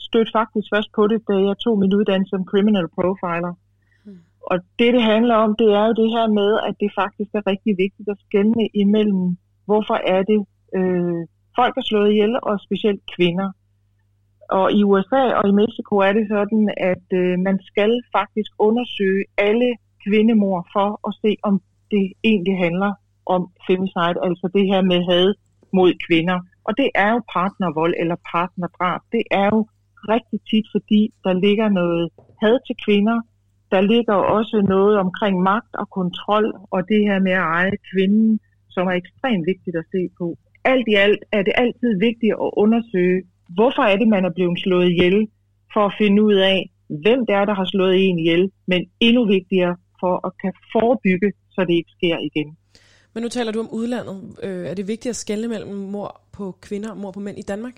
stødte 0.06 0.32
faktisk 0.38 0.66
først 0.74 0.90
på 0.96 1.02
det, 1.10 1.18
da 1.28 1.34
jeg 1.48 1.56
tog 1.64 1.74
min 1.82 1.96
uddannelse 1.98 2.30
som 2.30 2.48
criminal 2.50 2.88
profiler. 2.96 3.52
Hmm. 4.04 4.20
Og 4.50 4.56
det, 4.78 4.90
det 4.96 5.04
handler 5.12 5.36
om, 5.44 5.50
det 5.60 5.68
er 5.78 5.84
jo 5.88 5.94
det 6.02 6.08
her 6.16 6.26
med, 6.40 6.50
at 6.68 6.74
det 6.82 6.90
faktisk 7.00 7.30
er 7.38 7.44
rigtig 7.52 7.72
vigtigt 7.84 8.08
at 8.14 8.22
skænde 8.26 8.64
imellem, 8.82 9.24
hvorfor 9.68 9.98
er 10.14 10.22
det 10.30 10.38
øh, 10.78 11.20
folk 11.58 11.74
er 11.80 11.84
slået 11.88 12.10
ihjel, 12.12 12.34
og 12.42 12.54
specielt 12.66 13.02
kvinder. 13.14 13.48
Og 14.58 14.66
i 14.78 14.80
USA 14.90 15.22
og 15.38 15.44
i 15.48 15.58
Mexico 15.62 15.94
er 16.08 16.12
det 16.18 16.26
sådan, 16.34 16.64
at 16.92 17.06
øh, 17.20 17.38
man 17.48 17.56
skal 17.70 17.92
faktisk 18.16 18.50
undersøge 18.58 19.24
alle 19.48 19.70
kvindemor 20.04 20.58
for 20.74 20.88
at 21.08 21.12
se, 21.22 21.30
om 21.48 21.54
det 21.90 22.04
egentlig 22.24 22.56
handler 22.64 22.92
om 23.34 23.42
femicide, 23.66 24.18
altså 24.28 24.46
det 24.56 24.64
her 24.72 24.82
med 24.92 25.00
had 25.10 25.26
mod 25.78 25.92
kvinder. 26.06 26.38
Og 26.66 26.72
det 26.80 26.88
er 26.94 27.10
jo 27.14 27.20
partnervold 27.36 27.94
eller 28.02 28.16
partnerdrab. 28.32 29.00
Det 29.12 29.22
er 29.30 29.48
jo 29.54 29.60
rigtig 30.14 30.38
tit, 30.50 30.66
fordi 30.74 31.00
der 31.24 31.32
ligger 31.46 31.68
noget 31.80 32.04
had 32.42 32.56
til 32.66 32.76
kvinder. 32.84 33.18
Der 33.74 33.80
ligger 33.80 34.14
også 34.14 34.56
noget 34.74 34.98
omkring 34.98 35.42
magt 35.42 35.74
og 35.82 35.90
kontrol, 35.90 36.46
og 36.70 36.80
det 36.90 37.00
her 37.08 37.18
med 37.26 37.32
at 37.32 37.48
eje 37.56 37.76
kvinden, 37.90 38.40
som 38.78 38.86
er 38.90 38.96
ekstremt 39.02 39.44
vigtigt 39.52 39.76
at 39.82 39.86
se 39.94 40.02
på. 40.18 40.26
Alt 40.72 40.86
i 40.92 40.94
alt 41.04 41.22
er 41.36 41.42
det 41.46 41.54
altid 41.64 41.92
vigtigt 42.06 42.34
at 42.44 42.50
undersøge, 42.64 43.18
hvorfor 43.56 43.84
er 43.92 43.96
det, 44.00 44.08
man 44.14 44.24
er 44.28 44.32
blevet 44.36 44.58
slået 44.64 44.88
ihjel, 44.92 45.18
for 45.74 45.82
at 45.88 45.94
finde 46.00 46.18
ud 46.28 46.36
af, 46.52 46.58
hvem 47.04 47.20
det 47.26 47.34
er, 47.40 47.44
der 47.50 47.54
har 47.60 47.68
slået 47.74 47.94
en 48.04 48.18
ihjel, 48.18 48.44
men 48.70 48.80
endnu 49.00 49.22
vigtigere 49.36 49.74
for 50.00 50.14
at 50.26 50.32
kan 50.42 50.52
forebygge, 50.74 51.28
så 51.54 51.60
det 51.68 51.74
ikke 51.80 51.92
sker 51.98 52.18
igen. 52.28 52.48
Men 53.14 53.22
nu 53.22 53.28
taler 53.28 53.52
du 53.52 53.60
om 53.60 53.70
udlandet. 53.78 54.16
Øh, 54.46 54.64
er 54.70 54.74
det 54.74 54.88
vigtigt 54.92 55.12
at 55.14 55.22
skelne 55.24 55.48
mellem 55.48 55.74
mor 55.94 56.10
på 56.36 56.44
kvinder 56.66 56.90
og 56.90 56.98
mor 57.02 57.10
på 57.10 57.20
mænd 57.20 57.38
i 57.38 57.48
Danmark? 57.52 57.76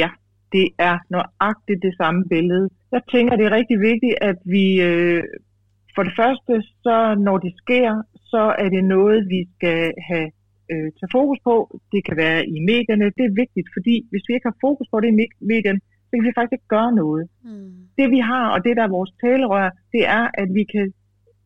Ja, 0.00 0.08
det 0.52 0.66
er 0.78 0.96
nøjagtigt 1.14 1.82
det 1.86 1.94
samme 2.00 2.20
billede. 2.34 2.68
Jeg 2.92 3.02
tænker, 3.12 3.36
det 3.36 3.46
er 3.46 3.58
rigtig 3.60 3.78
vigtigt, 3.90 4.16
at 4.30 4.38
vi 4.54 4.64
øh, 4.88 5.22
for 5.94 6.02
det 6.02 6.14
første, 6.20 6.54
så 6.84 6.96
når 7.26 7.36
det 7.38 7.52
sker, 7.62 7.90
så 8.34 8.44
er 8.62 8.68
det 8.74 8.84
noget, 8.96 9.18
vi 9.34 9.40
skal 9.54 9.80
have 10.08 10.28
øh, 10.72 10.88
tage 10.98 11.14
fokus 11.18 11.38
på. 11.48 11.54
Det 11.92 12.00
kan 12.06 12.16
være 12.24 12.40
i 12.54 12.58
medierne. 12.70 13.06
Det 13.18 13.24
er 13.26 13.40
vigtigt, 13.42 13.68
fordi 13.76 13.94
hvis 14.10 14.24
vi 14.28 14.32
ikke 14.34 14.50
har 14.50 14.62
fokus 14.66 14.86
på 14.92 14.96
det 15.00 15.08
i 15.12 15.18
medierne, 15.52 15.80
så 16.06 16.10
kan 16.14 16.26
vi 16.28 16.36
faktisk 16.38 16.56
ikke 16.58 16.74
gøre 16.76 16.92
noget. 17.02 17.24
Mm. 17.44 17.72
Det 17.98 18.06
vi 18.16 18.20
har, 18.30 18.44
og 18.54 18.58
det 18.64 18.76
der 18.76 18.84
er 18.84 18.96
vores 18.98 19.12
talerør, 19.22 19.68
det 19.94 20.02
er, 20.18 20.24
at 20.42 20.48
vi 20.58 20.64
kan 20.72 20.86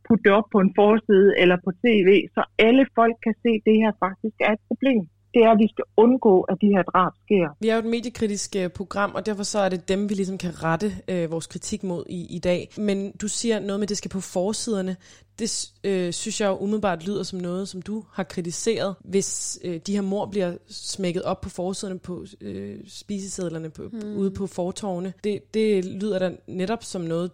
putte 0.06 0.24
det 0.24 0.32
op 0.38 0.48
på 0.52 0.58
en 0.64 0.72
forside 0.80 1.30
eller 1.42 1.56
på 1.64 1.70
tv, 1.84 2.08
så 2.34 2.40
alle 2.66 2.84
folk 2.98 3.16
kan 3.26 3.34
se, 3.42 3.50
at 3.58 3.66
det 3.68 3.76
her 3.82 3.92
faktisk 4.06 4.36
er 4.48 4.52
et 4.56 4.64
problem 4.70 5.02
det 5.38 5.46
er, 5.46 5.50
at 5.50 5.58
vi 5.58 5.68
skal 5.68 5.84
undgå, 5.96 6.40
at 6.40 6.56
de 6.60 6.66
her 6.66 6.82
drab 6.82 7.12
sker. 7.24 7.56
Vi 7.60 7.68
er 7.68 7.74
jo 7.74 7.78
et 7.78 7.84
mediekritisk 7.84 8.56
øh, 8.56 8.70
program, 8.70 9.10
og 9.14 9.26
derfor 9.26 9.42
så 9.42 9.58
er 9.58 9.68
det 9.68 9.88
dem, 9.88 10.08
vi 10.08 10.14
ligesom 10.14 10.38
kan 10.38 10.64
rette 10.64 10.92
øh, 11.08 11.30
vores 11.30 11.46
kritik 11.46 11.82
mod 11.82 12.04
i, 12.08 12.36
i 12.36 12.38
dag. 12.38 12.68
Men 12.78 13.12
du 13.12 13.28
siger 13.28 13.60
noget 13.60 13.80
med, 13.80 13.84
at 13.84 13.88
det 13.88 13.98
skal 13.98 14.08
på 14.08 14.20
forsiderne. 14.20 14.96
Det 15.38 15.72
øh, 15.84 16.12
synes 16.12 16.40
jeg 16.40 16.48
jo 16.48 16.56
umiddelbart 16.56 17.06
lyder 17.06 17.22
som 17.22 17.38
noget, 17.38 17.68
som 17.68 17.82
du 17.82 18.04
har 18.12 18.22
kritiseret, 18.22 18.94
hvis 19.04 19.58
øh, 19.64 19.80
de 19.86 19.92
her 19.92 20.00
mor 20.00 20.26
bliver 20.26 20.56
smækket 20.68 21.22
op 21.22 21.40
på 21.40 21.48
forsiderne 21.48 21.98
på 21.98 22.24
øh, 22.40 22.78
spisesedlerne 22.86 23.70
på, 23.70 23.82
hmm. 23.82 24.16
ude 24.16 24.30
på 24.30 24.46
fortovene. 24.46 25.12
Det, 25.24 25.54
det 25.54 25.84
lyder 25.84 26.18
da 26.18 26.36
netop 26.46 26.84
som 26.84 27.00
noget, 27.00 27.30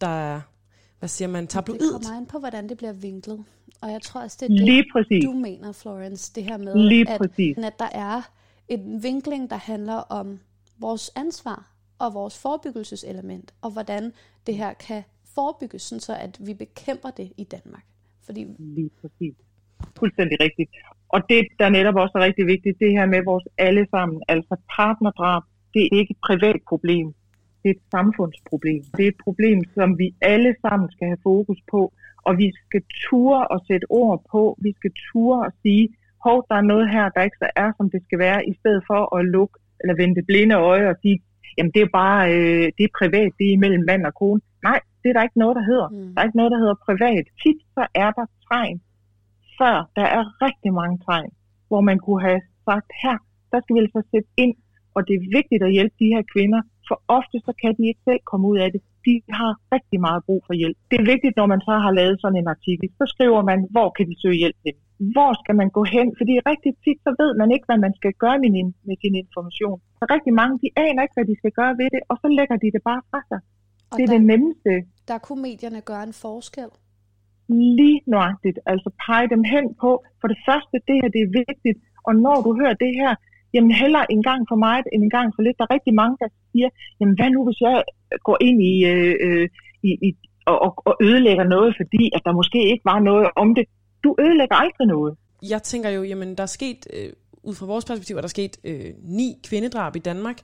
der 0.00 0.06
er, 0.06 0.40
hvad 0.98 1.08
siger 1.08 1.28
man, 1.28 1.46
tabloidt. 1.46 1.82
Det 1.82 1.90
kommer 1.92 2.16
an 2.16 2.26
på, 2.26 2.38
hvordan 2.38 2.68
det 2.68 2.76
bliver 2.76 2.92
vinklet. 2.92 3.44
Og 3.86 3.92
jeg 3.92 4.02
tror 4.02 4.20
også, 4.26 4.36
det 4.40 4.46
er 4.46 4.54
det, 4.54 4.64
Lige 4.72 4.84
præcis. 4.92 5.24
du 5.24 5.32
mener, 5.48 5.72
Florence, 5.82 6.24
det 6.34 6.44
her 6.48 6.56
med, 6.56 6.72
Lige 6.92 7.10
at, 7.10 7.18
præcis. 7.20 7.58
at 7.58 7.78
der 7.78 7.90
er 8.08 8.18
en 8.68 9.02
vinkling, 9.02 9.50
der 9.50 9.56
handler 9.56 10.00
om 10.20 10.26
vores 10.80 11.10
ansvar 11.16 11.60
og 11.98 12.14
vores 12.14 12.42
forebyggelseselement, 12.42 13.54
og 13.64 13.70
hvordan 13.70 14.02
det 14.46 14.54
her 14.62 14.72
kan 14.86 15.02
forebygges, 15.34 15.82
sådan 15.82 16.00
så 16.00 16.14
at 16.26 16.34
vi 16.46 16.54
bekæmper 16.54 17.10
det 17.10 17.32
i 17.36 17.44
Danmark. 17.44 17.84
Fordi... 18.26 18.46
Lige 18.58 18.90
præcis. 19.00 19.34
Fuldstændig 19.98 20.36
rigtigt. 20.40 20.70
Og 21.08 21.20
det, 21.30 21.40
der 21.58 21.68
netop 21.68 21.94
også 21.94 22.14
er 22.18 22.24
rigtig 22.28 22.46
vigtigt, 22.46 22.78
det 22.78 22.90
her 22.98 23.06
med 23.06 23.22
vores 23.24 23.46
alle 23.58 23.86
sammen, 23.90 24.22
altså 24.28 24.54
partnerdrab, 24.76 25.42
det 25.74 25.82
er 25.82 25.88
ikke 26.00 26.10
et 26.16 26.22
privat 26.28 26.60
problem. 26.68 27.06
Det 27.62 27.68
er 27.70 27.74
et 27.74 27.84
samfundsproblem. 27.90 28.82
Det 28.96 29.04
er 29.04 29.08
et 29.08 29.20
problem, 29.26 29.58
som 29.74 29.98
vi 29.98 30.14
alle 30.20 30.52
sammen 30.64 30.90
skal 30.94 31.06
have 31.06 31.22
fokus 31.30 31.60
på, 31.70 31.92
og 32.26 32.32
vi 32.42 32.48
skal 32.64 32.82
ture 33.02 33.42
og 33.52 33.58
sætte 33.68 33.86
ord 34.00 34.18
på, 34.32 34.42
vi 34.64 34.70
skal 34.78 34.92
ture 35.06 35.38
og 35.46 35.52
sige, 35.62 35.84
hov, 36.26 36.38
der 36.48 36.56
er 36.58 36.70
noget 36.72 36.86
her, 36.94 37.06
der 37.14 37.26
ikke 37.26 37.42
så 37.44 37.48
er, 37.64 37.70
som 37.76 37.86
det 37.94 38.00
skal 38.06 38.18
være, 38.26 38.40
i 38.52 38.54
stedet 38.60 38.82
for 38.90 39.00
at 39.16 39.20
lukke 39.34 39.56
eller 39.80 39.94
vende 40.00 40.14
det 40.18 40.26
blinde 40.30 40.54
øje 40.54 40.86
og 40.92 40.96
sige, 41.02 41.16
jamen 41.56 41.72
det 41.74 41.82
er 41.82 41.96
bare, 42.02 42.20
øh, 42.34 42.66
det 42.76 42.84
er 42.84 42.98
privat, 43.00 43.30
det 43.38 43.44
er 43.46 43.56
imellem 43.58 43.84
mand 43.90 44.02
og 44.10 44.14
kone. 44.20 44.40
Nej, 44.68 44.80
det 45.00 45.08
er 45.08 45.14
der 45.16 45.26
ikke 45.28 45.42
noget, 45.42 45.56
der 45.58 45.64
hedder. 45.70 45.88
Mm. 45.88 46.10
Der 46.12 46.18
er 46.20 46.26
ikke 46.28 46.40
noget, 46.40 46.52
der 46.54 46.60
hedder 46.64 46.84
privat. 46.88 47.24
Tit 47.42 47.58
så 47.74 47.82
er 48.04 48.10
der 48.18 48.26
tegn, 48.50 48.76
før 49.58 49.76
der 49.98 50.06
er 50.18 50.24
rigtig 50.46 50.70
mange 50.80 50.96
tegn, 51.08 51.30
hvor 51.68 51.80
man 51.88 51.98
kunne 52.04 52.22
have 52.28 52.42
sagt, 52.68 52.88
her, 53.02 53.16
der 53.52 53.58
skal 53.60 53.74
vi 53.74 53.80
altså 53.84 54.02
sætte 54.12 54.30
ind, 54.44 54.54
og 54.94 55.00
det 55.06 55.14
er 55.14 55.34
vigtigt 55.38 55.62
at 55.66 55.74
hjælpe 55.76 55.96
de 56.02 56.12
her 56.14 56.22
kvinder, 56.32 56.60
for 56.88 56.96
ofte 57.18 57.36
så 57.46 57.52
kan 57.62 57.72
de 57.78 57.84
ikke 57.90 58.02
selv 58.08 58.22
komme 58.30 58.44
ud 58.50 58.58
af 58.64 58.68
det 58.74 58.82
de 59.06 59.14
har 59.38 59.52
rigtig 59.74 59.98
meget 60.06 60.20
brug 60.26 60.40
for 60.46 60.54
hjælp. 60.60 60.76
Det 60.90 60.96
er 61.00 61.06
vigtigt, 61.14 61.34
når 61.40 61.46
man 61.52 61.60
så 61.68 61.74
har 61.84 61.92
lavet 62.00 62.16
sådan 62.22 62.40
en 62.42 62.52
artikel, 62.56 62.86
så 62.98 63.04
skriver 63.14 63.40
man, 63.50 63.58
hvor 63.74 63.88
kan 63.96 64.04
de 64.10 64.16
søge 64.22 64.38
hjælp 64.42 64.58
til? 64.64 64.74
Hvor 65.14 65.32
skal 65.40 65.54
man 65.60 65.68
gå 65.76 65.82
hen? 65.94 66.08
Fordi 66.18 66.34
rigtig 66.50 66.72
tit, 66.84 66.98
så 67.06 67.10
ved 67.20 67.30
man 67.40 67.48
ikke, 67.54 67.66
hvad 67.68 67.80
man 67.86 67.94
skal 68.00 68.12
gøre 68.24 68.38
med, 68.42 68.50
sin, 68.56 68.68
med 68.88 68.96
sin 69.02 69.14
information. 69.22 69.78
Så 70.00 70.04
rigtig 70.14 70.32
mange, 70.40 70.54
de 70.62 70.68
aner 70.84 71.00
ikke, 71.04 71.16
hvad 71.18 71.28
de 71.30 71.36
skal 71.40 71.52
gøre 71.60 71.74
ved 71.80 71.88
det, 71.94 72.00
og 72.10 72.16
så 72.22 72.26
lægger 72.38 72.56
de 72.62 72.68
det 72.76 72.82
bare 72.90 73.02
fra 73.10 73.20
sig. 73.30 73.40
Og 73.90 73.94
det 73.96 74.02
er 74.02 74.10
der, 74.10 74.18
det 74.18 74.24
nemmeste. 74.32 74.72
Der 75.10 75.18
kunne 75.26 75.42
medierne 75.48 75.80
gøre 75.90 76.04
en 76.10 76.16
forskel. 76.26 76.70
Lige 77.78 78.00
nøjagtigt. 78.14 78.58
Altså 78.72 78.88
pege 79.06 79.26
dem 79.34 79.42
hen 79.54 79.66
på, 79.82 79.90
for 80.20 80.28
det 80.32 80.38
første, 80.48 80.74
det 80.88 80.94
her 81.00 81.08
det 81.16 81.22
er 81.26 81.30
vigtigt, 81.42 81.78
og 82.06 82.12
når 82.26 82.38
du 82.46 82.50
hører 82.60 82.76
det 82.84 82.92
her, 83.00 83.12
jamen 83.56 83.72
heller 83.82 84.02
en 84.14 84.22
gang 84.28 84.40
for 84.50 84.58
meget 84.66 84.86
end 84.92 85.02
en 85.06 85.14
gang 85.18 85.28
for 85.34 85.42
lidt. 85.42 85.56
Der 85.58 85.64
er 85.66 85.74
rigtig 85.76 85.94
mange, 86.00 86.16
der 86.22 86.28
siger, 86.52 86.68
jamen 86.98 87.14
hvad 87.18 87.30
nu 87.34 87.40
hvis 87.46 87.60
jeg 87.66 87.76
går 88.26 88.38
ind 88.48 88.58
i, 88.72 88.74
øh, 88.92 89.14
øh, 89.26 89.46
i, 89.88 89.90
i 90.06 90.08
og, 90.46 90.74
og 90.88 90.94
ødelægger 91.08 91.44
noget, 91.44 91.70
fordi 91.80 92.04
at 92.16 92.22
der 92.26 92.32
måske 92.40 92.60
ikke 92.72 92.84
var 92.84 92.98
noget 93.10 93.26
om 93.36 93.54
det. 93.54 93.64
Du 94.04 94.10
ødelægger 94.24 94.56
aldrig 94.64 94.86
noget. 94.86 95.12
Jeg 95.52 95.62
tænker 95.62 95.90
jo, 95.90 96.02
jamen 96.02 96.34
der 96.34 96.42
er 96.42 96.54
sket, 96.60 96.80
øh, 96.96 97.12
ud 97.42 97.54
fra 97.54 97.66
vores 97.66 97.84
perspektiv, 97.84 98.16
er 98.16 98.20
der 98.20 98.28
sket 98.28 98.56
øh, 98.64 98.90
ni 99.02 99.28
kvindedrab 99.48 99.96
i 99.96 99.98
Danmark 99.98 100.38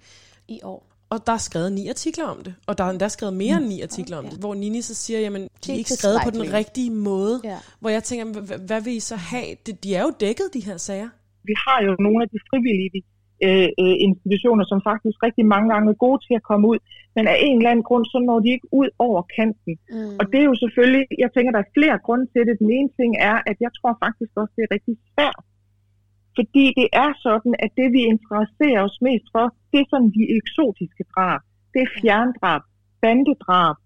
i 0.49 0.61
år. 0.63 0.87
Og 1.11 1.27
der 1.27 1.33
er 1.33 1.39
skrevet 1.39 1.73
ni 1.73 1.89
artikler 1.89 2.25
om 2.25 2.45
det. 2.45 2.55
Og 2.67 2.79
der 2.79 2.85
er 2.85 2.91
endda 2.91 3.09
skrevet 3.09 3.35
mere 3.35 3.57
end 3.57 3.67
ni 3.67 3.83
artikler 3.83 4.19
okay. 4.19 4.27
om 4.27 4.31
det. 4.31 4.41
Hvor 4.41 4.55
Nini 4.55 4.83
så 4.83 4.95
siger, 4.95 5.21
jamen, 5.21 5.49
de 5.67 5.73
er 5.73 5.77
ikke 5.77 5.91
skrevet 5.91 6.21
på 6.25 6.31
den 6.31 6.53
rigtige 6.53 6.91
måde. 6.91 7.41
Ja. 7.45 7.59
Hvor 7.81 7.91
jeg 7.91 8.05
tænker, 8.05 8.41
hvad 8.67 8.81
vil 8.81 8.97
I 8.97 9.01
så 9.01 9.17
have? 9.17 9.47
De 9.83 9.95
er 9.95 10.03
jo 10.03 10.13
dækket, 10.21 10.45
de 10.55 10.61
her 10.61 10.77
sager 10.77 11.09
vi 11.49 11.55
har 11.65 11.79
jo 11.87 11.93
nogle 12.07 12.21
af 12.25 12.29
de 12.35 12.41
frivillige 12.51 13.03
øh, 13.47 13.69
øh, 13.83 13.97
institutioner, 14.09 14.65
som 14.71 14.79
faktisk 14.91 15.17
rigtig 15.27 15.45
mange 15.55 15.69
gange 15.73 15.87
er 15.91 16.03
gode 16.07 16.21
til 16.27 16.35
at 16.39 16.47
komme 16.51 16.65
ud, 16.73 16.79
men 17.17 17.25
af 17.33 17.39
en 17.49 17.57
eller 17.59 17.71
anden 17.73 17.89
grund, 17.89 18.05
så 18.13 18.19
når 18.29 18.39
de 18.45 18.49
ikke 18.57 18.69
ud 18.81 18.89
over 19.07 19.21
kanten. 19.37 19.75
Mm. 19.95 20.17
Og 20.21 20.25
det 20.31 20.39
er 20.41 20.49
jo 20.51 20.57
selvfølgelig, 20.63 21.05
jeg 21.23 21.31
tænker, 21.33 21.51
der 21.53 21.63
er 21.63 21.75
flere 21.79 21.99
grunde 22.07 22.27
til 22.33 22.43
det. 22.49 22.55
Den 22.63 22.71
ene 22.79 22.91
ting 22.99 23.11
er, 23.31 23.37
at 23.51 23.57
jeg 23.65 23.71
tror 23.79 23.95
faktisk 24.05 24.33
også, 24.41 24.53
det 24.57 24.63
er 24.65 24.75
rigtig 24.77 24.97
svært. 25.13 25.43
Fordi 26.39 26.65
det 26.79 26.89
er 27.05 27.11
sådan, 27.27 27.55
at 27.65 27.71
det 27.79 27.89
vi 27.97 28.03
interesserer 28.13 28.81
os 28.89 28.99
mest 29.09 29.27
for, 29.35 29.47
det 29.71 29.79
er 29.81 29.89
sådan 29.93 30.11
de 30.19 30.25
eksotiske 30.39 31.05
drab. 31.15 31.41
Det 31.73 31.81
er 31.87 31.91
fjerndrab, 32.01 32.63
bandedrab. 33.03 33.77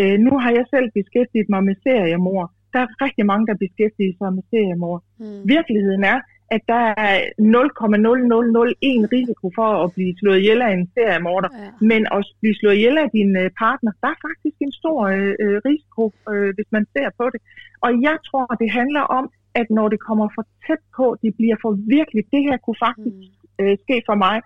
Øh, 0.00 0.16
nu 0.26 0.32
har 0.42 0.50
jeg 0.58 0.66
selv 0.74 0.88
beskæftiget 0.98 1.48
mig 1.54 1.62
med 1.68 1.76
seriemor. 1.86 2.42
Der 2.72 2.80
er 2.84 2.90
rigtig 3.04 3.24
mange, 3.30 3.44
der 3.50 3.62
beskæftiger 3.64 4.14
sig 4.20 4.30
med 4.36 4.44
seriemor. 4.52 4.96
Mm. 5.22 5.42
Virkeligheden 5.56 6.04
er, 6.12 6.18
at 6.56 6.62
der 6.74 6.84
er 7.08 7.16
0,0001 7.38 9.12
risiko 9.16 9.46
for 9.58 9.68
at 9.84 9.88
blive 9.96 10.14
slået 10.20 10.38
ihjel 10.40 10.60
af 10.68 10.72
en 10.72 10.86
seriemorder, 10.94 11.50
ja. 11.52 11.70
men 11.90 12.00
at 12.16 12.20
blive 12.40 12.56
slået 12.60 12.76
ihjel 12.78 12.96
af 13.04 13.08
din 13.18 13.32
øh, 13.42 13.50
partner, 13.62 13.92
der 14.02 14.08
er 14.14 14.18
faktisk 14.26 14.56
en 14.66 14.72
stor 14.80 14.98
øh, 15.14 15.34
øh, 15.44 15.56
risiko, 15.68 16.04
øh, 16.32 16.50
hvis 16.56 16.68
man 16.76 16.84
ser 16.94 17.08
på 17.20 17.24
det. 17.32 17.40
Og 17.84 17.90
jeg 18.08 18.16
tror, 18.28 18.46
det 18.62 18.70
handler 18.80 19.04
om, 19.18 19.24
at 19.60 19.66
når 19.76 19.86
det 19.92 20.00
kommer 20.08 20.26
for 20.36 20.44
tæt 20.66 20.82
på, 20.96 21.06
det 21.22 21.30
bliver 21.38 21.56
for 21.62 21.72
virkelig, 21.96 22.22
det 22.34 22.42
her 22.46 22.56
kunne 22.64 22.82
faktisk 22.86 23.16
mm. 23.22 23.60
øh, 23.60 23.74
ske 23.84 23.96
for 24.08 24.16
mig, 24.26 24.36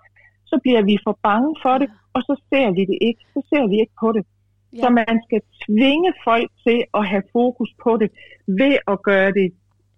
så 0.50 0.56
bliver 0.64 0.82
vi 0.90 0.94
for 1.06 1.14
bange 1.28 1.52
for 1.64 1.74
det, 1.82 1.88
og 2.14 2.20
så 2.28 2.34
ser 2.50 2.68
vi 2.76 2.82
det 2.90 2.98
ikke. 3.08 3.22
Så 3.34 3.40
ser 3.50 3.64
vi 3.70 3.76
ikke 3.82 3.96
på 4.04 4.08
det. 4.16 4.24
Ja. 4.72 4.80
Så 4.80 4.88
man 5.00 5.16
skal 5.26 5.40
tvinge 5.64 6.10
folk 6.28 6.48
til 6.66 6.78
at 6.98 7.04
have 7.12 7.24
fokus 7.38 7.70
på 7.84 7.92
det 8.00 8.10
ved 8.60 8.74
at 8.92 8.96
gøre 9.08 9.30
det 9.38 9.48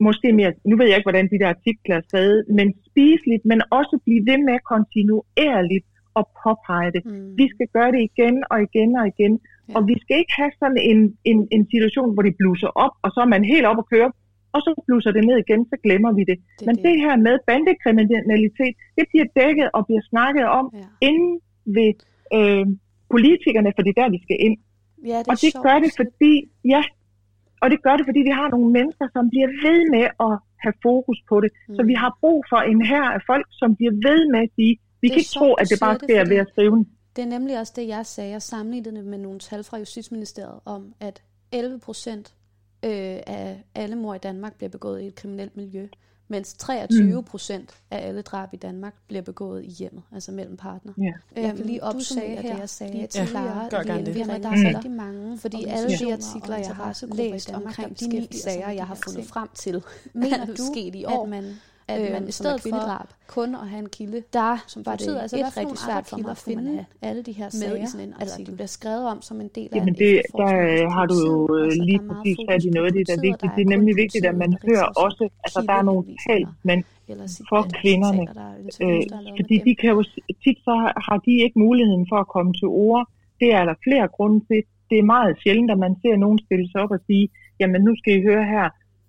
måske 0.06 0.28
mere, 0.38 0.52
nu 0.70 0.74
ved 0.76 0.86
jeg 0.86 0.96
ikke, 0.96 1.10
hvordan 1.10 1.30
de 1.32 1.40
der 1.42 1.48
artikler 1.56 1.96
er 1.96 2.04
skrevet, 2.08 2.38
men 2.58 2.68
spiseligt, 2.88 3.44
men 3.50 3.58
også 3.78 3.94
blive 4.06 4.22
ved 4.30 4.38
med 4.48 4.58
kontinuerligt 4.72 5.86
at 6.20 6.24
påpege 6.42 6.90
det. 6.94 7.02
Mm. 7.04 7.38
Vi 7.40 7.46
skal 7.54 7.66
gøre 7.76 7.90
det 7.94 8.02
igen 8.10 8.36
og 8.52 8.58
igen 8.68 8.90
og 9.00 9.06
igen. 9.12 9.32
Ja. 9.40 9.72
Og 9.76 9.80
vi 9.90 9.96
skal 10.02 10.16
ikke 10.22 10.34
have 10.40 10.52
sådan 10.62 10.80
en, 10.90 11.00
en, 11.30 11.38
en 11.54 11.64
situation, 11.72 12.08
hvor 12.14 12.24
det 12.26 12.34
blusser 12.40 12.70
op, 12.84 12.94
og 13.04 13.08
så 13.14 13.18
er 13.24 13.30
man 13.34 13.44
helt 13.52 13.66
op 13.70 13.78
og 13.82 13.86
køre, 13.94 14.10
og 14.54 14.60
så 14.64 14.70
blusser 14.86 15.12
det 15.16 15.24
ned 15.28 15.36
igen, 15.44 15.60
så 15.70 15.76
glemmer 15.84 16.12
vi 16.18 16.22
det. 16.30 16.38
det 16.58 16.66
men 16.66 16.74
det. 16.76 16.84
det 16.86 16.94
her 17.04 17.14
med 17.26 17.34
bandekriminalitet, 17.48 18.74
det 18.96 19.04
bliver 19.10 19.26
dækket 19.40 19.68
og 19.76 19.82
bliver 19.88 20.04
snakket 20.12 20.46
om 20.58 20.66
ja. 20.74 20.86
inden 21.08 21.34
ved 21.76 21.92
øh, 22.36 22.66
politikerne, 23.14 23.70
for 23.74 23.82
det 23.84 23.90
er 23.94 24.00
der, 24.02 24.10
vi 24.16 24.20
skal 24.26 24.38
ind. 24.46 24.56
Ja, 25.12 25.18
det 25.18 25.28
og 25.30 25.34
det 25.42 25.52
sjovt. 25.52 25.64
gør 25.66 25.78
det, 25.84 25.90
fordi, 26.00 26.32
ja, 26.74 26.82
og 27.62 27.66
det 27.72 27.78
gør 27.86 27.94
det, 27.98 28.04
fordi 28.08 28.20
vi 28.28 28.34
har 28.40 28.48
nogle 28.54 28.70
mennesker, 28.78 29.06
som 29.16 29.24
bliver 29.32 29.50
ved 29.66 29.80
med 29.94 30.06
at 30.26 30.34
have 30.64 30.76
fokus 30.88 31.18
på 31.30 31.36
det. 31.42 31.50
Mm. 31.54 31.74
Så 31.76 31.82
vi 31.90 31.94
har 32.02 32.10
brug 32.22 32.38
for 32.50 32.60
en 32.72 32.80
her 32.92 33.04
af 33.16 33.20
folk, 33.30 33.46
som 33.60 33.68
bliver 33.78 33.94
ved 34.08 34.20
med 34.32 34.40
at 34.46 34.50
sige, 34.56 34.74
vi 35.02 35.06
det 35.08 35.12
kan 35.12 35.18
ikke 35.18 35.36
tro, 35.38 35.50
at 35.60 35.66
det 35.70 35.78
bare 35.80 35.96
sker 36.04 36.22
ved 36.32 36.38
at 36.44 36.48
skrive 36.52 36.86
Det 37.16 37.22
er 37.26 37.30
nemlig 37.36 37.54
også 37.60 37.72
det, 37.76 37.88
jeg 37.88 38.06
sagde. 38.06 38.30
Jeg 38.30 38.42
sammenlignede 38.42 38.96
det 38.96 39.04
med 39.04 39.18
nogle 39.18 39.38
tal 39.38 39.64
fra 39.64 39.78
Justitsministeriet 39.78 40.60
om, 40.64 40.82
at 41.00 41.22
11 41.52 41.78
procent 41.78 42.26
øh, 42.84 43.18
af 43.38 43.62
alle 43.74 43.96
mor 43.96 44.14
i 44.14 44.18
Danmark 44.18 44.54
bliver 44.56 44.70
begået 44.70 45.02
i 45.02 45.06
et 45.06 45.14
kriminelt 45.14 45.56
miljø 45.56 45.88
mens 46.28 46.54
23 46.54 47.22
procent 47.22 47.62
mm. 47.62 47.96
af 47.96 48.08
alle 48.08 48.22
drab 48.22 48.54
i 48.54 48.56
Danmark 48.56 48.94
bliver 49.08 49.22
begået 49.22 49.64
i 49.64 49.68
hjemmet, 49.68 50.02
altså 50.12 50.32
mellem 50.32 50.56
partner. 50.56 50.92
Ja. 50.98 51.42
Jeg 51.42 51.56
kan 51.56 51.66
lige 51.66 51.82
opsage 51.82 52.42
her, 52.42 52.52
det 52.52 52.60
jeg 52.60 52.68
sagde 52.68 53.06
til 53.06 53.26
Clara, 53.26 53.68
ja, 53.72 54.00
lige, 54.00 54.14
vi 54.14 54.20
der 54.20 54.48
er 54.48 54.74
rigtig 54.74 54.90
mange 54.90 55.38
Fordi 55.38 55.64
alle 55.64 55.98
de 55.98 56.12
artikler, 56.12 56.56
jeg 56.56 56.76
har 56.76 57.14
læst 57.14 57.50
omkring 57.50 58.00
de 58.00 58.08
ni 58.08 58.28
sager, 58.32 58.70
jeg 58.70 58.86
har 58.86 58.98
fundet 59.04 59.26
frem 59.26 59.48
til, 59.54 59.82
mener 60.14 60.46
du, 60.46 60.56
sket 60.72 60.94
i 60.94 61.04
år, 61.04 61.22
at 61.22 61.28
man 61.28 61.54
at 61.88 62.00
øh, 62.06 62.12
man 62.12 62.28
i 62.28 62.32
som 62.32 62.46
er 62.46 62.58
stedet 62.58 62.60
for 62.74 63.06
kun 63.36 63.54
at 63.54 63.66
have 63.72 63.82
en 63.86 63.88
kilde, 63.98 64.22
der 64.32 64.64
som 64.66 64.86
var 64.86 64.92
betyder 64.96 65.14
det 65.14 65.22
altså, 65.22 65.36
et 65.36 65.56
rigtig 65.56 65.78
svært 65.86 66.04
for 66.10 66.16
mig 66.16 66.30
at 66.30 66.42
finde 66.48 66.84
alle 67.02 67.22
de 67.28 67.32
her 67.40 67.44
med 67.44 67.50
sager, 67.50 67.84
i 67.84 67.86
sådan 67.86 68.06
en 68.06 68.12
eller 68.12 68.32
artikel. 68.32 68.52
de 68.52 68.56
bliver 68.56 68.72
skrevet 68.78 69.04
om 69.12 69.18
som 69.28 69.36
en 69.40 69.50
del 69.54 69.68
af 69.72 69.76
Jamen 69.76 69.94
en 69.94 70.00
det, 70.04 70.12
der 70.40 70.52
øh, 70.68 70.84
har 70.96 71.06
du 71.12 71.16
jo 71.30 71.36
øh, 71.56 71.64
Altså, 71.64 71.78
der 71.78 71.84
lige 71.90 72.00
præcis 72.08 72.36
fat 72.48 72.64
i 72.68 72.70
noget 72.76 72.86
af 72.90 72.94
det, 72.98 73.02
der 73.08 73.14
er 73.20 73.24
vigtigt. 73.30 73.50
Det 73.56 73.62
er 73.66 73.70
nemlig 73.76 73.94
vigtigt, 74.04 74.24
at 74.30 74.36
man 74.42 74.50
der 74.52 74.58
hører 74.68 74.88
også, 75.04 75.22
altså 75.44 75.60
der 75.68 75.76
er 75.80 75.84
nogle 75.90 76.04
talsmænd 76.26 76.82
sit- 77.34 77.46
for 77.50 77.62
kvinderne, 77.80 78.22
er 78.22 78.52
øh, 78.86 79.02
fordi 79.38 79.56
de 79.66 79.72
kan 79.80 79.90
jo 79.96 80.02
tit 80.44 80.58
så 80.66 80.74
har 81.06 81.18
de 81.26 81.32
ikke 81.44 81.58
muligheden 81.66 82.06
for 82.10 82.18
at 82.24 82.28
komme 82.34 82.52
til 82.60 82.68
ord. 82.86 83.02
Det 83.40 83.48
er 83.58 83.64
der 83.70 83.74
flere 83.86 84.06
grunde 84.16 84.38
til. 84.48 84.60
Det 84.90 84.96
er 84.98 85.06
meget 85.16 85.32
sjældent, 85.42 85.70
at 85.74 85.78
man 85.86 85.94
ser 86.02 86.16
nogen 86.24 86.38
stille 86.46 86.66
sig 86.70 86.80
op 86.84 86.90
og 86.96 87.00
sige, 87.08 87.24
jamen 87.60 87.80
nu 87.86 87.92
skal 88.00 88.12
I 88.18 88.22
høre 88.30 88.44
her, 88.54 88.66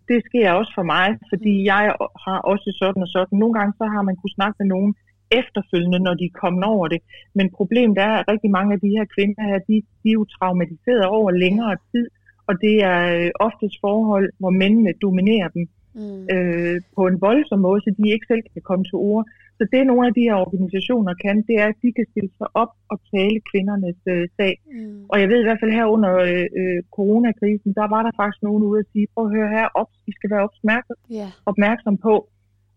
det 0.10 0.20
sker 0.28 0.48
også 0.60 0.72
for 0.78 0.86
mig, 0.96 1.08
fordi 1.32 1.54
jeg 1.72 1.84
har 2.26 2.40
også 2.52 2.70
sådan 2.82 3.06
og 3.06 3.10
sådan. 3.16 3.40
Nogle 3.42 3.56
gange 3.58 3.74
så 3.80 3.86
har 3.94 4.02
man 4.08 4.16
kunnet 4.16 4.38
snakke 4.38 4.56
med 4.60 4.68
nogen 4.76 4.92
efterfølgende, 5.40 6.00
når 6.00 6.14
de 6.20 6.26
er 6.26 6.40
kommet 6.44 6.64
over 6.74 6.88
det. 6.94 7.02
Men 7.38 7.48
problemet 7.58 7.98
er, 8.08 8.14
at 8.20 8.28
rigtig 8.32 8.52
mange 8.58 8.74
af 8.76 8.80
de 8.86 8.90
her 8.98 9.06
kvinder 9.16 9.44
her, 9.50 9.60
de, 9.70 9.76
de 10.02 10.08
er 10.10 10.18
jo 10.20 10.26
traumatiseret 10.36 11.06
over 11.18 11.32
længere 11.32 11.76
tid, 11.92 12.06
og 12.48 12.54
det 12.64 12.76
er 12.94 13.02
øh, 13.18 13.32
oftest 13.48 13.76
forhold, 13.86 14.28
hvor 14.42 14.54
mændene 14.62 14.94
dominerer 15.06 15.50
dem 15.56 15.64
Mm. 15.96 16.24
øh, 16.34 16.76
på 16.96 17.02
en 17.12 17.18
voldsom 17.28 17.60
måde, 17.68 17.80
så 17.82 17.90
de 18.00 18.06
ikke 18.16 18.30
selv 18.32 18.44
kan 18.54 18.62
komme 18.70 18.86
til 18.86 18.98
ord. 19.12 19.26
Så 19.58 19.64
det 19.72 19.88
nogle 19.88 20.08
af 20.08 20.14
de 20.18 20.28
her 20.30 20.38
organisationer 20.46 21.14
kan, 21.26 21.36
det 21.48 21.56
er, 21.64 21.68
at 21.74 21.80
de 21.84 21.90
kan 21.98 22.06
stille 22.12 22.32
sig 22.40 22.48
op 22.62 22.72
og 22.92 22.98
tale 23.14 23.38
kvindernes 23.50 24.00
øh, 24.14 24.26
sag. 24.38 24.54
Mm. 24.74 25.06
Og 25.12 25.16
jeg 25.22 25.28
ved 25.32 25.40
i 25.42 25.48
hvert 25.48 25.62
fald 25.64 25.74
her 25.80 25.86
under 25.96 26.12
øh, 26.30 26.46
øh, 26.62 26.80
coronakrisen, 26.98 27.72
der 27.80 27.88
var 27.96 28.02
der 28.04 28.12
faktisk 28.22 28.42
nogen 28.48 28.64
ude 28.70 28.80
at 28.84 28.90
sige, 28.92 29.08
prøv 29.14 29.26
at 29.26 29.36
høre 29.38 29.50
her, 29.58 29.68
op, 29.82 29.90
I 30.10 30.12
skal 30.18 30.30
være 30.34 30.44
opmærksom, 30.50 30.98
Ja. 31.20 31.28
opmærksom 31.52 31.96
på, 32.08 32.14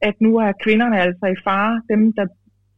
at 0.08 0.14
nu 0.26 0.30
er 0.44 0.52
kvinderne 0.64 0.96
altså 1.06 1.26
i 1.36 1.38
fare, 1.46 1.74
dem 1.92 2.00
der 2.18 2.26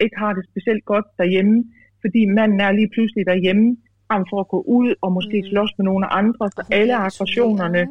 ikke 0.05 0.17
har 0.23 0.33
det 0.37 0.45
specielt 0.51 0.85
godt 0.93 1.07
derhjemme, 1.21 1.57
fordi 2.03 2.21
manden 2.39 2.61
er 2.67 2.73
lige 2.73 2.91
pludselig 2.95 3.25
derhjemme, 3.33 3.67
frem 4.09 4.23
for 4.31 4.39
at 4.45 4.49
gå 4.55 4.61
ud 4.79 4.89
og 5.05 5.13
måske 5.19 5.39
Mm. 5.43 5.49
slås 5.51 5.73
med 5.79 5.85
nogle 5.91 6.07
andre, 6.21 6.45
så 6.57 6.63
alle 6.79 6.95
aggressionerne? 7.09 7.83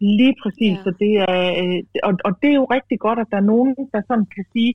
Lige 0.00 0.34
præcis, 0.42 0.76
Ja. 0.78 0.82
så 0.84 0.90
det 1.02 1.12
er, 1.28 1.40
øh, 1.62 1.82
og, 2.08 2.12
og 2.24 2.32
det 2.42 2.50
er 2.50 2.54
jo 2.62 2.64
rigtig 2.76 2.98
godt, 3.06 3.18
at 3.18 3.26
der 3.30 3.36
er 3.36 3.50
nogen, 3.54 3.76
der 3.94 4.00
sådan 4.08 4.26
kan 4.36 4.44
sige, 4.52 4.74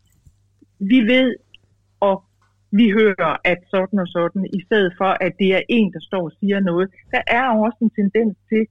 vi 0.79 0.99
ved, 1.13 1.35
og 1.99 2.23
vi 2.71 2.85
hører, 2.99 3.31
at 3.43 3.57
sådan 3.73 3.99
og 3.99 4.07
sådan, 4.07 4.45
i 4.53 4.61
stedet 4.65 4.93
for, 4.97 5.09
at 5.25 5.33
det 5.39 5.49
er 5.57 5.61
en, 5.69 5.93
der 5.93 5.99
står 5.99 6.23
og 6.29 6.31
siger 6.39 6.59
noget. 6.59 6.87
Der 7.11 7.21
er 7.27 7.45
jo 7.55 7.61
også 7.61 7.77
en 7.81 7.89
tendens 7.99 8.35
til, 8.49 8.63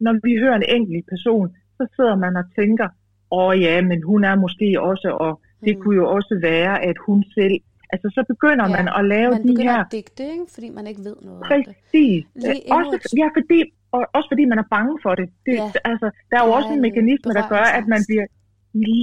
når 0.00 0.14
vi 0.26 0.32
hører 0.42 0.56
en 0.56 0.68
enkelt 0.76 1.06
person, 1.08 1.48
så 1.76 1.86
sidder 1.96 2.16
man 2.16 2.36
og 2.36 2.44
tænker, 2.58 2.88
åh 3.32 3.60
ja, 3.60 3.82
men 3.82 4.02
hun 4.02 4.24
er 4.24 4.36
måske 4.36 4.68
også, 4.80 5.08
og 5.20 5.40
det 5.64 5.76
Mm. 5.76 5.82
kunne 5.82 5.96
jo 5.96 6.06
også 6.16 6.38
være, 6.42 6.74
at 6.84 6.96
hun 7.06 7.24
selv... 7.34 7.56
Altså, 7.92 8.08
så 8.16 8.20
begynder 8.32 8.64
Ja, 8.68 8.74
man 8.76 8.86
at 8.98 9.04
lave 9.14 9.30
Man 9.30 9.42
de 9.48 9.62
her... 9.62 9.76
at 9.84 9.92
digte, 9.92 10.24
ikke? 10.34 10.46
fordi 10.54 10.68
man 10.78 10.84
ikke 10.90 11.02
ved 11.08 11.16
noget 11.26 11.38
om 11.40 11.44
det. 11.48 11.48
Præcis. 11.50 12.20
Lige 12.34 12.60
endnu 12.66 12.76
Også, 12.76 12.92
et- 12.96 13.18
ja, 13.22 13.28
fordi, 13.38 13.58
og 13.96 14.00
også 14.16 14.28
fordi 14.32 14.44
man 14.52 14.58
er 14.62 14.66
bange 14.76 14.94
for 15.04 15.12
det. 15.20 15.26
det 15.46 15.54
Ja. 15.54 15.66
altså, 15.90 16.06
der 16.30 16.36
er 16.38 16.44
jo 16.46 16.50
Der 16.50 16.56
også 16.58 16.70
en 16.76 16.82
mekanisme, 16.88 17.30
der 17.38 17.44
gør, 17.54 17.66
at 17.78 17.84
man 17.94 18.00
bliver 18.08 18.26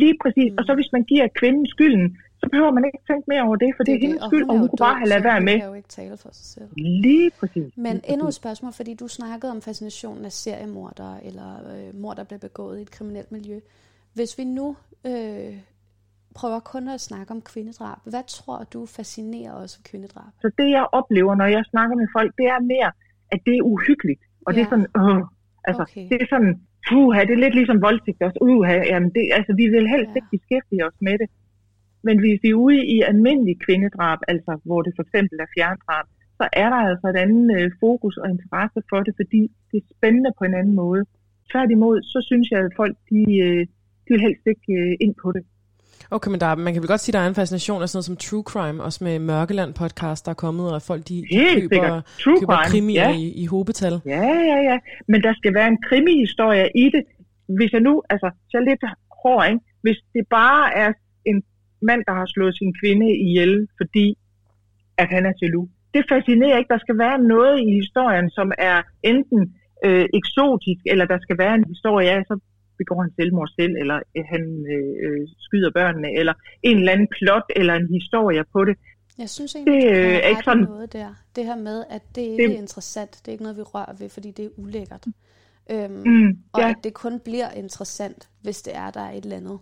lige 0.03 0.15
præcis. 0.23 0.49
Mm. 0.51 0.57
Og 0.59 0.63
så 0.67 0.71
hvis 0.79 0.89
man 0.95 1.03
giver 1.11 1.25
kvinden 1.39 1.65
skylden, 1.75 2.07
så 2.41 2.45
behøver 2.51 2.71
man 2.77 2.83
ikke 2.87 2.99
tænke 3.09 3.25
mere 3.31 3.41
over 3.47 3.55
det, 3.63 3.71
for 3.77 3.83
det, 3.83 3.93
er 3.95 3.99
hendes 4.07 4.21
skyld, 4.29 4.43
og 4.49 4.53
hun 4.53 4.61
jo 4.61 4.67
kunne 4.67 4.83
bare 4.87 4.97
have 5.01 5.09
ladet 5.09 5.23
være 5.23 5.39
hun 5.39 5.45
med. 5.45 5.57
kan 5.59 5.67
jo 5.67 5.73
ikke 5.81 5.87
tale 5.99 6.17
for 6.23 6.29
sig 6.39 6.45
selv. 6.55 6.67
Lige 7.05 7.31
præcis. 7.39 7.69
Men 7.77 7.93
lige 7.95 8.11
endnu 8.13 8.27
et 8.27 8.33
spørgsmål, 8.33 8.73
fordi 8.73 8.93
du 8.93 9.07
snakkede 9.07 9.51
om 9.51 9.61
fascinationen 9.61 10.25
af 10.25 10.31
seriemordere, 10.31 11.25
eller 11.25 11.49
øh, 11.73 11.95
mord, 12.01 12.15
der 12.15 12.23
bliver 12.23 12.39
begået 12.39 12.79
i 12.79 12.81
et 12.81 12.91
kriminelt 12.91 13.31
miljø. 13.31 13.59
Hvis 14.13 14.37
vi 14.37 14.43
nu 14.43 14.75
øh, 15.05 15.53
prøver 16.39 16.59
kun 16.73 16.83
at 16.95 17.01
snakke 17.09 17.29
om 17.35 17.41
kvindedrab, 17.51 17.99
hvad 18.13 18.23
tror 18.35 18.59
du 18.73 18.79
fascinerer 18.97 19.53
os 19.63 19.71
ved 19.77 19.83
kvindedrab? 19.89 20.31
Så 20.43 20.47
det, 20.59 20.67
jeg 20.77 20.85
oplever, 20.99 21.33
når 21.41 21.47
jeg 21.55 21.63
snakker 21.73 21.95
med 22.01 22.07
folk, 22.17 22.31
det 22.39 22.47
er 22.55 22.59
mere, 22.73 22.89
at 23.33 23.39
det 23.47 23.55
er 23.59 23.63
uhyggeligt. 23.73 24.21
Og 24.45 24.49
det 24.53 24.61
er 24.61 24.67
Ja. 24.69 24.71
sådan, 24.73 24.89
øh, 24.99 25.21
altså, 25.69 25.83
Okay. 25.87 26.05
det 26.11 26.17
er 26.23 26.27
sådan, 26.33 26.53
puha, 26.87 27.19
det 27.27 27.33
er 27.37 27.43
lidt 27.45 27.55
ligesom 27.59 27.77
voldtægt 27.87 28.21
også. 28.27 28.39
Uha, 28.49 28.77
jamen 28.91 29.09
det, 29.15 29.23
altså, 29.37 29.51
vi 29.61 29.65
vil 29.75 29.85
helst 29.93 30.11
Ja. 30.13 30.17
ikke 30.19 30.31
beskæftige 30.35 30.81
os 30.89 30.97
med 31.07 31.15
det. 31.21 31.29
Men 32.07 32.15
hvis 32.23 32.39
vi 32.43 32.49
er 32.53 32.59
ude 32.67 32.79
i 32.95 32.97
almindelig 33.11 33.55
kvindedrab, 33.65 34.19
altså 34.31 34.51
hvor 34.67 34.79
det 34.85 34.91
for 34.97 35.03
eksempel 35.07 35.37
er 35.45 35.49
fjerndrab, 35.57 36.05
så 36.39 36.45
er 36.63 36.67
der 36.73 36.79
altså 36.91 37.07
et 37.13 37.19
andet 37.25 37.45
øh, 37.57 37.67
fokus 37.83 38.15
og 38.21 38.27
interesse 38.35 38.79
for 38.91 38.99
det, 39.05 39.13
fordi 39.21 39.41
det 39.69 39.77
er 39.83 39.87
spændende 39.97 40.31
på 40.37 40.43
en 40.49 40.55
anden 40.59 40.75
måde. 40.83 41.03
Tværtimod, 41.51 41.97
så 42.13 42.19
synes 42.29 42.47
jeg, 42.51 42.59
at 42.67 42.73
folk, 42.81 42.95
de, 43.11 43.21
øh, 43.47 43.61
de 44.03 44.09
vil 44.13 44.21
helst 44.27 44.45
ikke 44.53 44.73
øh, 44.81 44.93
ind 45.05 45.15
på 45.23 45.29
det. 45.35 45.43
Okay, 46.11 46.29
men 46.31 46.39
der, 46.39 46.45
er- 46.47 46.55
man 46.55 46.73
kan 46.73 46.81
vel 46.81 46.87
godt 46.93 47.01
sige, 47.01 47.13
at 47.13 47.17
der 47.17 47.23
er 47.25 47.29
en 47.29 47.35
fascination 47.41 47.81
af 47.81 47.89
sådan 47.89 47.97
noget 47.97 48.05
som 48.11 48.17
True 48.25 48.43
Crime, 48.51 48.83
også 48.83 49.03
med 49.03 49.19
Mørkeland 49.19 49.73
podcast, 49.73 50.25
der 50.25 50.31
er 50.31 50.39
kommet, 50.45 50.73
og 50.73 50.81
folk 50.81 51.01
de, 51.09 51.15
de 51.15 51.23
Helt 51.31 51.61
køber, 51.61 51.75
sikkert. 51.75 52.03
True 52.23 52.39
køber 52.39 52.55
crime, 52.57 52.69
krimier 52.71 53.09
ja. 53.09 53.15
i, 53.23 53.23
i 53.43 53.45
hobetal. 53.45 53.95
Ja, 54.05 54.27
ja, 54.51 54.57
ja. 54.69 54.77
Men 55.07 55.19
der 55.23 55.33
skal 55.39 55.53
være 55.53 55.67
en 55.67 55.79
krimihistorie 55.87 56.65
i 56.75 56.85
det. 56.95 57.03
Hvis 57.57 57.71
jeg 57.75 57.81
nu, 57.81 57.93
altså, 58.09 58.27
så 58.49 58.53
er 58.57 58.61
lidt 58.69 58.83
hård, 59.23 59.45
ikke? 59.51 59.59
Hvis 59.81 59.97
det 60.15 60.23
bare 60.29 60.63
er 60.83 60.89
en 61.25 61.43
mand, 61.81 62.01
der 62.07 62.13
har 62.19 62.27
slået 62.35 62.57
sin 62.57 62.71
kvinde 62.79 63.07
ihjel, 63.27 63.67
fordi 63.77 64.07
at 64.97 65.07
han 65.15 65.25
er 65.25 65.33
jaloux. 65.41 65.69
Det 65.93 66.03
fascinerer 66.11 66.57
ikke. 66.57 66.73
Der 66.75 66.81
skal 66.85 66.97
være 66.97 67.17
noget 67.33 67.55
i 67.67 67.69
historien, 67.81 68.29
som 68.29 68.51
er 68.57 68.77
enten 69.11 69.41
øh, 69.85 70.05
eksotisk, 70.19 70.81
eller 70.91 71.05
der 71.13 71.19
skal 71.25 71.37
være 71.43 71.55
en 71.55 71.65
historie 71.73 72.09
af, 72.17 72.21
så 72.29 72.35
begår 72.81 73.01
han 73.03 73.11
selvmord 73.19 73.49
selv, 73.59 73.73
eller 73.81 73.97
øh, 74.17 74.23
han 74.33 74.43
øh, 74.75 75.21
skyder 75.45 75.71
børnene, 75.79 76.09
eller 76.19 76.33
en 76.63 76.77
eller 76.77 76.91
anden 76.91 77.09
plot, 77.17 77.47
eller 77.59 77.73
en 77.73 77.87
historie 77.97 78.43
på 78.55 78.65
det. 78.65 78.75
Jeg 79.23 79.29
synes 79.29 79.55
egentlig, 79.55 79.81
Det, 79.81 79.97
øh, 79.97 80.13
er 80.25 80.27
ikke 80.33 80.41
sådan- 80.45 80.63
noget 80.63 80.93
der. 80.93 81.09
Det 81.35 81.43
her 81.45 81.55
med, 81.69 81.83
at 81.89 82.01
det 82.15 82.21
ikke 82.21 82.43
Det- 82.43 82.53
er 82.55 82.57
interessant. 82.65 83.11
Det 83.21 83.27
er 83.27 83.31
ikke 83.31 83.43
noget, 83.47 83.57
vi 83.57 83.61
rører 83.61 83.93
ved, 83.99 84.09
fordi 84.09 84.29
det 84.37 84.45
er 84.45 84.49
ulækkert. 84.57 85.05
Øhm, 85.71 85.91
Mm, 86.05 86.29
og 86.53 86.61
ja. 86.61 86.69
at 86.69 86.75
det 86.83 86.93
kun 86.93 87.19
bliver 87.27 87.49
interessant, 87.63 88.29
hvis 88.43 88.61
det 88.61 88.75
er, 88.75 88.91
der 88.91 89.01
er 89.01 89.11
et 89.11 89.23
eller 89.23 89.37
andet 89.37 89.59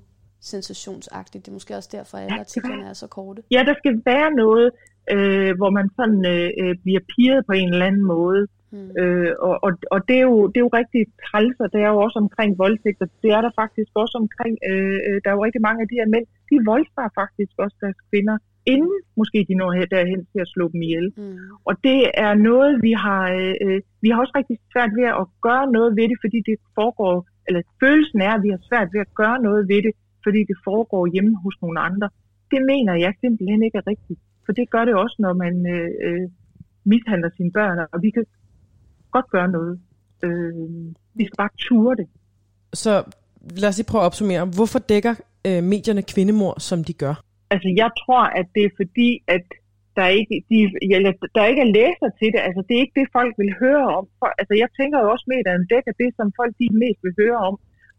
sensationsagtigt. 0.52 1.46
Det 1.46 1.52
er 1.52 1.58
måske 1.60 1.76
også 1.80 1.90
derfor, 1.98 2.18
at 2.18 2.24
alle 2.24 2.36
Ja, 2.36 2.40
artiklerne 2.40 2.86
er 2.90 2.94
så 2.94 3.08
korte. 3.08 3.42
Ja, 3.56 3.62
der 3.70 3.76
skal 3.82 3.94
være 4.12 4.30
noget, 4.44 4.68
øh, 5.16 5.52
hvor 5.60 5.70
man 5.78 5.86
sådan 6.00 6.22
øh, 6.34 6.50
øh, 6.62 6.74
bliver 6.84 7.02
pirret 7.14 7.42
på 7.50 7.54
en 7.62 7.70
eller 7.74 7.86
anden 7.90 8.06
måde. 8.16 8.42
Hmm. 8.74 8.92
Øh, 9.02 9.32
og, 9.48 9.56
og, 9.66 9.72
og 9.94 10.00
det, 10.08 10.18
er 10.22 10.26
jo, 10.32 10.38
det 10.52 10.58
er 10.58 10.68
jo 10.68 10.78
rigtig 10.82 11.02
træls, 11.26 11.58
og 11.64 11.70
det 11.74 11.82
er 11.86 11.90
jo 11.94 12.00
også 12.06 12.18
omkring 12.26 12.52
voldtægt, 12.64 13.02
og 13.06 13.10
det 13.24 13.32
er 13.38 13.42
der 13.46 13.52
faktisk 13.62 13.92
også 14.04 14.16
omkring, 14.24 14.54
øh, 14.70 14.98
øh, 15.08 15.18
der 15.22 15.30
er 15.30 15.38
jo 15.38 15.46
rigtig 15.48 15.64
mange 15.68 15.82
af 15.84 15.88
de 15.92 16.00
her 16.00 16.10
mænd, 16.16 16.26
de 16.52 16.58
voldtager 16.72 17.12
faktisk 17.22 17.54
også 17.64 17.78
deres 17.84 18.00
kvinder, 18.10 18.38
inden 18.74 18.98
måske 19.20 19.40
de 19.50 19.56
når 19.62 19.72
her- 19.78 19.94
derhen 19.96 20.22
til 20.32 20.40
at 20.46 20.52
slå 20.54 20.66
dem 20.74 20.82
ihjel. 20.88 21.08
Mm. 21.18 21.38
Og 21.70 21.74
det 21.88 22.00
er 22.26 22.34
noget, 22.50 22.72
vi 22.88 22.92
har, 23.06 23.24
øh, 23.40 23.56
øh, 23.66 23.80
vi 24.04 24.10
har 24.10 24.20
også 24.24 24.36
rigtig 24.40 24.58
svært 24.72 24.92
ved 25.00 25.08
at 25.22 25.28
gøre 25.48 25.66
noget 25.78 25.92
ved 25.98 26.06
det, 26.12 26.18
fordi 26.24 26.40
det 26.50 26.56
foregår, 26.78 27.16
eller 27.48 27.62
følelsen 27.84 28.20
er, 28.28 28.34
at 28.36 28.44
vi 28.46 28.52
har 28.56 28.62
svært 28.70 28.90
ved 28.94 29.02
at 29.06 29.14
gøre 29.22 29.38
noget 29.48 29.62
ved 29.72 29.80
det, 29.88 29.94
fordi 30.26 30.42
det 30.50 30.58
foregår 30.68 31.04
hjemme 31.14 31.34
hos 31.44 31.56
nogle 31.64 31.80
andre. 31.90 32.08
Det 32.52 32.62
mener 32.72 32.94
jeg 33.06 33.14
simpelthen 33.24 33.62
ikke 33.64 33.78
er 33.82 33.88
rigtigt. 33.94 34.20
For 34.46 34.52
det 34.58 34.70
gør 34.74 34.84
det 34.86 34.96
også, 35.04 35.18
når 35.26 35.34
man 35.44 35.54
øh, 35.76 35.90
øh, 36.08 36.26
mishandler 36.94 37.30
sine 37.38 37.52
børn, 37.58 37.78
og 37.94 38.00
vi 38.06 38.10
kan 38.16 38.26
godt 39.18 39.30
gøre 39.36 39.50
noget. 39.58 39.74
Øh, 40.26 40.54
vi 41.18 41.24
skal 41.26 41.38
bare 41.44 41.54
ture 41.66 41.96
det. 42.00 42.08
Så 42.84 42.94
lad 43.62 43.70
os 43.70 43.78
lige 43.78 43.92
prøve 43.92 44.04
at 44.04 44.10
opsummere. 44.10 44.44
Hvorfor 44.58 44.80
dækker 44.92 45.14
øh, 45.48 45.62
medierne 45.74 46.04
kvindemord, 46.12 46.58
som 46.70 46.80
de 46.90 46.94
gør? 47.04 47.16
Altså, 47.54 47.70
jeg 47.82 47.90
tror, 48.02 48.24
at 48.40 48.48
det 48.56 48.64
er 48.66 48.74
fordi, 48.82 49.10
at 49.36 49.46
der 49.98 50.08
ikke, 50.20 50.36
de, 50.50 50.58
eller, 50.98 51.12
der 51.38 51.44
ikke 51.52 51.64
er 51.68 51.72
læser 51.80 52.10
til 52.20 52.30
det. 52.34 52.42
Altså, 52.48 52.62
det 52.68 52.74
er 52.76 52.84
ikke 52.84 53.00
det, 53.00 53.16
folk 53.18 53.34
vil 53.42 53.52
høre 53.64 53.86
om. 53.98 54.06
For, 54.20 54.28
altså, 54.42 54.54
jeg 54.62 54.70
tænker 54.80 54.98
jo 55.04 55.08
også 55.14 55.26
med, 55.32 55.38
at 55.40 55.56
en 55.60 55.72
dækker 55.74 55.94
det, 56.02 56.10
som 56.18 56.28
folk 56.40 56.54
de 56.62 56.68
mest 56.84 57.00
vil 57.06 57.18
høre 57.22 57.40
om. 57.50 57.56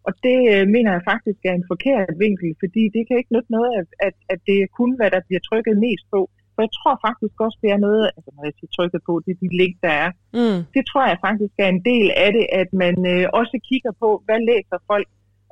Og 0.06 0.12
det 0.26 0.38
øh, 0.52 0.64
mener 0.74 0.90
jeg 0.96 1.08
faktisk 1.12 1.40
er 1.50 1.54
en 1.56 1.70
forkert 1.72 2.10
vinkel, 2.24 2.50
fordi 2.62 2.82
det 2.94 3.02
kan 3.06 3.18
ikke 3.18 3.34
nytte 3.34 3.54
noget, 3.56 3.72
at, 3.80 3.88
at, 4.06 4.16
at 4.32 4.40
det 4.48 4.56
er 4.60 4.74
kun, 4.78 4.90
hvad 4.98 5.10
der 5.14 5.20
bliver 5.26 5.42
trykket 5.48 5.76
mest 5.86 6.06
på. 6.14 6.20
For 6.56 6.62
jeg 6.66 6.72
tror 6.78 6.94
faktisk 7.06 7.36
også, 7.46 7.58
det 7.64 7.70
er 7.76 7.80
noget, 7.86 8.02
altså 8.16 8.30
når 8.36 8.42
jeg 8.48 8.54
siger 8.58 8.70
trykket 8.76 9.00
på, 9.08 9.12
det 9.24 9.30
er 9.34 9.40
de 9.44 9.50
link, 9.60 9.74
der 9.86 9.92
er. 10.04 10.10
Mm. 10.38 10.58
Det 10.76 10.82
tror 10.90 11.04
jeg 11.10 11.18
faktisk 11.28 11.54
er 11.64 11.68
en 11.76 11.82
del 11.90 12.06
af 12.24 12.30
det, 12.36 12.46
at 12.60 12.68
man 12.82 12.94
øh, 13.12 13.24
også 13.40 13.54
kigger 13.68 13.92
på, 14.02 14.08
hvad 14.26 14.38
læser 14.50 14.78
folk, 14.90 15.08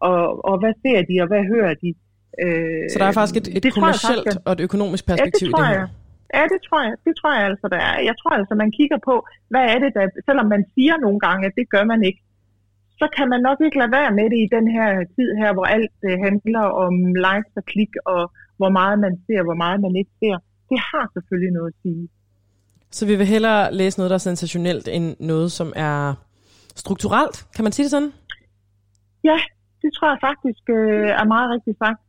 og, 0.08 0.20
og 0.48 0.54
hvad 0.62 0.74
ser 0.82 0.98
de, 1.10 1.14
og 1.22 1.28
hvad 1.32 1.42
hører 1.52 1.74
de. 1.82 1.90
Øh, 2.42 2.84
Så 2.92 2.96
der 3.00 3.06
er 3.10 3.16
faktisk 3.20 3.36
et, 3.40 3.48
et 3.58 3.64
kommercielt 3.76 4.34
og 4.46 4.52
et 4.56 4.62
økonomisk 4.68 5.02
Ja, 5.04 5.12
det 5.12 5.18
perspektiv 5.20 5.48
tror 5.50 5.62
i 5.62 5.66
det 5.68 5.74
jeg. 5.74 5.80
her. 5.80 5.86
Ja, 6.36 6.44
det 6.52 6.60
tror 6.66 6.80
jeg. 6.86 6.94
Det 7.06 7.14
tror 7.18 7.32
jeg 7.38 7.44
altså, 7.50 7.66
der 7.74 7.80
er. 7.90 7.96
Jeg 8.08 8.14
tror 8.20 8.32
altså, 8.40 8.54
man 8.62 8.70
kigger 8.78 8.98
på, 9.08 9.14
hvad 9.52 9.64
er 9.72 9.78
det, 9.84 9.90
der... 9.96 10.02
Selvom 10.28 10.46
man 10.54 10.62
siger 10.74 10.94
nogle 11.04 11.18
gange, 11.26 11.42
at 11.48 11.54
det 11.58 11.66
gør 11.74 11.84
man 11.92 12.00
ikke, 12.08 12.20
så 13.00 13.06
kan 13.16 13.26
man 13.32 13.40
nok 13.48 13.58
ikke 13.66 13.78
lade 13.82 13.92
være 13.98 14.12
med 14.18 14.26
det 14.32 14.38
i 14.46 14.48
den 14.56 14.66
her 14.76 14.88
tid 15.16 15.28
her, 15.40 15.50
hvor 15.56 15.66
alt 15.76 15.96
øh, 16.08 16.14
handler 16.26 16.66
om 16.84 16.94
likes 17.26 17.54
og 17.60 17.64
klik, 17.72 17.92
og 18.14 18.22
hvor 18.60 18.70
meget 18.78 18.96
man 19.04 19.14
ser, 19.26 19.40
hvor 19.48 19.58
meget 19.64 19.78
man 19.86 19.94
ikke 20.00 20.14
ser. 20.22 20.36
Det 20.74 20.82
har 20.92 21.04
selvfølgelig 21.14 21.52
noget 21.58 21.70
at 21.72 21.78
sige. 21.82 22.08
Så 22.96 23.02
vi 23.10 23.14
vil 23.20 23.26
hellere 23.34 23.74
læse 23.80 23.98
noget, 23.98 24.10
der 24.10 24.18
er 24.20 24.28
sensationelt, 24.30 24.86
end 24.96 25.06
noget, 25.32 25.52
som 25.58 25.68
er 25.76 25.98
strukturelt. 26.82 27.36
Kan 27.54 27.62
man 27.64 27.72
sige 27.72 27.84
det 27.84 27.90
sådan? 27.96 28.12
Ja, 29.30 29.38
det 29.82 29.90
tror 29.96 30.08
jeg 30.12 30.20
faktisk 30.28 30.64
øh, 30.78 31.08
er 31.20 31.26
meget 31.34 31.48
rigtigt 31.54 31.78
sagt. 31.84 32.00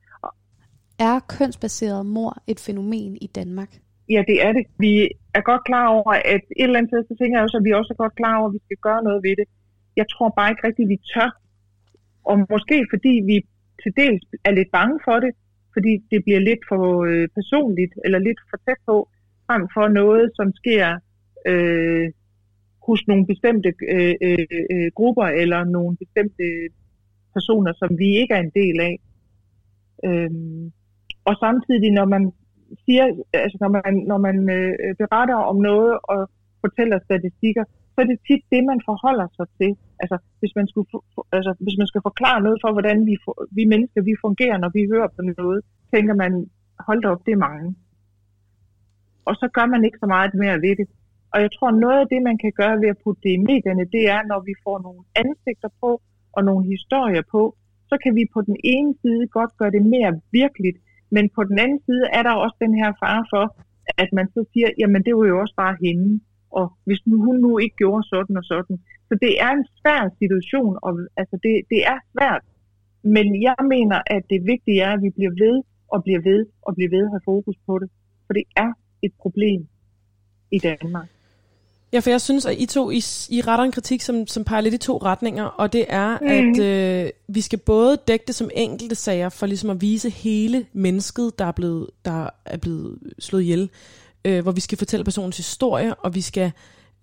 Er 1.10 1.16
kønsbaseret 1.38 2.06
mor 2.06 2.32
et 2.52 2.60
fænomen 2.68 3.14
i 3.26 3.28
Danmark? 3.40 3.72
Ja, 4.14 4.22
det 4.30 4.38
er 4.46 4.52
det. 4.58 4.66
Vi 4.86 4.92
er 5.38 5.44
godt 5.52 5.64
klar 5.70 5.88
over, 5.98 6.12
at 6.34 6.44
et 6.62 6.68
eller 6.68 6.78
andet 6.80 6.92
sted, 6.92 7.02
så 7.10 7.16
tænker 7.20 7.36
jeg 7.38 7.46
også, 7.46 7.58
at 7.58 7.66
vi 7.68 7.74
også 7.80 7.92
er 7.94 8.02
godt 8.04 8.16
klar 8.22 8.36
over, 8.40 8.48
at 8.50 8.56
vi 8.58 8.62
skal 8.66 8.80
gøre 8.88 9.02
noget 9.08 9.20
ved 9.28 9.36
det. 9.40 9.48
Jeg 10.00 10.06
tror 10.14 10.30
bare 10.38 10.50
ikke 10.52 10.66
rigtigt, 10.68 10.88
at 10.88 10.94
vi 10.94 11.00
tør. 11.14 11.32
Og 12.30 12.36
måske 12.54 12.78
fordi 12.94 13.14
vi 13.30 13.36
til 13.82 13.92
dels 14.02 14.26
er 14.48 14.52
lidt 14.60 14.72
bange 14.78 14.98
for 15.08 15.18
det, 15.24 15.32
fordi 15.76 15.94
det 16.12 16.20
bliver 16.26 16.42
lidt 16.50 16.64
for 16.72 16.84
øh, 17.10 17.28
personligt, 17.38 17.94
eller 18.06 18.20
lidt 18.20 18.40
for 18.50 18.58
tæt 18.66 18.82
på, 18.90 18.96
frem 19.48 19.64
for 19.76 19.88
noget, 20.00 20.26
som 20.38 20.48
sker 20.62 20.86
øh, 21.50 22.08
hos 22.88 23.02
nogle 23.08 23.26
bestemte 23.32 23.70
øh, 23.96 24.16
øh, 24.28 24.46
øh 24.74 24.90
grupper, 25.00 25.28
eller 25.42 25.60
nogle 25.64 25.98
bestemte 26.02 26.46
personer, 27.36 27.74
som 27.82 27.90
vi 28.02 28.10
ikke 28.22 28.34
er 28.34 28.44
en 28.48 28.56
del 28.62 28.78
af. 28.90 28.96
Øh, 30.08 30.32
og 31.30 31.36
samtidig, 31.46 31.92
når 32.00 32.08
man 32.16 32.24
siger, 32.86 33.06
altså 33.34 33.58
når 33.64 33.72
man, 33.78 33.94
når 34.12 34.20
man 34.28 34.38
øh, 34.58 34.96
beretter 35.02 35.40
om 35.52 35.58
noget 35.70 35.92
og 36.14 36.20
fortæller 36.64 37.00
statistikker, 37.08 37.64
så 37.94 37.98
er 38.04 38.08
det 38.12 38.20
tit 38.28 38.44
det, 38.54 38.64
man 38.72 38.82
forholder 38.90 39.28
sig 39.38 39.48
til. 39.60 39.72
Altså, 40.02 40.18
hvis 40.40 40.54
man, 40.60 40.68
skulle, 40.72 40.88
altså, 41.38 41.52
hvis 41.66 41.78
man 41.82 41.88
skal 41.92 42.02
forklare 42.10 42.40
noget 42.46 42.58
for, 42.64 42.72
hvordan 42.76 42.98
vi, 43.10 43.16
vi 43.58 43.64
mennesker 43.74 44.02
vi 44.10 44.16
fungerer, 44.26 44.58
når 44.58 44.72
vi 44.78 44.82
hører 44.94 45.10
på 45.16 45.22
noget, 45.22 45.60
tænker 45.94 46.16
man, 46.24 46.32
hold 46.88 47.02
da 47.02 47.08
op, 47.14 47.26
det 47.26 47.34
er 47.34 47.46
mange. 47.50 47.68
Og 49.30 49.34
så 49.42 49.48
gør 49.56 49.66
man 49.74 49.82
ikke 49.86 50.02
så 50.04 50.08
meget 50.16 50.34
mere 50.44 50.58
ved 50.66 50.76
det. 50.80 50.88
Og 51.34 51.38
jeg 51.44 51.52
tror, 51.56 51.72
noget 51.86 52.00
af 52.04 52.08
det, 52.14 52.22
man 52.30 52.38
kan 52.44 52.54
gøre 52.62 52.82
ved 52.82 52.90
at 52.94 53.02
putte 53.04 53.22
det 53.26 53.32
i 53.38 53.46
medierne, 53.50 53.86
det 53.96 54.04
er, 54.16 54.20
når 54.32 54.40
vi 54.50 54.54
får 54.66 54.78
nogle 54.86 55.02
ansigter 55.24 55.72
på 55.82 55.90
og 56.36 56.42
nogle 56.50 56.64
historier 56.74 57.24
på, 57.34 57.42
så 57.90 57.96
kan 58.04 58.14
vi 58.20 58.24
på 58.36 58.42
den 58.50 58.58
ene 58.74 58.92
side 59.02 59.24
godt 59.38 59.52
gøre 59.60 59.72
det 59.78 59.84
mere 59.96 60.12
virkeligt, 60.42 60.78
men 61.16 61.26
på 61.36 61.42
den 61.50 61.58
anden 61.64 61.82
side 61.88 62.06
er 62.18 62.24
der 62.24 62.34
også 62.44 62.58
den 62.66 62.74
her 62.82 62.92
fare 63.02 63.24
for, 63.34 63.46
at 64.04 64.10
man 64.18 64.28
så 64.34 64.42
siger, 64.52 64.70
jamen 64.80 65.02
det 65.06 65.14
var 65.18 65.26
jo 65.32 65.40
også 65.44 65.56
bare 65.64 65.76
hende, 65.86 66.08
og 66.60 66.66
hvis 66.88 67.02
nu, 67.10 67.16
hun 67.26 67.38
nu 67.46 67.52
ikke 67.64 67.76
gjorde 67.76 68.04
sådan 68.14 68.38
og 68.42 68.46
sådan. 68.54 68.78
Så 69.10 69.14
det 69.24 69.34
er 69.46 69.52
en 69.60 69.66
svær 69.80 70.02
situation, 70.22 70.74
og 70.86 70.92
altså 71.22 71.36
det, 71.44 71.54
det 71.72 71.82
er 71.94 71.98
svært. 72.14 72.44
Men 73.16 73.26
jeg 73.48 73.60
mener, 73.74 73.98
at 74.16 74.24
det 74.30 74.40
vigtige 74.54 74.82
er, 74.88 74.92
at 74.94 75.02
vi 75.06 75.10
bliver 75.18 75.34
ved 75.44 75.56
og 75.94 76.04
bliver 76.06 76.22
ved 76.30 76.46
og 76.62 76.76
bliver 76.76 76.90
ved 76.96 77.04
at 77.08 77.14
have 77.16 77.28
fokus 77.32 77.58
på 77.68 77.74
det. 77.82 77.90
For 78.26 78.34
det 78.34 78.44
er 78.56 78.72
et 79.02 79.14
problem 79.24 79.68
i 80.52 80.60
Danmark. 80.60 81.08
Ja, 81.94 82.00
for 82.00 82.10
jeg 82.10 82.22
synes, 82.22 82.46
at 82.46 82.56
I 82.58 82.66
to 82.66 82.92
I, 82.92 83.02
I 83.30 83.42
retter 83.42 83.64
en 83.64 83.72
kritik, 83.72 84.02
som, 84.02 84.28
som 84.28 84.44
peger 84.44 84.62
lidt 84.62 84.74
i 84.74 84.78
to 84.78 84.98
retninger, 84.98 85.44
og 85.44 85.74
det 85.74 85.86
er, 85.90 86.18
mm. 86.22 86.28
at 86.28 86.60
øh, 86.60 87.10
vi 87.28 87.42
skal 87.42 87.60
både 87.60 87.98
dække 88.08 88.26
det 88.28 88.36
som 88.36 88.50
enkelte 88.56 88.96
sager, 88.96 89.30
for 89.30 89.46
ligesom 89.46 89.70
at 89.70 89.82
vise 89.82 90.10
hele 90.10 90.66
mennesket, 90.74 91.40
der 91.40 91.46
er 91.46 91.52
blevet, 91.52 91.90
der 92.06 92.30
er 92.46 92.58
blevet 92.58 93.00
slået 93.20 93.42
ihjel, 93.42 93.70
øh, 94.26 94.44
hvor 94.44 94.52
vi 94.52 94.62
skal 94.62 94.78
fortælle 94.78 95.04
personens 95.04 95.38
historie, 95.38 95.96
og 95.96 96.16
vi 96.16 96.22
skal 96.22 96.52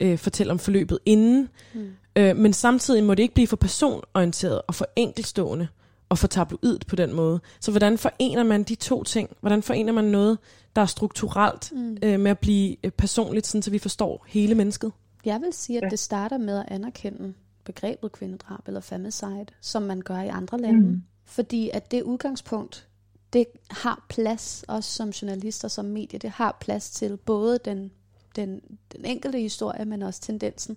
øh, 0.00 0.18
fortælle 0.18 0.52
om 0.52 0.58
forløbet 0.58 0.98
inden. 1.06 1.48
Mm. 1.74 1.90
Øh, 2.16 2.36
men 2.36 2.52
samtidig 2.52 3.04
må 3.04 3.14
det 3.14 3.22
ikke 3.22 3.34
blive 3.34 3.46
for 3.46 3.56
personorienteret 3.56 4.62
og 4.68 4.74
for 4.74 4.86
enkelstående 4.96 5.68
og 6.08 6.18
for 6.18 6.26
tabloid 6.26 6.78
på 6.88 6.96
den 6.96 7.12
måde. 7.12 7.40
Så 7.60 7.70
hvordan 7.70 7.98
forener 7.98 8.42
man 8.42 8.62
de 8.62 8.74
to 8.74 9.04
ting? 9.04 9.30
Hvordan 9.40 9.62
forener 9.62 9.92
man 9.92 10.04
noget, 10.04 10.38
der 10.76 10.82
er 10.82 10.86
strukturelt 10.86 11.72
mm. 11.72 11.96
øh, 12.02 12.20
med 12.20 12.30
at 12.30 12.38
blive 12.38 12.76
øh, 12.84 12.90
personligt, 12.90 13.46
sådan, 13.46 13.62
så 13.62 13.70
vi 13.70 13.78
forstår 13.78 14.24
hele 14.28 14.54
mennesket? 14.54 14.92
Jeg 15.24 15.40
vil 15.40 15.52
sige, 15.52 15.84
at 15.84 15.90
det 15.90 15.98
starter 15.98 16.38
med 16.38 16.58
at 16.58 16.64
anerkende 16.68 17.34
begrebet 17.64 18.12
kvindedrab 18.12 18.60
eller 18.66 18.80
femicide, 18.80 19.46
som 19.60 19.82
man 19.82 20.00
gør 20.00 20.20
i 20.20 20.28
andre 20.28 20.58
lande. 20.58 20.88
Mm. 20.88 21.02
Fordi 21.24 21.70
at 21.72 21.90
det 21.90 22.02
udgangspunkt, 22.02 22.88
det 23.32 23.46
har 23.70 24.04
plads, 24.08 24.64
også 24.68 24.90
som 24.90 25.08
journalister, 25.08 25.68
som 25.68 25.84
medie, 25.84 26.18
det 26.18 26.30
har 26.30 26.56
plads 26.60 26.90
til 26.90 27.18
både 27.26 27.58
den, 27.64 27.90
den, 28.36 28.60
den 28.92 29.04
enkelte 29.04 29.38
historie, 29.38 29.84
men 29.84 30.02
også 30.02 30.20
tendensen. 30.20 30.76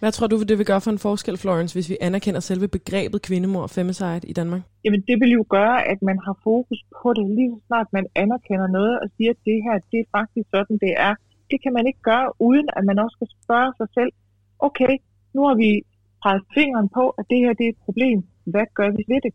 Hvad 0.00 0.12
tror 0.12 0.26
du, 0.26 0.42
det 0.50 0.58
vil 0.58 0.66
gøre 0.66 0.80
for 0.80 0.90
en 0.90 1.04
forskel, 1.08 1.36
Florence, 1.36 1.74
hvis 1.76 1.88
vi 1.92 1.96
anerkender 2.08 2.40
selve 2.40 2.68
begrebet 2.68 3.22
kvindemor 3.22 3.62
og 3.62 3.70
femicide 3.70 4.20
i 4.32 4.34
Danmark? 4.40 4.62
Jamen, 4.84 5.02
det 5.08 5.16
vil 5.20 5.30
jo 5.38 5.44
gøre, 5.56 5.78
at 5.92 5.98
man 6.08 6.18
har 6.26 6.36
fokus 6.48 6.80
på 7.02 7.08
det 7.16 7.24
lige 7.36 7.50
så 7.54 7.60
snart 7.66 7.88
man 7.98 8.06
anerkender 8.22 8.68
noget 8.78 8.94
og 9.02 9.06
siger, 9.16 9.30
at 9.36 9.40
det 9.48 9.58
her, 9.66 9.74
det 9.92 9.98
er 10.04 10.08
faktisk 10.18 10.46
sådan, 10.54 10.76
det 10.84 10.92
er. 11.08 11.14
Det 11.50 11.58
kan 11.62 11.72
man 11.76 11.84
ikke 11.86 12.02
gøre, 12.10 12.26
uden 12.48 12.68
at 12.76 12.82
man 12.90 12.98
også 13.04 13.14
skal 13.18 13.30
spørge 13.42 13.72
sig 13.78 13.88
selv, 13.98 14.12
okay, 14.68 14.92
nu 15.34 15.40
har 15.48 15.56
vi 15.64 15.70
peget 16.22 16.42
fingeren 16.56 16.88
på, 16.98 17.04
at 17.18 17.24
det 17.30 17.38
her 17.42 17.52
det 17.58 17.64
er 17.66 17.72
et 17.76 17.84
problem. 17.86 18.18
Hvad 18.52 18.66
gør 18.78 18.90
vi 18.98 19.02
ved 19.12 19.20
det? 19.26 19.32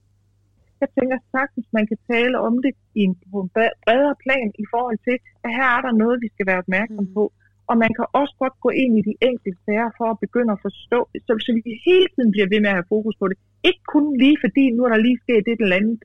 Jeg 0.86 0.92
tænker 0.98 1.18
sagtens, 1.36 1.68
man 1.78 1.86
kan 1.90 2.00
tale 2.12 2.36
om 2.48 2.54
det 2.66 2.74
i 3.00 3.02
en, 3.08 3.16
på 3.32 3.38
en 3.44 3.50
bredere 3.56 4.16
plan 4.24 4.48
i 4.64 4.66
forhold 4.74 5.00
til, 5.08 5.18
at 5.46 5.50
her 5.58 5.70
er 5.78 5.82
der 5.86 5.94
noget, 6.04 6.18
vi 6.24 6.30
skal 6.34 6.46
være 6.50 6.64
opmærksom 6.64 7.06
på. 7.18 7.24
Mm 7.34 7.46
og 7.70 7.76
man 7.84 7.92
kan 7.98 8.08
også 8.22 8.36
godt 8.44 8.56
gå 8.66 8.70
ind 8.84 8.94
i 9.00 9.08
de 9.10 9.16
enkelte 9.30 9.60
sager 9.66 9.90
for 10.00 10.08
at 10.14 10.22
begynde 10.26 10.52
at 10.56 10.64
forstå, 10.68 11.00
så, 11.26 11.32
så 11.46 11.50
vi 11.58 11.72
hele 11.90 12.08
tiden 12.14 12.32
bliver 12.36 12.50
ved 12.52 12.60
med 12.62 12.72
at 12.72 12.78
have 12.80 12.92
fokus 12.96 13.16
på 13.22 13.26
det. 13.30 13.38
Ikke 13.70 13.84
kun 13.94 14.06
lige 14.24 14.38
fordi, 14.44 14.64
nu 14.76 14.82
er 14.86 14.92
der 14.92 15.06
lige 15.08 15.24
sket 15.26 15.46
et 15.54 15.62
eller 15.64 15.80
andet 15.82 16.00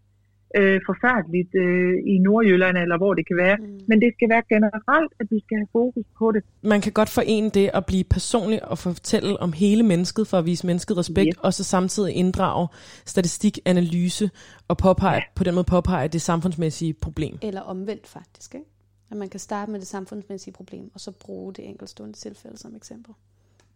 øh, 0.58 0.80
forfærdeligt 0.86 1.54
øh, 1.54 1.94
i 2.12 2.18
Nordjylland, 2.18 2.76
eller 2.78 2.96
hvor 2.98 3.14
det 3.14 3.26
kan 3.26 3.36
være, 3.36 3.56
mm. 3.56 3.80
men 3.88 4.00
det 4.00 4.10
skal 4.16 4.28
være 4.28 4.42
generelt, 4.48 5.12
at 5.20 5.26
vi 5.30 5.38
skal 5.44 5.56
have 5.56 5.70
fokus 5.72 6.04
på 6.18 6.32
det. 6.32 6.42
Man 6.62 6.80
kan 6.80 6.92
godt 6.92 7.08
forene 7.08 7.50
det 7.50 7.70
at 7.74 7.86
blive 7.86 8.04
personlig 8.04 8.64
og 8.64 8.78
fortælle 8.78 9.40
om 9.40 9.52
hele 9.52 9.82
mennesket, 9.82 10.26
for 10.26 10.36
at 10.38 10.46
vise 10.46 10.66
mennesket 10.66 10.96
respekt, 10.96 11.28
yes. 11.28 11.44
og 11.44 11.54
så 11.54 11.64
samtidig 11.64 12.14
inddrage 12.14 12.68
statistik, 13.06 13.58
analyse 13.64 14.30
og 14.68 14.76
påpege, 14.76 15.14
ja. 15.14 15.22
på 15.34 15.44
den 15.44 15.54
måde 15.54 15.64
påpege 15.64 16.08
det 16.08 16.22
samfundsmæssige 16.22 16.94
problem. 16.94 17.38
Eller 17.42 17.60
omvendt 17.60 18.06
faktisk, 18.06 18.54
ikke? 18.54 18.66
At 19.10 19.16
man 19.16 19.28
kan 19.28 19.40
starte 19.40 19.72
med 19.72 19.80
det 19.80 19.88
samfundsmæssige 19.88 20.54
problem, 20.54 20.90
og 20.94 21.00
så 21.00 21.10
bruge 21.24 21.52
det 21.54 21.68
enkeltstående 21.68 22.16
tilfælde 22.16 22.56
som 22.56 22.76
eksempel. 22.76 23.14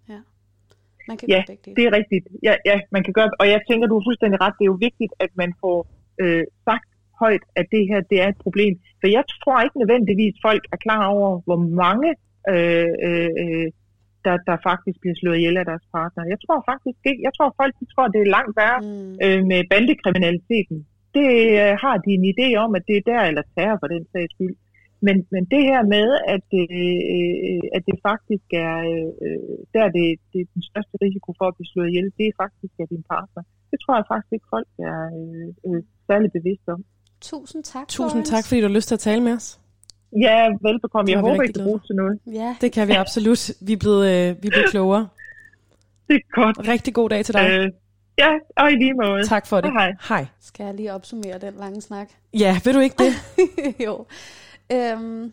Ja, 0.08 0.18
man 1.08 1.16
kan 1.16 1.28
ja 1.28 1.42
gøre 1.46 1.56
det. 1.64 1.76
det 1.76 1.84
er 1.84 1.92
rigtigt. 1.92 2.28
Ja, 2.42 2.54
ja, 2.64 2.80
man 2.90 3.04
kan 3.04 3.12
gøre 3.12 3.30
Og 3.40 3.48
jeg 3.48 3.60
tænker, 3.70 3.86
du 3.88 3.98
har 3.98 4.04
fuldstændig 4.06 4.40
ret. 4.40 4.54
Det 4.58 4.64
er 4.64 4.70
jo 4.74 4.78
vigtigt, 4.88 5.12
at 5.18 5.30
man 5.34 5.54
får 5.60 5.86
øh, 6.22 6.44
sagt 6.66 6.88
højt, 7.22 7.44
at 7.60 7.66
det 7.74 7.82
her 7.90 8.00
det 8.10 8.18
er 8.24 8.28
et 8.28 8.42
problem. 8.46 8.74
For 9.00 9.08
jeg 9.16 9.24
tror 9.32 9.58
ikke 9.64 9.80
nødvendigvis, 9.82 10.34
folk 10.48 10.62
er 10.72 10.78
klar 10.86 11.02
over, 11.14 11.30
hvor 11.46 11.60
mange 11.82 12.10
øh, 12.52 12.90
øh, 13.08 13.68
der, 14.26 14.36
der 14.48 14.56
faktisk 14.68 14.96
bliver 15.02 15.16
slået 15.20 15.38
ihjel 15.38 15.56
af 15.62 15.66
deres 15.70 15.86
partner. 15.96 16.22
Jeg 16.32 16.38
tror 16.44 16.58
faktisk 16.70 17.00
ikke. 17.10 17.22
Jeg 17.26 17.32
tror, 17.36 17.48
folk 17.60 17.74
de 17.80 17.86
tror, 17.92 18.06
det 18.14 18.20
er 18.20 18.34
langt 18.36 18.54
værre 18.60 18.80
mm. 18.82 19.14
øh, 19.24 19.40
med 19.50 19.60
bandekriminaliteten. 19.72 20.78
Det 21.16 21.28
øh, 21.60 21.72
har 21.84 21.96
de 22.04 22.10
en 22.18 22.26
idé 22.32 22.48
om, 22.64 22.70
at 22.78 22.84
det 22.88 22.96
er 22.96 23.08
der, 23.12 23.22
eller 23.30 23.42
terror 23.54 23.78
for 23.80 23.88
den 23.94 24.04
sags 24.12 24.32
skyld. 24.34 24.56
Men, 25.06 25.16
men 25.34 25.44
det 25.52 25.62
her 25.70 25.82
med, 25.96 26.08
at, 26.34 26.48
øh, 26.62 27.60
at 27.76 27.82
det 27.88 27.96
faktisk 28.08 28.46
er 28.66 28.76
øh, 29.26 29.58
der, 29.74 29.86
det, 29.96 30.04
det 30.32 30.38
er 30.44 30.48
den 30.56 30.62
største 30.70 30.94
risiko 31.06 31.28
for 31.38 31.46
at 31.48 31.56
blive 31.56 31.72
slået 31.72 31.88
ihjel, 31.90 32.08
det 32.18 32.26
er 32.28 32.40
faktisk 32.44 32.74
af 32.82 32.88
din 32.94 33.04
partner. 33.12 33.42
Det 33.74 33.82
tror 33.84 33.94
jeg 34.00 34.04
faktisk 34.12 34.32
ikke, 34.32 34.46
folk 34.50 34.68
er 34.78 35.00
øh, 35.20 35.48
øh, 35.66 35.82
særlig 36.08 36.32
bevidste 36.32 36.68
om. 36.76 36.84
Tusind 37.20 37.64
tak. 37.64 37.88
Tusind 37.88 38.24
tak, 38.24 38.44
fordi 38.46 38.60
du 38.60 38.66
har 38.66 38.74
lyst 38.74 38.88
til 38.88 38.94
at 38.94 39.00
tale 39.00 39.22
med 39.22 39.32
os. 39.32 39.60
Ja, 40.26 40.48
velbekomme. 40.62 41.10
Jeg 41.12 41.20
håber, 41.20 41.42
I 41.42 41.46
kan 41.46 41.64
bruge 41.64 41.80
til 41.86 41.94
noget. 41.94 42.18
Ja. 42.26 42.56
Det 42.60 42.72
kan 42.72 42.88
vi 42.88 42.92
absolut. 42.92 43.50
Vi 43.60 43.72
er 43.72 43.76
blevet, 43.76 44.02
øh, 44.06 44.42
vi 44.42 44.46
er 44.48 44.50
blevet 44.50 44.70
klogere. 44.70 45.08
Det 46.08 46.16
er 46.16 46.34
godt. 46.40 46.68
Rigtig 46.68 46.94
god 46.94 47.08
dag 47.08 47.24
til 47.24 47.34
dig. 47.34 47.50
Øh, 47.50 47.70
ja, 48.18 48.30
og 48.56 48.72
i 48.72 48.74
lige 48.74 48.94
måde. 48.94 49.26
Tak 49.26 49.46
for 49.46 49.60
det. 49.60 49.72
Hej. 49.72 49.94
hej. 50.08 50.26
Skal 50.40 50.64
jeg 50.64 50.74
lige 50.74 50.92
opsummere 50.92 51.38
den 51.38 51.54
lange 51.54 51.80
snak? 51.80 52.08
Ja, 52.34 52.60
vil 52.64 52.74
du 52.74 52.80
ikke 52.80 52.96
det? 52.98 53.12
jo. 53.86 54.06
Øhm, 54.72 55.32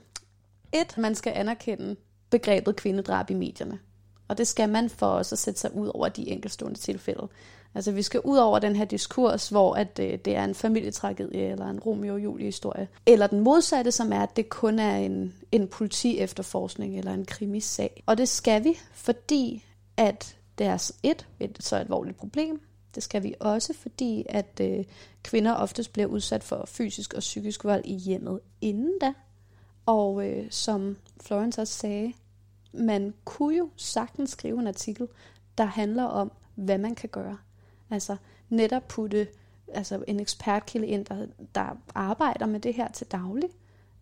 et, 0.74 0.98
man 0.98 1.16
skal 1.16 1.34
anerkende 1.36 1.96
begrebet 2.30 2.76
kvindedrab 2.76 3.30
i 3.30 3.34
medierne. 3.34 3.80
Og 4.28 4.38
det 4.38 4.48
skal 4.48 4.70
man 4.70 4.90
for 4.90 5.08
os 5.08 5.32
at 5.32 5.40
sætte 5.40 5.60
sig 5.60 5.76
ud 5.76 5.92
over 5.94 6.10
de 6.10 6.30
enkeltstående 6.30 6.80
tilfælde. 6.80 7.28
Altså 7.76 7.92
vi 7.92 8.02
skal 8.02 8.22
ud 8.24 8.38
over 8.38 8.60
den 8.60 8.76
her 8.76 8.86
diskurs, 8.86 9.50
hvor 9.50 9.74
at, 9.74 10.00
øh, 10.00 10.20
det 10.26 10.36
er 10.36 10.44
en 10.44 10.56
familietragedie 10.56 11.52
eller 11.52 11.66
en 11.66 11.80
Romeo 11.80 12.14
og 12.14 12.24
Julie 12.24 12.46
historie. 12.46 12.88
Eller 13.06 13.28
den 13.28 13.40
modsatte, 13.40 13.92
som 13.92 14.14
er, 14.14 14.24
at 14.24 14.36
det 14.36 14.50
kun 14.50 14.80
er 14.80 14.96
en, 14.96 15.34
en 15.52 15.68
politi 15.68 16.20
efterforskning 16.20 16.98
eller 16.98 17.14
en 17.14 17.26
krimisag. 17.26 18.04
Og 18.06 18.18
det 18.18 18.30
skal 18.30 18.64
vi, 18.64 18.78
fordi 18.94 19.66
at 19.98 20.38
det 20.58 20.68
er 20.68 20.92
et, 21.04 21.28
et 21.40 21.58
så 21.60 21.76
alvorligt 21.76 22.18
problem. 22.18 22.62
Det 22.96 23.04
skal 23.04 23.24
vi 23.24 23.34
også, 23.40 23.74
fordi 23.74 24.26
at 24.30 24.62
øh, 24.62 24.86
kvinder 25.24 25.54
oftest 25.54 25.94
bliver 25.94 26.08
udsat 26.08 26.44
for 26.44 26.66
fysisk 26.68 27.14
og 27.14 27.20
psykisk 27.20 27.64
vold 27.64 27.86
i 27.86 27.96
hjemmet 27.96 28.40
inden 28.62 29.00
da. 29.02 29.14
Og 29.86 30.28
øh, 30.28 30.46
som 30.50 30.98
Florence 31.22 31.62
også 31.62 31.74
sagde, 31.74 32.14
man 32.74 33.14
kunne 33.26 33.58
jo 33.58 33.70
sagtens 33.76 34.30
skrive 34.30 34.60
en 34.60 34.68
artikel, 34.68 35.08
der 35.58 35.66
handler 35.66 36.04
om, 36.04 36.32
hvad 36.56 36.78
man 36.78 36.96
kan 36.96 37.10
gøre. 37.10 37.38
Altså 37.92 38.16
netop 38.50 38.88
putte 38.88 39.28
altså 39.74 40.04
en 40.08 40.20
ekspertkilde 40.20 40.88
ind, 40.88 41.06
der, 41.06 41.26
der 41.56 41.78
arbejder 41.96 42.46
med 42.46 42.60
det 42.60 42.74
her 42.74 42.92
til 42.92 43.08
daglig. 43.08 43.50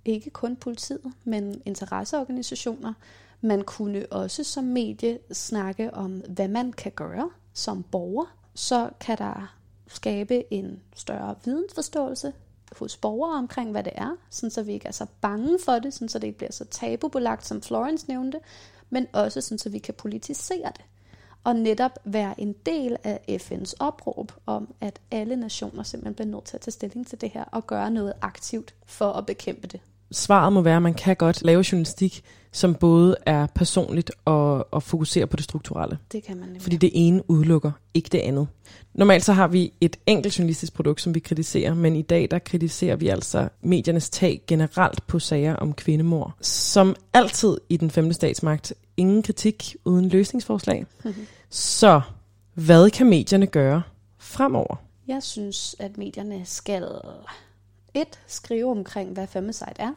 Ikke 0.06 0.30
kun 0.30 0.56
politiet, 0.56 1.14
men 1.24 1.62
interesseorganisationer. 1.66 2.94
Man 3.42 3.62
kunne 3.62 4.06
også 4.12 4.44
som 4.44 4.64
medie 4.64 5.20
snakke 5.32 5.94
om, 5.94 6.12
hvad 6.12 6.48
man 6.48 6.74
kan 6.74 6.92
gøre 6.92 7.30
som 7.54 7.84
borger. 7.84 8.36
Så 8.54 8.90
kan 9.00 9.18
der 9.18 9.56
skabe 9.88 10.54
en 10.54 10.80
større 10.96 11.36
vidensforståelse 11.46 12.34
hos 12.78 12.98
borgere 12.98 13.38
omkring, 13.38 13.72
hvad 13.72 13.84
det 13.84 13.94
er, 13.96 14.16
sådan 14.30 14.52
så 14.52 14.64
vi 14.64 14.74
ikke 14.74 14.88
er 14.88 14.92
så 14.92 15.06
bange 15.22 15.60
for 15.66 15.80
det, 15.80 15.94
sådan 15.94 16.10
så 16.10 16.20
det 16.20 16.28
ikke 16.28 16.38
bliver 16.38 16.52
så 16.52 16.66
tabubelagt, 16.66 17.46
som 17.46 17.62
Florence 17.62 18.08
nævnte, 18.08 18.40
men 18.90 19.08
også 19.14 19.42
sådan 19.42 19.58
så 19.58 19.70
vi 19.70 19.80
kan 19.80 19.94
politisere 19.94 20.72
det. 20.78 20.86
Og 21.44 21.56
netop 21.56 21.92
være 22.04 22.40
en 22.40 22.54
del 22.66 22.98
af 23.04 23.20
FN's 23.30 23.74
opråb 23.80 24.32
om, 24.46 24.74
at 24.82 25.00
alle 25.12 25.36
nationer 25.36 25.84
simpelthen 25.84 26.16
bliver 26.16 26.28
nødt 26.28 26.46
til 26.46 26.58
at 26.58 26.62
tage 26.62 26.72
stilling 26.72 27.08
til 27.08 27.22
det 27.22 27.30
her 27.30 27.44
og 27.44 27.68
gøre 27.68 27.92
noget 27.92 28.14
aktivt 28.22 28.76
for 28.86 29.14
at 29.14 29.26
bekæmpe 29.26 29.68
det 29.68 29.82
svaret 30.12 30.54
må 30.54 30.62
være, 30.62 30.76
at 30.76 30.82
man 30.82 30.94
kan 30.94 31.16
godt 31.16 31.44
lave 31.44 31.66
journalistik, 31.72 32.24
som 32.52 32.76
både 32.76 33.16
er 33.26 33.48
personligt 33.56 34.12
og, 34.26 34.74
og 34.74 34.84
fokuserer 34.84 35.26
på 35.26 35.38
det 35.38 35.44
strukturelle. 35.44 35.98
Det 36.12 36.24
kan 36.24 36.38
man 36.38 36.46
nemlig. 36.46 36.62
Fordi 36.62 36.78
det 36.78 36.92
ene 36.94 37.30
udelukker 37.30 37.72
ikke 37.94 38.10
det 38.12 38.18
andet. 38.18 38.48
Normalt 38.94 39.26
så 39.26 39.34
har 39.34 39.48
vi 39.48 39.74
et 39.82 39.98
enkelt 40.06 40.40
journalistisk 40.40 40.74
produkt, 40.74 41.02
som 41.02 41.16
vi 41.16 41.20
kritiserer, 41.20 41.74
men 41.74 41.96
i 41.96 42.02
dag 42.02 42.28
der 42.32 42.40
kritiserer 42.40 42.96
vi 42.96 43.08
altså 43.08 43.50
mediernes 43.62 44.10
tag 44.10 44.42
generelt 44.48 45.08
på 45.08 45.20
sager 45.20 45.56
om 45.56 45.74
kvindemord. 45.74 46.34
Som 46.42 46.96
altid 47.14 47.58
i 47.70 47.78
den 47.78 47.92
femte 47.92 48.14
statsmagt, 48.14 48.74
ingen 48.98 49.24
kritik 49.24 49.76
uden 49.86 50.10
løsningsforslag. 50.10 50.86
Mm-hmm. 51.04 51.28
Så 51.50 52.02
hvad 52.54 52.90
kan 52.90 53.10
medierne 53.10 53.48
gøre 53.48 53.82
fremover? 54.18 54.76
Jeg 55.08 55.24
synes, 55.24 55.76
at 55.80 55.98
medierne 55.98 56.46
skal 56.46 56.88
et, 57.94 58.20
skrive 58.28 58.72
omkring, 58.72 59.14
hvad 59.14 59.28
femicide 59.28 59.74
er. 59.80 59.92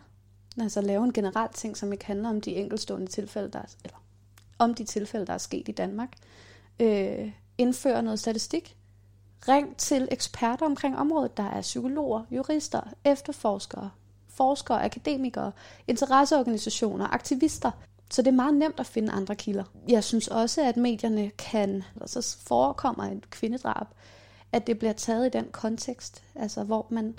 Altså 0.61 0.81
lave 0.81 1.05
en 1.05 1.13
generel 1.13 1.49
ting, 1.55 1.77
som 1.77 1.93
ikke 1.93 2.07
handler 2.07 2.29
om 2.29 2.41
de 2.41 2.57
enkeltstående 2.57 3.07
tilfælde, 3.07 3.51
der 3.51 3.59
er, 3.59 3.75
eller 3.85 4.03
om 4.59 4.75
de 4.75 4.85
tilfælde, 4.85 5.27
der 5.27 5.33
er 5.33 5.39
sket 5.39 5.69
i 5.69 5.73
Danmark. 5.73 6.09
Øh, 6.81 7.33
indføre 7.59 8.03
noget 8.03 8.21
statistik. 8.21 8.77
Ring 9.49 9.77
til 9.77 10.09
eksperter 10.11 10.67
omkring 10.67 10.99
området. 10.99 11.37
Der 11.37 11.51
er 11.51 11.61
psykologer, 11.61 12.25
jurister, 12.31 12.81
efterforskere, 13.05 13.91
forskere, 14.29 14.85
akademikere, 14.85 15.53
interesseorganisationer, 15.89 17.07
aktivister. 17.07 17.71
Så 18.11 18.23
det 18.23 18.29
er 18.29 18.33
meget 18.37 18.55
nemt 18.55 18.81
at 18.81 18.87
finde 18.87 19.13
andre 19.13 19.35
kilder. 19.35 19.65
Jeg 19.89 20.05
synes 20.05 20.29
også, 20.29 20.63
at 20.63 20.77
medierne 20.77 21.31
kan, 21.31 21.83
så 22.07 22.37
forekommer 22.47 23.05
et 23.05 23.31
kvindedrab, 23.31 23.87
at 24.53 24.67
det 24.67 24.79
bliver 24.79 24.93
taget 24.93 25.27
i 25.27 25.39
den 25.39 25.49
kontekst, 25.53 26.23
altså 26.35 26.65
hvor 26.65 26.87
man 26.91 27.19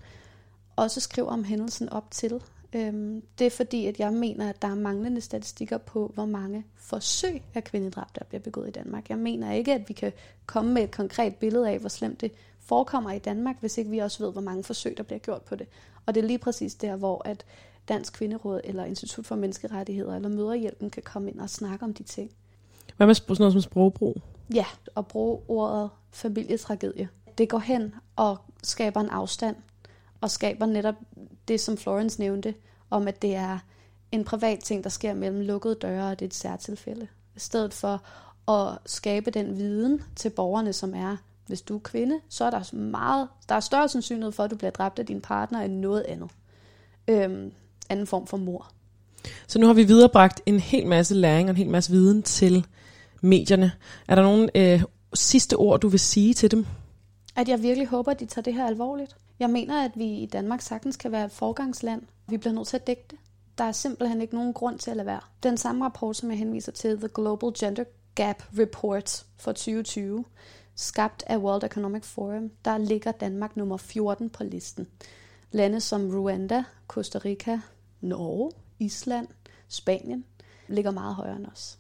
også 0.76 1.00
skriver 1.00 1.28
om 1.28 1.44
hændelsen 1.44 1.90
op 1.90 2.12
til. 2.12 2.42
Øhm, 2.74 3.24
det 3.40 3.48
er 3.48 3.52
fordi, 3.52 3.86
at 3.86 4.00
jeg 4.00 4.14
mener, 4.14 4.50
at 4.50 4.62
der 4.62 4.68
er 4.68 4.76
manglende 4.76 5.22
statistikker 5.22 5.78
på, 5.78 6.12
hvor 6.14 6.26
mange 6.26 6.66
forsøg 6.76 7.42
af 7.54 7.64
kvindedrab, 7.64 8.08
der 8.16 8.26
bliver 8.26 8.42
begået 8.42 8.68
i 8.68 8.72
Danmark. 8.72 9.10
Jeg 9.10 9.18
mener 9.18 9.52
ikke, 9.52 9.74
at 9.74 9.90
vi 9.90 9.94
kan 9.94 10.12
komme 10.46 10.74
med 10.74 10.84
et 10.84 10.92
konkret 10.92 11.36
billede 11.36 11.70
af, 11.70 11.80
hvor 11.80 11.90
slemt 11.90 12.22
det 12.22 12.32
forekommer 12.60 13.12
i 13.12 13.20
Danmark, 13.20 13.56
hvis 13.60 13.78
ikke 13.78 13.92
vi 13.92 13.98
også 13.98 14.24
ved, 14.24 14.32
hvor 14.32 14.42
mange 14.42 14.64
forsøg, 14.64 14.98
der 14.98 15.04
bliver 15.04 15.20
gjort 15.20 15.42
på 15.42 15.56
det. 15.56 15.68
Og 16.06 16.16
det 16.16 16.24
er 16.24 16.28
lige 16.28 16.40
præcis 16.40 16.76
der, 16.76 16.96
hvor 16.96 17.22
at 17.26 17.46
Dansk 17.88 18.14
Kvinderåd 18.14 18.62
eller 18.64 18.86
Institut 18.86 19.26
for 19.26 19.36
Menneskerettigheder 19.36 20.16
eller 20.16 20.30
Møderhjælpen 20.30 20.90
kan 20.90 21.04
komme 21.04 21.32
ind 21.32 21.40
og 21.40 21.50
snakke 21.50 21.86
om 21.86 21.94
de 21.94 22.04
ting. 22.04 22.32
Hvad 22.98 23.08
med 23.08 23.16
sådan 23.16 23.36
noget 23.40 23.54
som 23.54 23.62
sprogbrug? 23.62 24.22
Ja, 24.54 24.66
at 24.98 25.08
bruge 25.08 25.40
ordet 25.48 25.90
familietragedie. 26.12 27.10
Det 27.38 27.50
går 27.50 27.60
hen 27.60 27.96
og 28.16 28.38
skaber 28.64 29.02
en 29.02 29.10
afstand 29.10 29.56
og 30.24 30.32
skaber 30.32 30.66
netop 30.66 30.96
det, 31.48 31.60
som 31.60 31.78
Florence 31.78 32.20
nævnte, 32.20 32.54
om 32.90 33.08
at 33.08 33.22
det 33.22 33.36
er 33.36 33.60
en 34.12 34.24
privat 34.24 34.60
ting, 34.60 34.84
der 34.84 34.90
sker 34.90 35.14
mellem 35.14 35.42
lukkede 35.42 35.76
døre, 35.76 36.12
og 36.12 36.20
det 36.20 36.26
er 36.26 36.30
et 36.30 36.34
særtilfælde. 36.34 37.08
I 37.36 37.40
stedet 37.40 37.74
for 37.74 38.04
at 38.52 38.78
skabe 38.86 39.32
den 39.32 39.58
viden 39.58 40.02
til 40.16 40.30
borgerne, 40.30 40.74
som 40.74 40.96
er, 40.96 41.18
hvis 41.48 41.62
du 41.62 41.76
er 41.76 41.80
kvinde, 41.80 42.20
så 42.30 42.46
er 42.46 42.50
der 42.50 42.76
meget, 42.76 43.28
der 43.50 43.56
er 43.56 43.60
større 43.60 43.90
sandsynlighed 43.90 44.32
for, 44.32 44.44
at 44.44 44.52
du 44.52 44.56
bliver 44.56 44.72
dræbt 44.72 45.00
af 45.00 45.06
din 45.06 45.22
partner 45.22 45.62
end 45.62 45.74
noget 45.74 46.02
andet. 46.02 46.30
Øhm, 47.08 47.52
anden 47.90 48.08
form 48.08 48.28
for 48.28 48.38
mor. 48.38 48.72
Så 49.48 49.60
nu 49.60 49.68
har 49.68 49.74
vi 49.74 49.84
viderebragt 49.84 50.42
en 50.46 50.60
hel 50.60 50.88
masse 50.88 51.16
læring 51.16 51.50
og 51.50 51.52
en 51.52 51.58
hel 51.58 51.70
masse 51.70 51.92
viden 51.92 52.24
til 52.24 52.66
medierne. 53.22 53.72
Er 54.08 54.16
der 54.16 54.24
nogle 54.24 54.50
øh, 54.56 54.84
sidste 55.14 55.56
ord, 55.56 55.80
du 55.80 55.88
vil 55.88 56.00
sige 56.00 56.34
til 56.34 56.52
dem? 56.52 56.66
At 57.36 57.50
jeg 57.50 57.62
virkelig 57.62 57.88
håber, 57.88 58.12
at 58.12 58.20
de 58.20 58.26
tager 58.26 58.44
det 58.44 58.54
her 58.54 58.68
alvorligt. 58.68 59.16
Jeg 59.44 59.52
mener, 59.52 59.86
at 59.86 59.92
vi 59.96 60.06
i 60.06 60.26
Danmark 60.26 60.62
sagtens 60.62 60.98
kan 60.98 61.12
være 61.12 61.26
et 61.26 61.32
forgangsland. 61.32 62.02
Vi 62.28 62.38
bliver 62.38 62.54
nødt 62.54 62.68
til 62.68 62.78
at 62.78 62.88
dække 62.88 63.04
det. 63.12 63.20
Der 63.58 63.64
er 63.64 63.72
simpelthen 63.72 64.22
ikke 64.22 64.36
nogen 64.36 64.54
grund 64.54 64.80
til 64.80 64.92
at 64.92 64.98
lade 64.98 65.06
være. 65.06 65.20
Den 65.44 65.58
samme 65.58 65.86
rapport, 65.86 66.16
som 66.16 66.30
jeg 66.30 66.38
henviser 66.38 66.72
til, 66.72 66.98
The 66.98 67.08
Global 67.08 67.52
Gender 67.60 67.84
Gap 68.16 68.44
Report 68.60 69.26
for 69.38 69.52
2020, 69.52 70.26
skabt 70.76 71.24
af 71.28 71.38
World 71.38 71.64
Economic 71.64 72.04
Forum, 72.04 72.52
der 72.66 72.78
ligger 72.78 73.12
Danmark 73.12 73.58
nummer 73.58 73.78
14 73.78 74.30
på 74.30 74.44
listen. 74.44 74.88
Lande 75.52 75.80
som 75.80 76.20
Rwanda, 76.20 76.64
Costa 76.88 77.18
Rica, 77.18 77.60
Norge, 78.02 78.52
Island, 78.80 79.28
Spanien 79.68 80.26
ligger 80.68 80.92
meget 80.92 81.16
højere 81.16 81.36
end 81.36 81.46
os. 81.46 81.78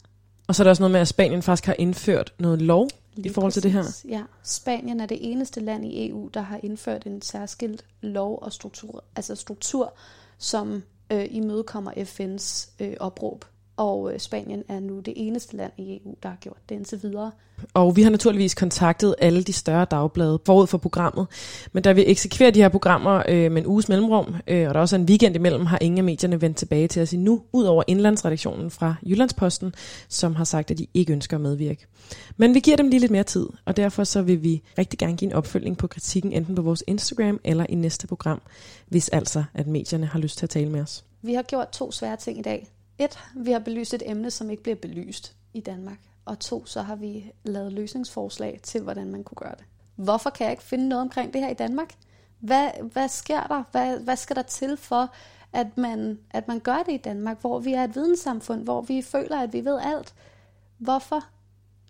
Og 0.47 0.55
så 0.55 0.63
er 0.63 0.65
der 0.65 0.69
også 0.69 0.83
noget 0.83 0.91
med, 0.91 1.01
at 1.01 1.07
Spanien 1.07 1.41
faktisk 1.41 1.65
har 1.65 1.75
indført 1.79 2.33
noget 2.39 2.61
lov 2.61 2.87
Lige 3.15 3.29
i 3.29 3.33
forhold 3.33 3.51
præcis. 3.51 3.61
til 3.61 3.73
det 3.73 3.83
her. 4.11 4.17
Ja, 4.17 4.23
Spanien 4.43 4.99
er 4.99 5.05
det 5.05 5.31
eneste 5.31 5.59
land 5.59 5.85
i 5.85 6.09
EU, 6.09 6.29
der 6.33 6.41
har 6.41 6.59
indført 6.63 7.05
en 7.05 7.21
særskilt 7.21 7.85
lov 8.01 8.39
og 8.41 8.53
struktur, 8.53 9.03
altså 9.15 9.35
struktur, 9.35 9.93
som 10.37 10.83
øh, 11.11 11.25
imødekommer 11.29 11.91
FN's 11.91 12.71
øh, 12.79 12.93
opråb 12.99 13.45
og 13.77 14.13
øh, 14.13 14.19
Spanien 14.19 14.63
er 14.67 14.79
nu 14.79 14.99
det 14.99 15.13
eneste 15.17 15.57
land 15.57 15.71
i 15.77 15.99
EU, 16.05 16.15
der 16.23 16.29
har 16.29 16.35
gjort 16.35 16.57
det 16.69 16.75
indtil 16.75 17.03
videre. 17.03 17.31
Og 17.73 17.95
vi 17.95 18.01
har 18.01 18.09
naturligvis 18.09 18.53
kontaktet 18.53 19.15
alle 19.19 19.43
de 19.43 19.53
større 19.53 19.85
dagblade 19.85 20.39
forud 20.45 20.67
for 20.67 20.77
programmet, 20.77 21.27
men 21.71 21.83
da 21.83 21.91
vi 21.91 22.05
eksekverer 22.05 22.51
de 22.51 22.61
her 22.61 22.69
programmer 22.69 23.23
øh, 23.29 23.51
med 23.51 23.61
en 23.61 23.67
uges 23.67 23.89
mellemrum, 23.89 24.35
øh, 24.47 24.67
og 24.67 24.73
der 24.73 24.79
også 24.79 24.95
er 24.95 24.99
en 24.99 25.05
weekend 25.05 25.35
imellem, 25.35 25.65
har 25.65 25.77
ingen 25.81 25.97
af 25.97 26.03
medierne 26.03 26.41
vendt 26.41 26.57
tilbage 26.57 26.87
til 26.87 27.01
os 27.01 27.13
endnu, 27.13 27.41
ud 27.51 27.63
over 27.63 27.83
indlandsredaktionen 27.87 28.71
fra 28.71 28.95
Jyllandsposten, 29.05 29.73
som 30.09 30.35
har 30.35 30.43
sagt, 30.43 30.71
at 30.71 30.77
de 30.77 30.87
ikke 30.93 31.13
ønsker 31.13 31.37
at 31.37 31.41
medvirke. 31.41 31.85
Men 32.37 32.53
vi 32.53 32.59
giver 32.59 32.77
dem 32.77 32.87
lige 32.87 32.99
lidt 32.99 33.11
mere 33.11 33.23
tid, 33.23 33.47
og 33.65 33.77
derfor 33.77 34.03
så 34.03 34.21
vil 34.21 34.43
vi 34.43 34.61
rigtig 34.77 34.99
gerne 34.99 35.17
give 35.17 35.31
en 35.31 35.35
opfølging 35.35 35.77
på 35.77 35.87
kritikken, 35.87 36.33
enten 36.33 36.55
på 36.55 36.61
vores 36.61 36.83
Instagram 36.87 37.39
eller 37.43 37.65
i 37.69 37.75
næste 37.75 38.07
program, 38.07 38.41
hvis 38.87 39.09
altså 39.09 39.43
at 39.53 39.67
medierne 39.67 40.05
har 40.05 40.19
lyst 40.19 40.37
til 40.37 40.45
at 40.45 40.49
tale 40.49 40.69
med 40.69 40.81
os. 40.81 41.05
Vi 41.21 41.33
har 41.33 41.41
gjort 41.41 41.69
to 41.69 41.91
svære 41.91 42.17
ting 42.17 42.39
i 42.39 42.41
dag. 42.41 42.67
Et, 42.97 43.19
vi 43.35 43.51
har 43.51 43.59
belyst 43.59 43.93
et 43.93 44.03
emne, 44.05 44.31
som 44.31 44.49
ikke 44.49 44.63
bliver 44.63 44.75
belyst 44.75 45.35
i 45.53 45.59
Danmark. 45.59 45.99
Og 46.25 46.39
to, 46.39 46.65
så 46.65 46.81
har 46.81 46.95
vi 46.95 47.31
lavet 47.43 47.73
løsningsforslag 47.73 48.59
til, 48.63 48.81
hvordan 48.81 49.11
man 49.11 49.23
kunne 49.23 49.35
gøre 49.35 49.55
det. 49.57 49.65
Hvorfor 49.95 50.29
kan 50.29 50.43
jeg 50.43 50.51
ikke 50.51 50.63
finde 50.63 50.89
noget 50.89 51.01
omkring 51.01 51.33
det 51.33 51.41
her 51.41 51.49
i 51.49 51.53
Danmark? 51.53 51.93
Hvad, 52.39 52.69
hvad 52.91 53.07
sker 53.07 53.43
der? 53.47 53.63
Hvad, 53.71 53.99
hvad 53.99 54.15
skal 54.15 54.35
der 54.35 54.41
til 54.41 54.77
for, 54.77 55.13
at 55.53 55.77
man, 55.77 56.19
at 56.31 56.47
man 56.47 56.59
gør 56.59 56.83
det 56.85 56.93
i 56.93 56.97
Danmark, 56.97 57.41
hvor 57.41 57.59
vi 57.59 57.73
er 57.73 57.83
et 57.83 57.95
videnssamfund, 57.95 58.63
hvor 58.63 58.81
vi 58.81 59.01
føler, 59.01 59.39
at 59.39 59.53
vi 59.53 59.65
ved 59.65 59.79
alt? 59.81 60.13
Hvorfor 60.77 61.23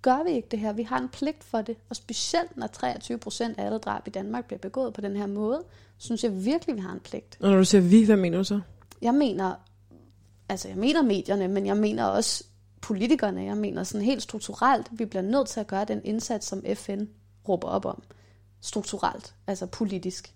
gør 0.02 0.24
vi 0.24 0.32
ikke 0.32 0.48
det 0.52 0.60
her? 0.60 0.74
Vi 0.74 0.84
har 0.84 1.00
en 1.00 1.10
pligt 1.10 1.44
for 1.44 1.62
det, 1.62 1.78
og 1.90 1.96
specielt 1.96 2.58
når 2.58 2.68
23 2.68 3.18
procent 3.18 3.60
af 3.60 3.66
alle 3.66 3.78
drab 3.78 4.08
i 4.08 4.10
Danmark 4.10 4.46
bliver 4.46 4.60
begået 4.60 4.94
på 4.94 5.02
den 5.02 5.16
her 5.16 5.28
måde, 5.28 5.64
synes 5.98 6.24
jeg 6.24 6.46
virkelig, 6.46 6.76
vi 6.76 6.82
har 6.82 6.94
en 6.94 7.00
pligt. 7.00 7.38
Og 7.42 7.50
når 7.50 7.58
du 7.58 7.66
siger 7.66 7.82
vi, 7.82 8.06
hvad 8.06 8.18
mener 8.18 8.38
du 8.38 8.44
så? 8.44 8.62
Jeg 9.02 9.14
mener 9.14 9.56
altså 10.50 10.68
jeg 10.68 10.78
mener 10.78 11.02
medierne, 11.02 11.48
men 11.48 11.66
jeg 11.66 11.78
mener 11.78 12.06
også 12.06 12.44
politikerne. 12.82 13.44
Jeg 13.44 13.58
mener 13.58 13.84
sådan 13.84 14.06
helt 14.06 14.24
strukturelt, 14.24 14.88
vi 14.92 15.06
bliver 15.06 15.24
nødt 15.24 15.48
til 15.48 15.60
at 15.60 15.68
gøre 15.68 15.86
den 15.86 16.02
indsats, 16.04 16.48
som 16.48 16.64
FN 16.76 17.06
råber 17.50 17.68
op 17.68 17.86
om. 17.86 18.04
Strukturelt, 18.62 19.34
altså 19.48 19.66
politisk. 19.66 20.34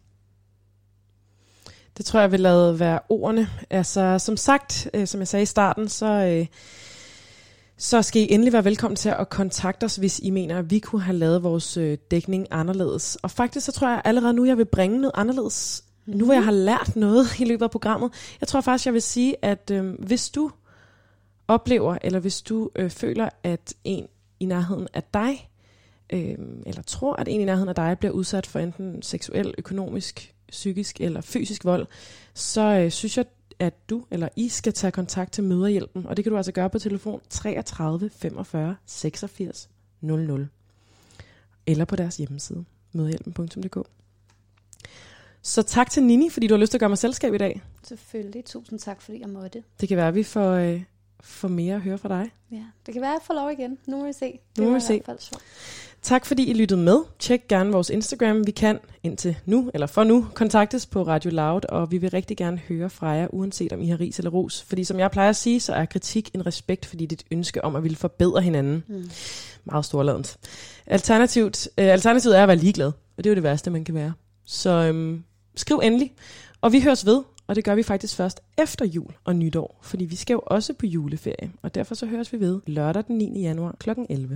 Det 1.98 2.06
tror 2.06 2.20
jeg 2.20 2.32
vil 2.32 2.40
lade 2.40 2.80
være 2.80 3.00
ordene. 3.10 3.50
Altså, 3.70 4.20
som 4.20 4.38
sagt, 4.38 4.90
øh, 4.94 5.08
som 5.08 5.20
jeg 5.20 5.28
sagde 5.28 5.44
i 5.44 5.46
starten, 5.46 5.90
så, 5.90 6.06
øh, 6.06 6.46
så 7.78 8.02
skal 8.02 8.22
I 8.22 8.32
endelig 8.34 8.54
være 8.54 8.66
velkommen 8.66 8.96
til 8.96 9.10
at 9.10 9.30
kontakte 9.30 9.84
os, 9.84 9.96
hvis 9.96 10.20
I 10.20 10.30
mener, 10.30 10.60
at 10.60 10.72
vi 10.72 10.80
kunne 10.80 11.02
have 11.02 11.18
lavet 11.18 11.44
vores 11.44 11.78
øh, 11.78 11.98
dækning 12.12 12.48
anderledes. 12.52 13.16
Og 13.16 13.32
faktisk 13.32 13.66
så 13.66 13.72
tror 13.72 13.90
jeg 13.90 14.02
allerede 14.06 14.34
nu, 14.34 14.46
jeg 14.46 14.58
vil 14.58 14.66
bringe 14.66 15.02
noget 15.02 15.12
anderledes 15.16 15.84
nu 16.08 16.26
hvor 16.26 16.34
jeg 16.34 16.44
har 16.44 16.52
lært 16.52 16.96
noget 16.96 17.40
i 17.40 17.46
løbet 17.46 17.64
af 17.66 17.72
programmet, 17.72 18.12
jeg 18.42 18.48
tror 18.48 18.62
faktisk, 18.62 18.86
jeg 18.86 18.94
vil 18.94 19.02
sige, 19.02 19.36
at 19.46 19.72
øh, 19.72 19.94
hvis 20.00 20.30
du 20.30 20.52
oplever, 21.48 21.98
eller 22.02 22.20
hvis 22.20 22.42
du 22.42 22.70
øh, 22.76 22.90
føler, 22.90 23.30
at 23.44 23.74
en 23.84 24.08
i 24.40 24.46
nærheden 24.46 24.88
af 24.94 25.04
dig, 25.14 25.50
øh, 26.14 26.38
eller 26.66 26.82
tror, 26.82 27.16
at 27.16 27.28
en 27.28 27.42
i 27.42 27.46
nærheden 27.46 27.70
af 27.70 27.76
dig 27.76 27.98
bliver 28.00 28.12
udsat 28.12 28.48
for 28.48 28.60
enten 28.60 29.02
seksuel, 29.02 29.54
økonomisk, 29.58 30.34
psykisk 30.50 31.02
eller 31.02 31.22
fysisk 31.22 31.66
vold, 31.66 31.88
så 32.34 32.62
øh, 32.62 32.92
synes 32.92 33.18
jeg, 33.18 33.26
at 33.60 33.90
du 33.90 34.04
eller 34.12 34.30
I 34.36 34.50
skal 34.50 34.74
tage 34.74 34.92
kontakt 34.92 35.32
til 35.32 35.44
Møderhjælpen, 35.44 36.06
og 36.06 36.18
det 36.18 36.26
kan 36.26 36.32
du 36.32 36.38
altså 36.38 36.52
gøre 36.52 36.70
på 36.70 36.80
telefon 36.80 37.22
33 37.30 38.10
45 38.10 38.76
86 38.86 39.70
00 40.02 40.48
eller 41.66 41.86
på 41.86 41.96
deres 41.96 42.18
hjemmeside 42.18 42.66
møderhjælpen.dk. 42.94 43.97
Så 45.48 45.62
tak 45.62 45.92
til 45.92 46.04
Nini, 46.04 46.30
fordi 46.30 46.48
du 46.48 46.54
har 46.54 46.60
lyst 46.60 46.72
til 46.72 46.78
at 46.78 46.80
gøre 46.80 46.90
mig 46.90 46.98
selskab 46.98 47.34
i 47.34 47.38
dag. 47.38 47.62
Selvfølgelig. 47.84 48.46
Tusind 48.46 48.80
tak, 48.80 49.02
fordi 49.02 49.22
jeg 49.22 49.30
måtte. 49.30 49.64
Det 49.82 49.88
kan 49.88 49.98
være, 49.98 50.08
at 50.08 50.16
vi 50.16 50.24
får, 50.24 50.52
øh, 50.52 50.84
får 51.22 51.48
mere 51.48 51.76
at 51.76 51.82
høre 51.82 51.98
fra 51.98 52.10
dig. 52.10 52.32
Ja, 52.52 52.64
det 52.86 52.94
kan 52.94 53.02
være, 53.02 53.12
at 53.12 53.14
jeg 53.14 53.22
får 53.24 53.34
lov 53.34 53.52
igen. 53.52 53.78
Nu 53.88 53.98
må 53.98 54.06
vi 54.06 54.14
se. 54.14 54.40
Nu 54.58 54.70
må 54.70 54.74
vi 54.74 54.80
se. 54.80 55.02
Tak 56.02 56.26
fordi 56.26 56.50
I 56.50 56.54
lyttede 56.54 56.82
med. 56.82 57.00
Tjek 57.20 57.48
gerne 57.48 57.72
vores 57.72 57.90
Instagram. 57.90 58.46
Vi 58.46 58.52
kan 58.52 58.80
indtil 59.04 59.38
nu, 59.46 59.72
eller 59.74 59.88
for 59.88 60.04
nu, 60.04 60.28
kontaktes 60.34 60.86
på 60.86 61.04
Radio 61.04 61.32
Loud, 61.32 61.62
og 61.70 61.92
vi 61.92 61.98
vil 61.98 62.10
rigtig 62.10 62.38
gerne 62.38 62.58
høre 62.58 62.90
fra 62.90 63.08
jer, 63.08 63.28
uanset 63.30 63.74
om 63.74 63.82
I 63.82 63.88
har 63.88 64.00
ris 64.00 64.18
eller 64.18 64.32
ros. 64.32 64.64
Fordi 64.64 64.84
som 64.84 65.00
jeg 65.00 65.12
plejer 65.12 65.30
at 65.30 65.36
sige, 65.36 65.60
så 65.60 65.74
er 65.74 65.86
kritik 65.86 66.30
en 66.34 66.46
respekt, 66.46 66.86
fordi 66.86 67.06
det 67.06 67.22
er 67.22 67.26
et 67.26 67.38
ønske 67.38 67.64
om 67.64 67.76
at 67.76 67.84
ville 67.84 67.98
forbedre 67.98 68.42
hinanden. 68.42 68.84
Mm. 68.88 69.10
Meget 69.66 69.86
storladent. 69.86 70.38
Alternativt, 70.88 71.70
øh, 71.78 71.86
alternativet 71.88 72.38
er 72.38 72.44
at 72.44 72.48
være 72.48 72.58
ligeglad, 72.58 72.88
og 72.88 73.24
det 73.24 73.26
er 73.26 73.30
jo 73.30 73.36
det 73.36 73.44
værste, 73.44 73.72
man 73.72 73.84
kan 73.84 73.96
være. 73.96 74.14
Så 74.46 74.70
øhm, 74.70 75.24
skriv 75.58 75.80
endelig, 75.84 76.14
og 76.62 76.72
vi 76.72 76.82
høres 76.82 77.06
ved, 77.06 77.24
og 77.48 77.56
det 77.56 77.64
gør 77.64 77.76
vi 77.76 77.84
faktisk 77.84 78.16
først 78.16 78.42
efter 78.58 78.86
jul 78.86 79.14
og 79.24 79.36
nytår, 79.36 79.80
fordi 79.82 80.06
vi 80.06 80.16
skal 80.16 80.34
jo 80.34 80.42
også 80.46 80.74
på 80.74 80.86
juleferie, 80.86 81.52
og 81.62 81.76
derfor 81.76 81.96
så 81.96 82.06
høres 82.06 82.34
vi 82.34 82.40
ved 82.40 82.62
lørdag 82.66 83.04
den 83.08 83.18
9. 83.18 83.42
januar 83.42 83.76
kl. 83.80 83.90
11. 84.10 84.36